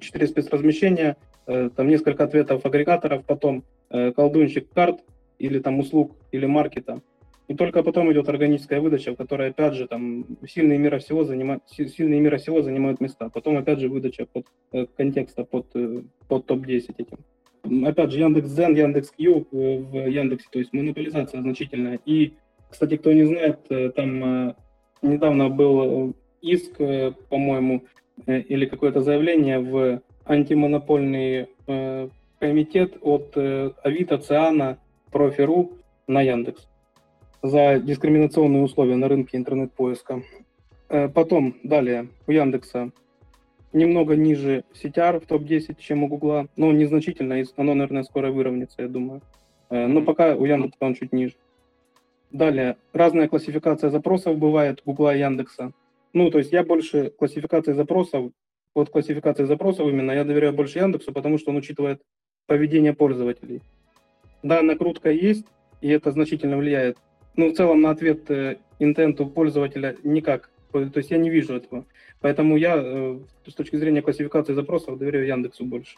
4 0.00 0.26
спецразмещения, 0.28 1.18
там 1.44 1.88
несколько 1.88 2.24
ответов 2.24 2.64
агрегаторов, 2.64 3.26
потом 3.26 3.64
колдунчик 3.90 4.72
карт, 4.72 5.00
или 5.38 5.58
там 5.58 5.78
услуг, 5.80 6.16
или 6.30 6.46
маркета. 6.46 7.02
И 7.48 7.54
только 7.54 7.82
потом 7.82 8.12
идет 8.12 8.28
органическая 8.28 8.80
выдача, 8.80 9.12
в 9.12 9.16
которой, 9.16 9.50
опять 9.50 9.74
же, 9.74 9.86
там 9.86 10.26
сильные 10.46 10.78
мира 10.78 10.98
всего 10.98 11.24
занимают, 11.24 11.62
сильные 11.68 12.20
мира 12.20 12.38
всего 12.38 12.62
занимают 12.62 13.00
места. 13.00 13.28
Потом, 13.30 13.56
опять 13.56 13.80
же, 13.80 13.88
выдача 13.88 14.26
под 14.26 14.46
э, 14.72 14.86
контекста, 14.96 15.44
под, 15.44 15.66
э, 15.74 16.02
под 16.28 16.46
топ-10 16.46 16.94
этим. 16.98 17.18
Опять 17.84 18.10
же, 18.12 18.20
Яндекс.Дзен, 18.20 18.74
Яндекс.Кью 18.74 19.46
э, 19.52 19.78
в 19.78 20.06
Яндексе, 20.08 20.48
то 20.50 20.58
есть 20.58 20.72
монополизация 20.72 21.40
значительная. 21.42 22.00
И, 22.04 22.34
кстати, 22.70 22.96
кто 22.96 23.12
не 23.12 23.24
знает, 23.24 23.58
э, 23.70 23.90
там 23.90 24.24
э, 24.24 24.54
недавно 25.02 25.48
был 25.48 26.14
иск, 26.40 26.76
по-моему, 27.28 27.84
или 28.26 28.66
какое-то 28.66 29.00
заявление 29.00 29.60
в 29.60 30.02
антимонопольный 30.24 31.46
комитет 32.40 32.96
от 33.00 33.36
Авито, 33.36 34.18
Циана, 34.18 34.78
профи.ру 35.12 35.72
на 36.08 36.20
Яндекс 36.20 36.66
за 37.42 37.80
дискриминационные 37.80 38.62
условия 38.62 38.96
на 38.96 39.08
рынке 39.08 39.36
интернет-поиска. 39.36 40.22
Э, 40.88 41.08
потом, 41.08 41.56
далее, 41.64 42.08
у 42.26 42.32
Яндекса 42.32 42.92
немного 43.72 44.14
ниже 44.14 44.64
CTR 44.74 45.20
в 45.20 45.26
топ-10, 45.26 45.76
чем 45.78 46.04
у 46.04 46.08
Гугла, 46.08 46.46
но 46.56 46.72
незначительно, 46.72 47.42
оно, 47.56 47.74
наверное, 47.74 48.04
скоро 48.04 48.30
выровняется, 48.30 48.82
я 48.82 48.88
думаю. 48.88 49.22
Э, 49.70 49.86
но 49.86 50.02
пока 50.02 50.36
у 50.36 50.44
Яндекса 50.44 50.78
он 50.80 50.94
чуть 50.94 51.12
ниже. 51.12 51.34
Далее, 52.30 52.76
разная 52.92 53.28
классификация 53.28 53.90
запросов 53.90 54.38
бывает 54.38 54.82
Гугла 54.84 55.14
и 55.14 55.18
Яндекса. 55.18 55.72
Ну, 56.12 56.30
то 56.30 56.38
есть 56.38 56.52
я 56.52 56.62
больше 56.62 57.10
классификации 57.10 57.72
запросов, 57.72 58.32
вот 58.74 58.90
классификации 58.90 59.44
запросов 59.44 59.88
именно, 59.88 60.12
я 60.12 60.24
доверяю 60.24 60.52
больше 60.52 60.78
Яндексу, 60.78 61.12
потому 61.12 61.38
что 61.38 61.50
он 61.50 61.56
учитывает 61.56 62.00
поведение 62.46 62.94
пользователей. 62.94 63.62
Да, 64.42 64.62
накрутка 64.62 65.10
есть, 65.10 65.46
и 65.80 65.88
это 65.88 66.10
значительно 66.10 66.56
влияет. 66.56 66.98
Но 67.36 67.48
в 67.48 67.54
целом 67.54 67.80
на 67.80 67.90
ответ 67.90 68.30
э, 68.30 68.56
интенту 68.78 69.26
пользователя 69.26 69.96
никак. 70.02 70.50
То 70.72 70.90
есть 70.94 71.10
я 71.10 71.18
не 71.18 71.30
вижу 71.30 71.54
этого. 71.54 71.84
Поэтому 72.20 72.56
я 72.56 72.76
э, 72.76 73.18
с 73.46 73.54
точки 73.54 73.76
зрения 73.76 74.02
классификации 74.02 74.54
запросов 74.54 74.98
доверяю 74.98 75.26
Яндексу 75.26 75.64
больше. 75.64 75.96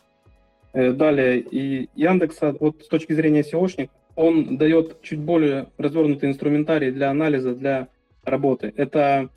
Э, 0.72 0.92
далее, 0.92 1.40
и 1.40 1.88
Яндекса, 1.94 2.56
вот 2.60 2.82
с 2.84 2.88
точки 2.88 3.12
зрения 3.12 3.42
SEOшник, 3.42 3.90
он 4.16 4.56
дает 4.56 5.02
чуть 5.02 5.20
более 5.20 5.68
развернутый 5.78 6.28
инструментарий 6.28 6.90
для 6.92 7.10
анализа, 7.10 7.54
для 7.54 7.88
работы. 8.24 8.72
Это 8.76 9.28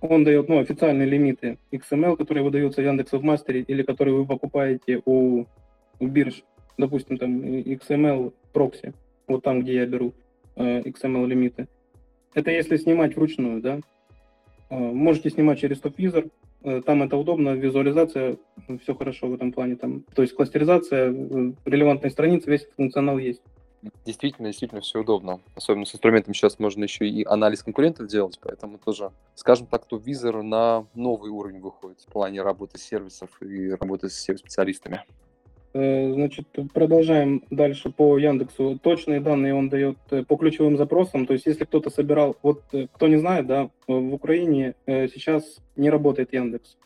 он 0.00 0.24
дает 0.24 0.48
ну, 0.48 0.60
официальные 0.60 1.08
лимиты 1.08 1.58
XML, 1.72 2.16
которые 2.16 2.44
выдаются 2.44 2.82
Яндексу 2.82 3.18
в 3.18 3.24
мастере 3.24 3.62
или 3.62 3.82
которые 3.82 4.14
вы 4.14 4.26
покупаете 4.26 5.02
у, 5.04 5.46
у 5.98 6.06
бирж 6.06 6.44
допустим, 6.78 7.18
там 7.18 7.42
XML 7.42 8.32
прокси, 8.52 8.94
вот 9.26 9.42
там, 9.42 9.60
где 9.60 9.74
я 9.74 9.86
беру 9.86 10.14
э, 10.58 10.82
XML 10.82 11.26
лимиты. 11.26 11.68
Это 12.34 12.50
если 12.50 12.76
снимать 12.76 13.16
вручную, 13.16 13.60
да. 13.62 13.80
Э, 14.70 14.76
можете 14.76 15.30
снимать 15.30 15.58
через 15.58 15.80
TopVisor, 15.80 16.30
э, 16.62 16.82
там 16.84 17.02
это 17.02 17.16
удобно, 17.16 17.50
визуализация, 17.54 18.36
все 18.82 18.94
хорошо 18.94 19.28
в 19.28 19.34
этом 19.34 19.52
плане. 19.52 19.76
Там, 19.76 20.02
то 20.14 20.22
есть 20.22 20.34
кластеризация, 20.34 21.08
релевантной 21.64 22.10
страницы, 22.10 22.50
весь 22.50 22.66
функционал 22.76 23.18
есть. 23.18 23.42
Действительно, 24.04 24.48
действительно 24.48 24.80
все 24.80 25.00
удобно. 25.00 25.40
Особенно 25.54 25.84
с 25.84 25.94
инструментом 25.94 26.34
сейчас 26.34 26.58
можно 26.58 26.82
еще 26.82 27.08
и 27.08 27.24
анализ 27.24 27.62
конкурентов 27.62 28.08
делать, 28.08 28.38
поэтому 28.42 28.78
тоже, 28.78 29.12
скажем 29.36 29.68
так, 29.68 29.86
то 29.86 29.96
визор 29.96 30.42
на 30.42 30.86
новый 30.94 31.30
уровень 31.30 31.60
выходит 31.60 32.00
в 32.00 32.06
плане 32.06 32.42
работы 32.42 32.76
сервисов 32.78 33.30
и 33.40 33.70
работы 33.70 34.08
с 34.08 34.14
сервис-специалистами. 34.14 35.04
Э, 35.74 36.12
значит, 36.12 36.46
продолжаем 36.72 37.44
дальше 37.50 37.90
по 37.90 38.16
Яндексу. 38.16 38.78
Точные 38.82 39.20
данные 39.20 39.54
он 39.54 39.68
дает 39.68 39.98
э, 40.10 40.24
по 40.24 40.36
ключевым 40.36 40.78
запросам. 40.78 41.26
То 41.26 41.34
есть, 41.34 41.46
если 41.46 41.64
кто-то 41.64 41.90
собирал, 41.90 42.36
вот 42.42 42.62
э, 42.72 42.86
кто 42.92 43.06
не 43.06 43.16
знает, 43.16 43.46
да, 43.46 43.70
в 43.86 44.14
Украине 44.14 44.74
сейчас 44.86 45.58
не 45.76 45.90
работает 45.90 46.32
Яндекс. 46.32 46.76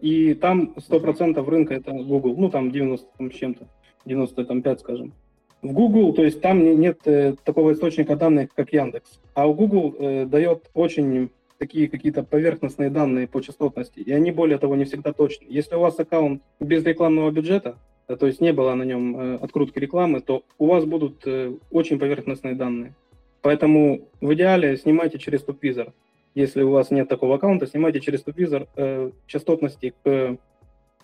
И 0.00 0.34
там 0.40 0.74
100% 0.76 1.44
рынка 1.44 1.74
это 1.74 1.92
Google. 1.92 2.36
Ну, 2.36 2.50
там 2.50 2.70
90 2.70 3.06
там, 3.18 3.32
с 3.32 3.34
чем-то, 3.34 3.66
95, 4.04 4.80
скажем. 4.80 5.14
В 5.62 5.72
Google, 5.72 6.12
то 6.14 6.22
есть 6.22 6.40
там 6.40 6.80
нет 6.80 7.00
такого 7.44 7.72
источника 7.72 8.16
данных, 8.16 8.54
как 8.54 8.72
Яндекс. 8.72 9.20
А 9.34 9.46
у 9.46 9.54
Google 9.54 10.26
дает 10.26 10.70
очень 10.72 11.30
такие 11.58 11.88
какие-то 11.88 12.22
поверхностные 12.22 12.90
данные 12.90 13.26
по 13.26 13.40
частотности, 13.40 14.00
и 14.00 14.12
они, 14.12 14.30
более 14.30 14.58
того, 14.58 14.76
не 14.76 14.84
всегда 14.84 15.12
точны. 15.12 15.46
Если 15.48 15.74
у 15.74 15.80
вас 15.80 15.98
аккаунт 15.98 16.42
без 16.60 16.84
рекламного 16.84 17.30
бюджета, 17.30 17.76
то 18.06 18.26
есть 18.26 18.40
не 18.40 18.52
было 18.52 18.74
на 18.74 18.84
нем 18.84 19.18
э, 19.18 19.34
открутки 19.36 19.78
рекламы, 19.78 20.20
то 20.20 20.44
у 20.58 20.66
вас 20.66 20.84
будут 20.84 21.26
э, 21.26 21.54
очень 21.70 21.98
поверхностные 21.98 22.54
данные. 22.54 22.94
Поэтому 23.42 24.08
в 24.20 24.32
идеале 24.34 24.76
снимайте 24.76 25.18
через 25.18 25.44
TopVisor. 25.44 25.92
Если 26.34 26.62
у 26.62 26.70
вас 26.70 26.90
нет 26.90 27.08
такого 27.08 27.36
аккаунта, 27.36 27.66
снимайте 27.66 28.00
через 28.00 28.24
TopVisor 28.24 28.68
э, 28.76 29.10
частотности 29.26 29.92
к, 30.04 30.36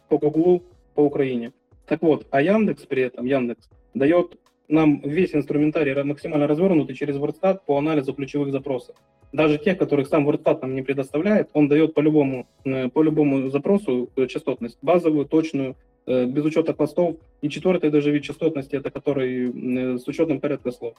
по 0.08 0.18
Google 0.18 0.62
по 0.94 1.00
Украине. 1.00 1.52
Так 1.86 2.02
вот, 2.02 2.26
а 2.30 2.40
Яндекс 2.40 2.86
при 2.86 3.02
этом, 3.02 3.26
Яндекс, 3.26 3.68
дает 3.94 4.38
нам 4.68 5.00
весь 5.00 5.34
инструментарий 5.34 6.00
максимально 6.04 6.46
развернутый 6.46 6.94
через 6.94 7.16
WordStat 7.16 7.60
по 7.66 7.78
анализу 7.78 8.14
ключевых 8.14 8.52
запросов. 8.52 8.94
Даже 9.32 9.58
тех, 9.58 9.76
которых 9.76 10.06
сам 10.06 10.28
WordStat 10.28 10.60
нам 10.62 10.74
не 10.76 10.82
предоставляет, 10.82 11.48
он 11.52 11.68
дает 11.68 11.94
по 11.94 12.00
любому, 12.00 12.46
по 12.62 13.02
любому 13.02 13.48
запросу 13.48 14.10
частотность, 14.28 14.78
базовую, 14.82 15.26
точную, 15.26 15.74
Э, 15.74 15.91
без 16.06 16.44
учета 16.44 16.74
хвостов. 16.74 17.16
И 17.40 17.48
четвертый 17.48 17.90
даже 17.90 18.10
вид 18.10 18.22
частотности, 18.22 18.76
это 18.76 18.90
который 18.90 19.94
э, 19.94 19.98
с 19.98 20.06
учетом 20.08 20.40
порядка 20.40 20.70
слов. 20.70 20.94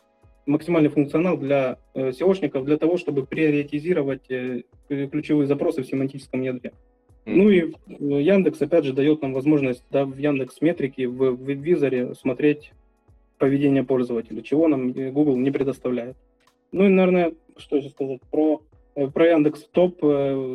Максимальный 0.46 0.90
функционал 0.90 1.38
для 1.38 1.78
э, 1.94 2.10
SEOшников 2.10 2.66
для 2.66 2.78
того, 2.78 2.98
чтобы 2.98 3.26
приоритизировать 3.26 4.28
ключевые 4.88 5.48
запросы 5.48 5.84
в 5.84 5.88
семантическом 5.88 6.42
ядре. 6.42 6.74
Ну 7.26 7.50
и 7.50 7.74
Яндекс, 7.88 8.62
опять 8.62 8.84
же, 8.84 8.94
дает 8.94 9.22
нам 9.22 9.34
возможность 9.34 9.84
да, 9.90 10.04
в 10.06 10.18
Яндекс 10.18 10.62
метрике, 10.62 11.08
в, 11.08 11.32
в 11.32 11.50
визоре 11.50 12.14
смотреть 12.16 12.74
поведение 13.38 13.84
пользователя, 13.84 14.42
чего 14.42 14.68
нам 14.68 14.92
Google 14.92 15.38
не 15.38 15.52
предоставляет. 15.52 16.18
Ну 16.74 16.86
и, 16.86 16.90
наверное, 16.90 17.34
что 17.56 17.78
еще 17.78 17.90
сказать 17.90 18.20
про, 18.30 18.62
про 18.94 19.28
Яндекс 19.28 19.68
Топ. 19.72 20.00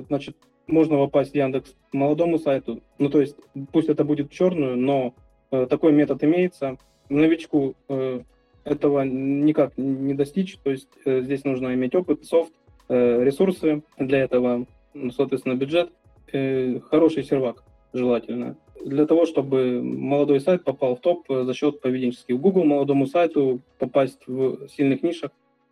Значит, 0.09 0.37
можно 0.69 0.97
попасть 0.97 1.33
в 1.33 1.35
Яндекс 1.35 1.75
молодому 1.93 2.39
сайту. 2.39 2.83
Ну, 2.99 3.09
то 3.09 3.21
есть, 3.21 3.37
пусть 3.73 3.89
это 3.89 4.05
будет 4.05 4.31
черную, 4.31 4.77
но 4.77 5.15
э, 5.51 5.67
такой 5.69 5.93
метод 5.93 6.23
имеется. 6.25 6.77
Новичку 7.09 7.75
э, 7.89 8.21
этого 8.65 9.03
никак 9.03 9.77
не 9.77 10.15
достичь. 10.15 10.59
То 10.59 10.71
есть, 10.71 10.89
э, 11.05 11.23
здесь 11.23 11.45
нужно 11.45 11.75
иметь 11.75 11.95
опыт, 11.95 12.25
софт, 12.25 12.53
э, 12.89 13.25
ресурсы 13.25 13.83
для 13.99 14.19
этого, 14.21 14.67
ну, 14.95 15.11
соответственно, 15.11 15.55
бюджет, 15.55 15.91
э, 16.33 16.81
хороший 16.81 17.25
сервак 17.25 17.65
желательно. 17.93 18.57
Для 18.85 19.07
того, 19.07 19.27
чтобы 19.27 19.83
молодой 19.83 20.41
сайт 20.41 20.65
попал 20.65 20.97
в 20.97 21.01
топ 21.01 21.31
э, 21.31 21.45
за 21.45 21.55
счет 21.55 21.81
поведенческих. 21.81 22.39
Google 22.39 22.65
молодому 22.65 23.07
сайту 23.07 23.61
попасть 23.79 24.21
в 24.27 24.69
сильных 24.69 25.03
нишах 25.03 25.31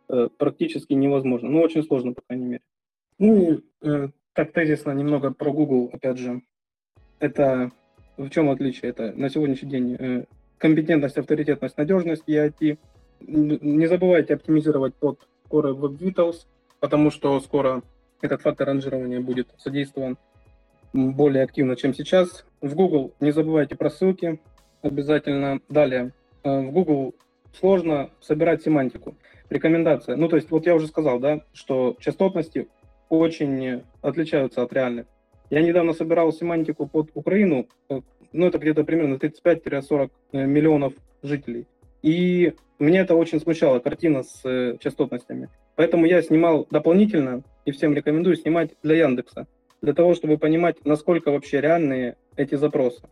э, 0.09 0.29
практически 0.37 0.95
невозможно. 0.95 1.51
Ну, 1.51 1.61
очень 1.61 1.85
сложно, 1.85 2.15
по 2.15 2.23
крайней 2.27 2.47
мере. 2.47 2.63
Ну 3.19 3.37
и 3.37 3.59
э, 3.83 4.09
так 4.37 4.53
тезисно 4.53 4.93
немного 4.93 5.33
про 5.33 5.51
Google, 5.51 5.91
опять 5.93 6.19
же. 6.19 6.43
Это 7.19 7.73
в 8.19 8.29
чем 8.29 8.51
отличие? 8.51 8.91
Это 8.91 9.13
на 9.13 9.31
сегодняшний 9.31 9.71
день 9.71 9.97
э, 9.99 10.25
компетентность, 10.59 11.17
авторитетность, 11.17 11.79
надежность 11.79 12.29
EIT. 12.29 12.79
Не 13.21 13.87
забывайте 13.87 14.35
оптимизировать 14.35 14.95
под 14.95 15.27
Core 15.49 15.75
Web 15.75 15.99
Vitals, 15.99 16.47
потому 16.81 17.11
что 17.11 17.41
скоро 17.41 17.83
этот 18.21 18.43
фактор 18.43 18.69
ранжирования 18.69 19.21
будет 19.21 19.49
содействован 19.57 20.19
более 20.93 21.43
активно, 21.43 21.75
чем 21.75 21.95
сейчас. 21.95 22.45
В 22.61 22.75
Google 22.75 23.15
не 23.21 23.31
забывайте 23.31 23.75
про 23.75 23.89
ссылки 23.89 24.39
обязательно. 24.83 25.61
Далее, 25.71 26.13
э, 26.45 26.61
в 26.61 26.73
Google 26.73 27.15
сложно 27.59 28.11
собирать 28.21 28.63
семантику. 28.63 29.17
Рекомендация. 29.49 30.17
Ну, 30.17 30.29
то 30.29 30.37
есть, 30.37 30.51
вот 30.51 30.67
я 30.67 30.75
уже 30.75 30.89
сказал, 30.89 31.21
да, 31.21 31.41
что 31.55 31.97
частотности 32.01 32.69
очень 33.09 33.83
отличаются 34.03 34.63
от 34.63 34.73
реальных. 34.73 35.07
Я 35.51 35.63
недавно 35.63 35.93
собирал 35.93 36.33
семантику 36.33 36.87
под 36.87 37.11
Украину, 37.15 37.69
э, 37.89 38.01
ну, 38.33 38.47
это 38.47 38.59
где-то 38.59 38.85
примерно 38.85 39.15
35-40 39.15 40.11
э, 40.33 40.45
миллионов 40.45 40.95
жителей. 41.23 41.67
И 42.03 42.55
мне 42.79 43.01
это 43.01 43.15
очень 43.15 43.41
смущало, 43.41 43.79
картина 43.79 44.23
с 44.23 44.41
э, 44.45 44.77
частотностями. 44.81 45.49
Поэтому 45.77 46.07
я 46.07 46.21
снимал 46.23 46.67
дополнительно, 46.71 47.43
и 47.65 47.71
всем 47.71 47.95
рекомендую 47.95 48.37
снимать 48.37 48.71
для 48.83 48.97
Яндекса, 48.97 49.47
для 49.83 49.93
того, 49.93 50.15
чтобы 50.15 50.39
понимать, 50.39 50.85
насколько 50.85 51.31
вообще 51.31 51.61
реальные 51.61 52.17
эти 52.37 52.55
запросы. 52.55 53.03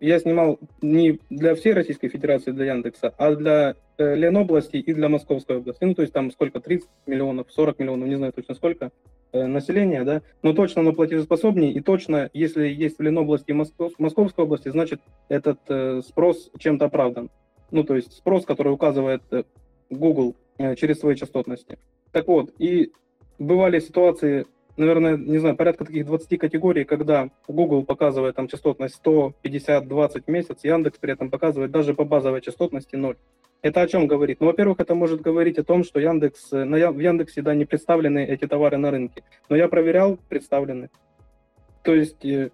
Я 0.00 0.18
снимал 0.18 0.58
не 0.82 1.20
для 1.28 1.54
всей 1.54 1.74
Российской 1.74 2.08
Федерации, 2.08 2.52
для 2.52 2.72
Яндекса, 2.72 3.14
а 3.18 3.34
для 3.34 3.76
э, 3.98 4.14
Ленобласти 4.16 4.78
и 4.78 4.94
для 4.94 5.08
Московской 5.08 5.58
области. 5.58 5.84
Ну, 5.84 5.94
то 5.94 6.02
есть 6.02 6.14
там 6.14 6.30
сколько, 6.30 6.60
30 6.60 6.88
миллионов, 7.06 7.46
40 7.50 7.78
миллионов, 7.78 8.08
не 8.08 8.16
знаю 8.16 8.32
точно 8.32 8.54
сколько. 8.54 8.90
Э, 9.32 9.46
населения, 9.46 10.02
да, 10.02 10.22
но 10.42 10.52
точно 10.52 10.80
оно 10.80 10.92
платежеспособнее, 10.92 11.72
и 11.72 11.80
точно, 11.80 12.30
если 12.32 12.66
есть 12.66 12.98
в 12.98 13.02
Ленобласти 13.02 13.50
и 13.50 13.54
Москов, 13.54 13.92
Московской 13.98 14.44
области, 14.44 14.70
значит, 14.70 15.00
этот 15.28 15.60
э, 15.68 16.02
спрос 16.04 16.50
чем-то 16.58 16.86
оправдан. 16.86 17.30
Ну, 17.70 17.84
то 17.84 17.94
есть 17.94 18.12
спрос, 18.12 18.44
который 18.44 18.72
указывает 18.72 19.22
э, 19.30 19.44
Google 19.88 20.34
э, 20.58 20.74
через 20.74 20.98
свои 20.98 21.14
частотности. 21.14 21.78
Так 22.10 22.26
вот, 22.26 22.52
и 22.58 22.90
бывали 23.38 23.78
ситуации, 23.78 24.46
наверное, 24.80 25.16
не 25.16 25.38
знаю, 25.38 25.56
порядка 25.56 25.84
таких 25.84 26.06
20 26.06 26.38
категорий, 26.38 26.84
когда 26.84 27.30
Google 27.46 27.84
показывает 27.84 28.36
там 28.36 28.48
частотность 28.48 28.96
100, 28.96 29.34
50, 29.42 29.86
20 29.86 30.24
в 30.24 30.28
месяц, 30.28 30.58
Яндекс 30.62 30.98
при 30.98 31.12
этом 31.12 31.30
показывает 31.30 31.70
даже 31.70 31.94
по 31.94 32.04
базовой 32.04 32.40
частотности 32.40 32.96
0. 32.96 33.16
Это 33.62 33.82
о 33.82 33.86
чем 33.86 34.06
говорит? 34.06 34.40
Ну, 34.40 34.46
во-первых, 34.46 34.80
это 34.80 34.94
может 34.94 35.20
говорить 35.20 35.58
о 35.58 35.64
том, 35.64 35.84
что 35.84 36.00
Яндекс, 36.00 36.50
на, 36.50 36.90
в 36.90 36.98
Яндексе 36.98 37.42
да, 37.42 37.54
не 37.54 37.66
представлены 37.66 38.24
эти 38.24 38.46
товары 38.46 38.78
на 38.78 38.90
рынке. 38.90 39.22
Но 39.50 39.56
я 39.56 39.68
проверял, 39.68 40.18
представлены. 40.28 40.88
То 41.82 41.94
есть 41.94 42.24
э, 42.24 42.50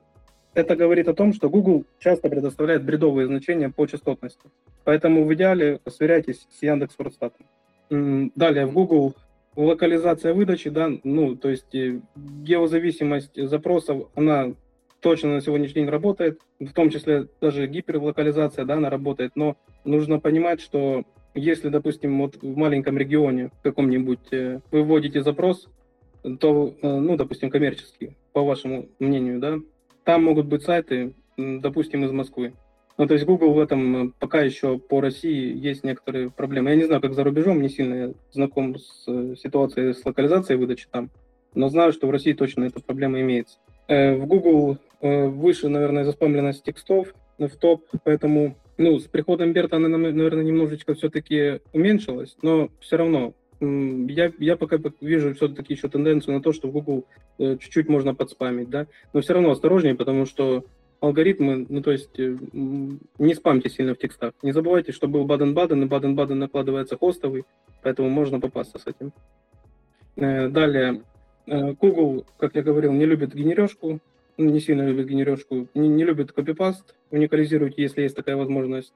это 0.54 0.74
говорит 0.74 1.06
о 1.08 1.14
том, 1.14 1.32
что 1.32 1.48
Google 1.48 1.84
часто 2.00 2.28
предоставляет 2.28 2.84
бредовые 2.84 3.28
значения 3.28 3.70
по 3.70 3.86
частотности. 3.86 4.50
Поэтому 4.84 5.24
в 5.24 5.34
идеале 5.34 5.80
сверяйтесь 5.88 6.48
с 6.50 6.62
Яндекс. 6.62 6.96
Далее 7.88 8.66
в 8.66 8.72
Google 8.72 9.14
локализация 9.56 10.34
выдачи, 10.34 10.70
да, 10.70 10.90
ну, 11.02 11.34
то 11.34 11.48
есть 11.48 11.74
э, 11.74 12.00
геозависимость 12.14 13.42
запросов, 13.48 14.08
она 14.14 14.52
точно 15.00 15.34
на 15.34 15.40
сегодняшний 15.40 15.82
день 15.82 15.90
работает, 15.90 16.40
в 16.60 16.72
том 16.72 16.90
числе 16.90 17.28
даже 17.40 17.66
гиперлокализация, 17.66 18.64
да, 18.64 18.74
она 18.74 18.90
работает, 18.90 19.32
но 19.34 19.56
нужно 19.84 20.20
понимать, 20.20 20.60
что 20.60 21.04
если, 21.34 21.68
допустим, 21.68 22.18
вот 22.20 22.36
в 22.36 22.56
маленьком 22.56 22.96
регионе 22.98 23.50
каком-нибудь 23.62 24.32
э, 24.32 24.60
вы 24.70 24.82
вводите 24.82 25.22
запрос, 25.22 25.68
то, 26.40 26.74
э, 26.82 26.98
ну, 26.98 27.16
допустим, 27.16 27.50
коммерческий, 27.50 28.16
по 28.32 28.42
вашему 28.42 28.88
мнению, 28.98 29.38
да, 29.38 29.58
там 30.04 30.24
могут 30.24 30.46
быть 30.46 30.62
сайты, 30.62 31.14
допустим, 31.36 32.04
из 32.04 32.10
Москвы. 32.10 32.52
Ну, 32.98 33.06
то 33.06 33.14
есть 33.14 33.26
Google 33.26 33.52
в 33.52 33.58
этом 33.58 34.08
э, 34.08 34.12
пока 34.18 34.40
еще 34.40 34.78
по 34.78 35.00
России 35.00 35.56
есть 35.56 35.84
некоторые 35.84 36.30
проблемы. 36.30 36.70
Я 36.70 36.76
не 36.76 36.84
знаю, 36.84 37.00
как 37.00 37.14
за 37.14 37.24
рубежом, 37.24 37.60
не 37.60 37.68
сильно 37.68 38.14
знаком 38.32 38.78
с 38.78 39.04
ситуацией 39.36 39.92
с 39.94 40.04
локализацией 40.04 40.58
выдачи 40.58 40.86
там, 40.90 41.10
но 41.54 41.68
знаю, 41.68 41.92
что 41.92 42.06
в 42.06 42.10
России 42.10 42.32
точно 42.32 42.64
эта 42.64 42.80
проблема 42.80 43.20
имеется. 43.20 43.58
В 43.88 44.26
Google 44.26 44.78
Э, 45.00 45.26
выше, 45.26 45.68
наверное, 45.68 46.04
заспамленность 46.04 46.64
текстов 46.64 47.14
в 47.38 47.50
топ, 47.58 47.84
поэтому, 48.02 48.56
ну, 48.78 48.98
с 48.98 49.04
приходом 49.04 49.52
Берта 49.52 49.76
она, 49.76 49.88
наверное, 49.88 50.42
немножечко 50.42 50.94
все-таки 50.94 51.60
уменьшилась, 51.72 52.36
но 52.40 52.70
все 52.80 52.96
равно 52.96 53.34
я, 53.60 54.32
я 54.38 54.56
пока 54.56 54.78
вижу 55.00 55.34
все-таки 55.34 55.74
еще 55.74 55.88
тенденцию 55.88 56.34
на 56.36 56.42
то, 56.42 56.52
что 56.52 56.68
в 56.68 56.72
Google 56.72 57.06
э, 57.38 57.56
чуть-чуть 57.58 57.88
можно 57.88 58.14
подспамить, 58.14 58.70
да, 58.70 58.86
но 59.12 59.20
все 59.20 59.34
равно 59.34 59.50
осторожнее, 59.50 59.94
потому 59.94 60.24
что 60.24 60.64
алгоритмы, 61.00 61.66
ну, 61.68 61.82
то 61.82 61.92
есть 61.92 62.18
э, 62.18 62.36
не 62.52 63.34
спамьте 63.34 63.68
сильно 63.70 63.94
в 63.94 63.98
текстах. 63.98 64.32
Не 64.42 64.52
забывайте, 64.52 64.92
что 64.92 65.08
был 65.08 65.24
Баден-Баден, 65.24 65.82
и 65.82 65.86
Баден-Баден 65.86 66.38
накладывается 66.38 66.96
хостовый, 66.96 67.44
поэтому 67.82 68.08
можно 68.08 68.40
попасться 68.40 68.78
с 68.78 68.86
этим. 68.86 69.12
Далее, 70.16 71.02
Google, 71.46 72.26
как 72.38 72.54
я 72.54 72.62
говорил, 72.62 72.92
не 72.92 73.04
любит 73.04 73.34
генережку, 73.34 74.00
не 74.38 74.60
сильно 74.60 74.86
любит 74.86 75.06
генережку, 75.08 75.68
не, 75.74 75.88
не 75.88 76.04
любит 76.04 76.32
копипаст, 76.32 76.94
уникализировать, 77.10 77.78
если 77.78 78.02
есть 78.02 78.16
такая 78.16 78.36
возможность. 78.36 78.92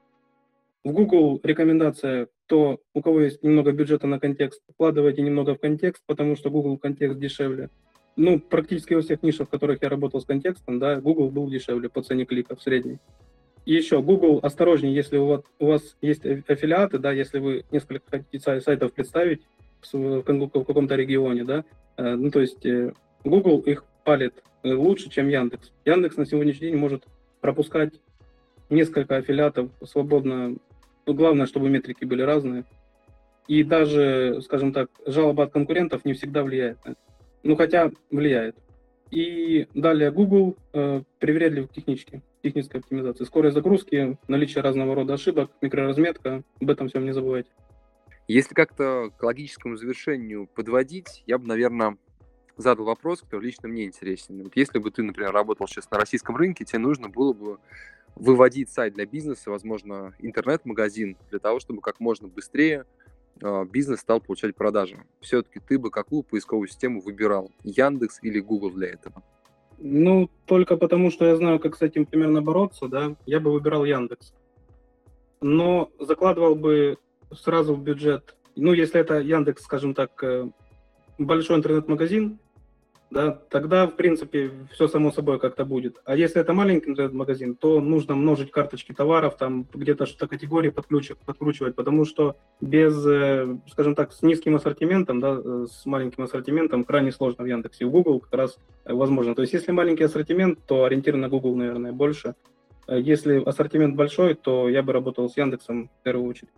В 0.83 0.91
Google 0.93 1.39
рекомендация, 1.43 2.27
то 2.47 2.79
у 2.93 3.01
кого 3.01 3.21
есть 3.21 3.43
немного 3.43 3.71
бюджета 3.71 4.07
на 4.07 4.19
контекст, 4.19 4.61
вкладывайте 4.73 5.21
немного 5.21 5.53
в 5.53 5.59
контекст, 5.59 6.01
потому 6.07 6.35
что 6.35 6.49
Google 6.49 6.77
контекст 6.77 7.19
дешевле. 7.19 7.69
Ну, 8.15 8.39
практически 8.39 8.93
во 8.93 9.01
всех 9.01 9.23
нишах, 9.23 9.47
в 9.47 9.51
которых 9.51 9.81
я 9.81 9.89
работал 9.89 10.21
с 10.21 10.25
контекстом, 10.25 10.79
да, 10.79 10.99
Google 10.99 11.29
был 11.29 11.49
дешевле 11.49 11.89
по 11.89 12.03
цене 12.03 12.25
клика 12.25 12.55
в 12.55 12.61
средней. 12.61 12.99
И 13.65 13.73
еще, 13.73 14.01
Google, 14.01 14.39
осторожнее, 14.41 14.93
если 14.93 15.17
у 15.17 15.27
вас, 15.27 15.41
у 15.59 15.67
вас 15.67 15.97
есть 16.01 16.25
аффилиаты, 16.25 16.97
да, 16.97 17.11
если 17.11 17.39
вы 17.39 17.63
несколько 17.71 18.09
хотите 18.09 18.59
сайтов 18.59 18.91
представить 18.93 19.41
в, 19.93 20.21
в, 20.21 20.23
каком-то 20.23 20.95
регионе, 20.95 21.43
да, 21.43 21.63
э, 21.97 22.15
ну, 22.15 22.31
то 22.31 22.41
есть 22.41 22.65
э, 22.65 22.93
Google 23.23 23.59
их 23.59 23.85
палит 24.03 24.43
э, 24.63 24.73
лучше, 24.73 25.09
чем 25.09 25.29
Яндекс. 25.29 25.71
Яндекс 25.85 26.17
на 26.17 26.25
сегодняшний 26.25 26.67
день 26.67 26.77
может 26.77 27.05
пропускать 27.39 27.93
несколько 28.69 29.17
аффилиатов 29.17 29.69
свободно. 29.83 30.55
Но 31.05 31.13
главное, 31.13 31.45
чтобы 31.45 31.69
метрики 31.69 32.05
были 32.05 32.21
разные. 32.23 32.65
И 33.47 33.63
даже, 33.63 34.41
скажем 34.43 34.71
так, 34.71 34.89
жалоба 35.05 35.43
от 35.43 35.51
конкурентов 35.51 36.05
не 36.05 36.13
всегда 36.13 36.43
влияет 36.43 36.83
на 36.85 36.91
это. 36.91 36.99
Ну, 37.43 37.55
хотя 37.55 37.91
влияет. 38.09 38.55
И 39.09 39.67
далее 39.73 40.11
Google 40.11 40.55
э, 40.73 41.01
привередлив 41.19 41.69
технически, 41.69 42.21
технической 42.43 42.79
оптимизации. 42.79 43.25
Скорость 43.25 43.55
загрузки, 43.55 44.17
наличие 44.27 44.63
разного 44.63 44.95
рода 44.95 45.15
ошибок, 45.15 45.51
микроразметка. 45.61 46.43
Об 46.61 46.69
этом 46.69 46.87
всем 46.87 47.05
не 47.05 47.13
забывайте. 47.13 47.49
Если 48.27 48.53
как-то 48.53 49.11
к 49.17 49.23
логическому 49.23 49.75
завершению 49.75 50.47
подводить, 50.47 51.23
я 51.27 51.37
бы, 51.37 51.47
наверное, 51.47 51.97
задал 52.55 52.85
вопрос, 52.85 53.21
который 53.21 53.45
лично 53.45 53.67
мне 53.67 53.85
интересен. 53.85 54.43
Вот 54.43 54.55
если 54.55 54.79
бы 54.79 54.91
ты, 54.91 55.03
например, 55.03 55.33
работал 55.33 55.67
сейчас 55.67 55.91
на 55.91 55.97
российском 55.97 56.37
рынке, 56.37 56.63
тебе 56.63 56.79
нужно 56.79 57.09
было 57.09 57.33
бы 57.33 57.57
выводить 58.15 58.69
сайт 58.69 58.93
для 58.93 59.05
бизнеса, 59.05 59.49
возможно, 59.49 60.13
интернет-магазин, 60.19 61.17
для 61.29 61.39
того, 61.39 61.59
чтобы 61.59 61.81
как 61.81 61.99
можно 61.99 62.27
быстрее 62.27 62.85
бизнес 63.71 63.99
стал 63.99 64.21
получать 64.21 64.55
продажи. 64.55 64.97
Все-таки 65.19 65.59
ты 65.59 65.79
бы 65.79 65.89
какую 65.89 66.23
поисковую 66.23 66.67
систему 66.67 67.01
выбирал? 67.01 67.51
Яндекс 67.63 68.19
или 68.21 68.39
Google 68.39 68.71
для 68.71 68.89
этого? 68.89 69.23
Ну, 69.79 70.29
только 70.45 70.77
потому, 70.77 71.09
что 71.09 71.25
я 71.25 71.35
знаю, 71.35 71.59
как 71.59 71.75
с 71.75 71.81
этим 71.81 72.05
примерно 72.05 72.41
бороться, 72.41 72.87
да, 72.87 73.15
я 73.25 73.39
бы 73.39 73.51
выбирал 73.51 73.83
Яндекс. 73.83 74.33
Но 75.41 75.89
закладывал 75.99 76.55
бы 76.55 76.97
сразу 77.31 77.73
в 77.73 77.81
бюджет, 77.81 78.35
ну, 78.55 78.73
если 78.73 78.99
это 78.99 79.19
Яндекс, 79.19 79.63
скажем 79.63 79.93
так, 79.95 80.23
э, 80.23 80.49
большой 81.17 81.57
интернет-магазин, 81.57 82.39
да, 83.11 83.31
тогда, 83.49 83.87
в 83.87 83.97
принципе, 83.97 84.51
все 84.71 84.87
само 84.87 85.11
собой 85.11 85.37
как-то 85.37 85.65
будет. 85.65 85.97
А 86.05 86.15
если 86.15 86.39
это 86.39 86.53
маленький 86.53 86.89
интернет-магазин, 86.89 87.55
то 87.55 87.81
нужно 87.81 88.15
множить 88.15 88.51
карточки 88.51 88.93
товаров, 88.93 89.35
там 89.35 89.67
где-то 89.73 90.05
что-то 90.05 90.29
категории 90.29 90.69
подкручивать, 90.69 91.19
подкручивать, 91.19 91.75
потому 91.75 92.05
что 92.05 92.37
без, 92.61 93.05
э, 93.05 93.57
скажем 93.69 93.95
так, 93.95 94.13
с 94.13 94.21
низким 94.21 94.55
ассортиментом, 94.55 95.19
да, 95.19 95.37
э, 95.43 95.65
с 95.69 95.85
маленьким 95.85 96.23
ассортиментом 96.23 96.85
крайне 96.85 97.11
сложно 97.11 97.43
в 97.43 97.47
Яндексе. 97.47 97.85
В 97.85 97.91
Google 97.91 98.21
как 98.21 98.33
раз 98.33 98.57
э, 98.85 98.93
возможно. 98.93 99.35
То 99.35 99.41
есть 99.41 99.53
если 99.53 99.73
маленький 99.73 100.05
ассортимент, 100.05 100.59
то 100.65 100.85
ориентир 100.85 101.17
на 101.17 101.27
Google, 101.27 101.57
наверное, 101.57 101.91
больше. 101.91 102.35
Если 102.87 103.43
ассортимент 103.43 103.95
большой, 103.97 104.35
то 104.35 104.69
я 104.69 104.83
бы 104.83 104.93
работал 104.93 105.29
с 105.29 105.35
Яндексом 105.35 105.89
в 105.99 106.03
первую 106.03 106.29
очередь. 106.29 106.53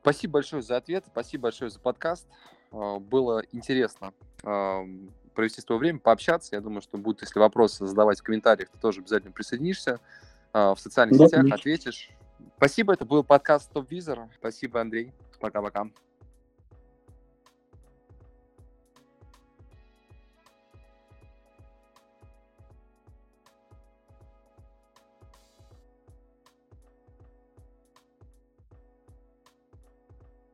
Спасибо 0.00 0.32
большое 0.34 0.62
за 0.62 0.76
ответ, 0.76 1.04
спасибо 1.06 1.44
большое 1.44 1.70
за 1.70 1.78
подкаст. 1.78 2.26
Было 2.72 3.42
интересно 3.52 4.12
провести 5.32 5.60
свое 5.60 5.78
время, 5.78 5.98
пообщаться. 5.98 6.54
Я 6.54 6.60
думаю, 6.60 6.82
что 6.82 6.98
будут, 6.98 7.22
если 7.22 7.38
вопросы 7.38 7.86
задавать 7.86 8.20
в 8.20 8.22
комментариях, 8.22 8.68
ты 8.70 8.78
тоже 8.78 9.00
обязательно 9.00 9.32
присоединишься 9.32 10.00
а, 10.52 10.74
в 10.74 10.80
социальных 10.80 11.18
да, 11.18 11.26
сетях, 11.26 11.40
конечно. 11.40 11.56
ответишь. 11.56 12.10
Спасибо, 12.56 12.92
это 12.92 13.04
был 13.04 13.24
подкаст 13.24 13.72
Топ 13.72 13.90
Визор. 13.90 14.28
Спасибо, 14.38 14.80
Андрей. 14.80 15.12
Пока-пока. 15.40 15.88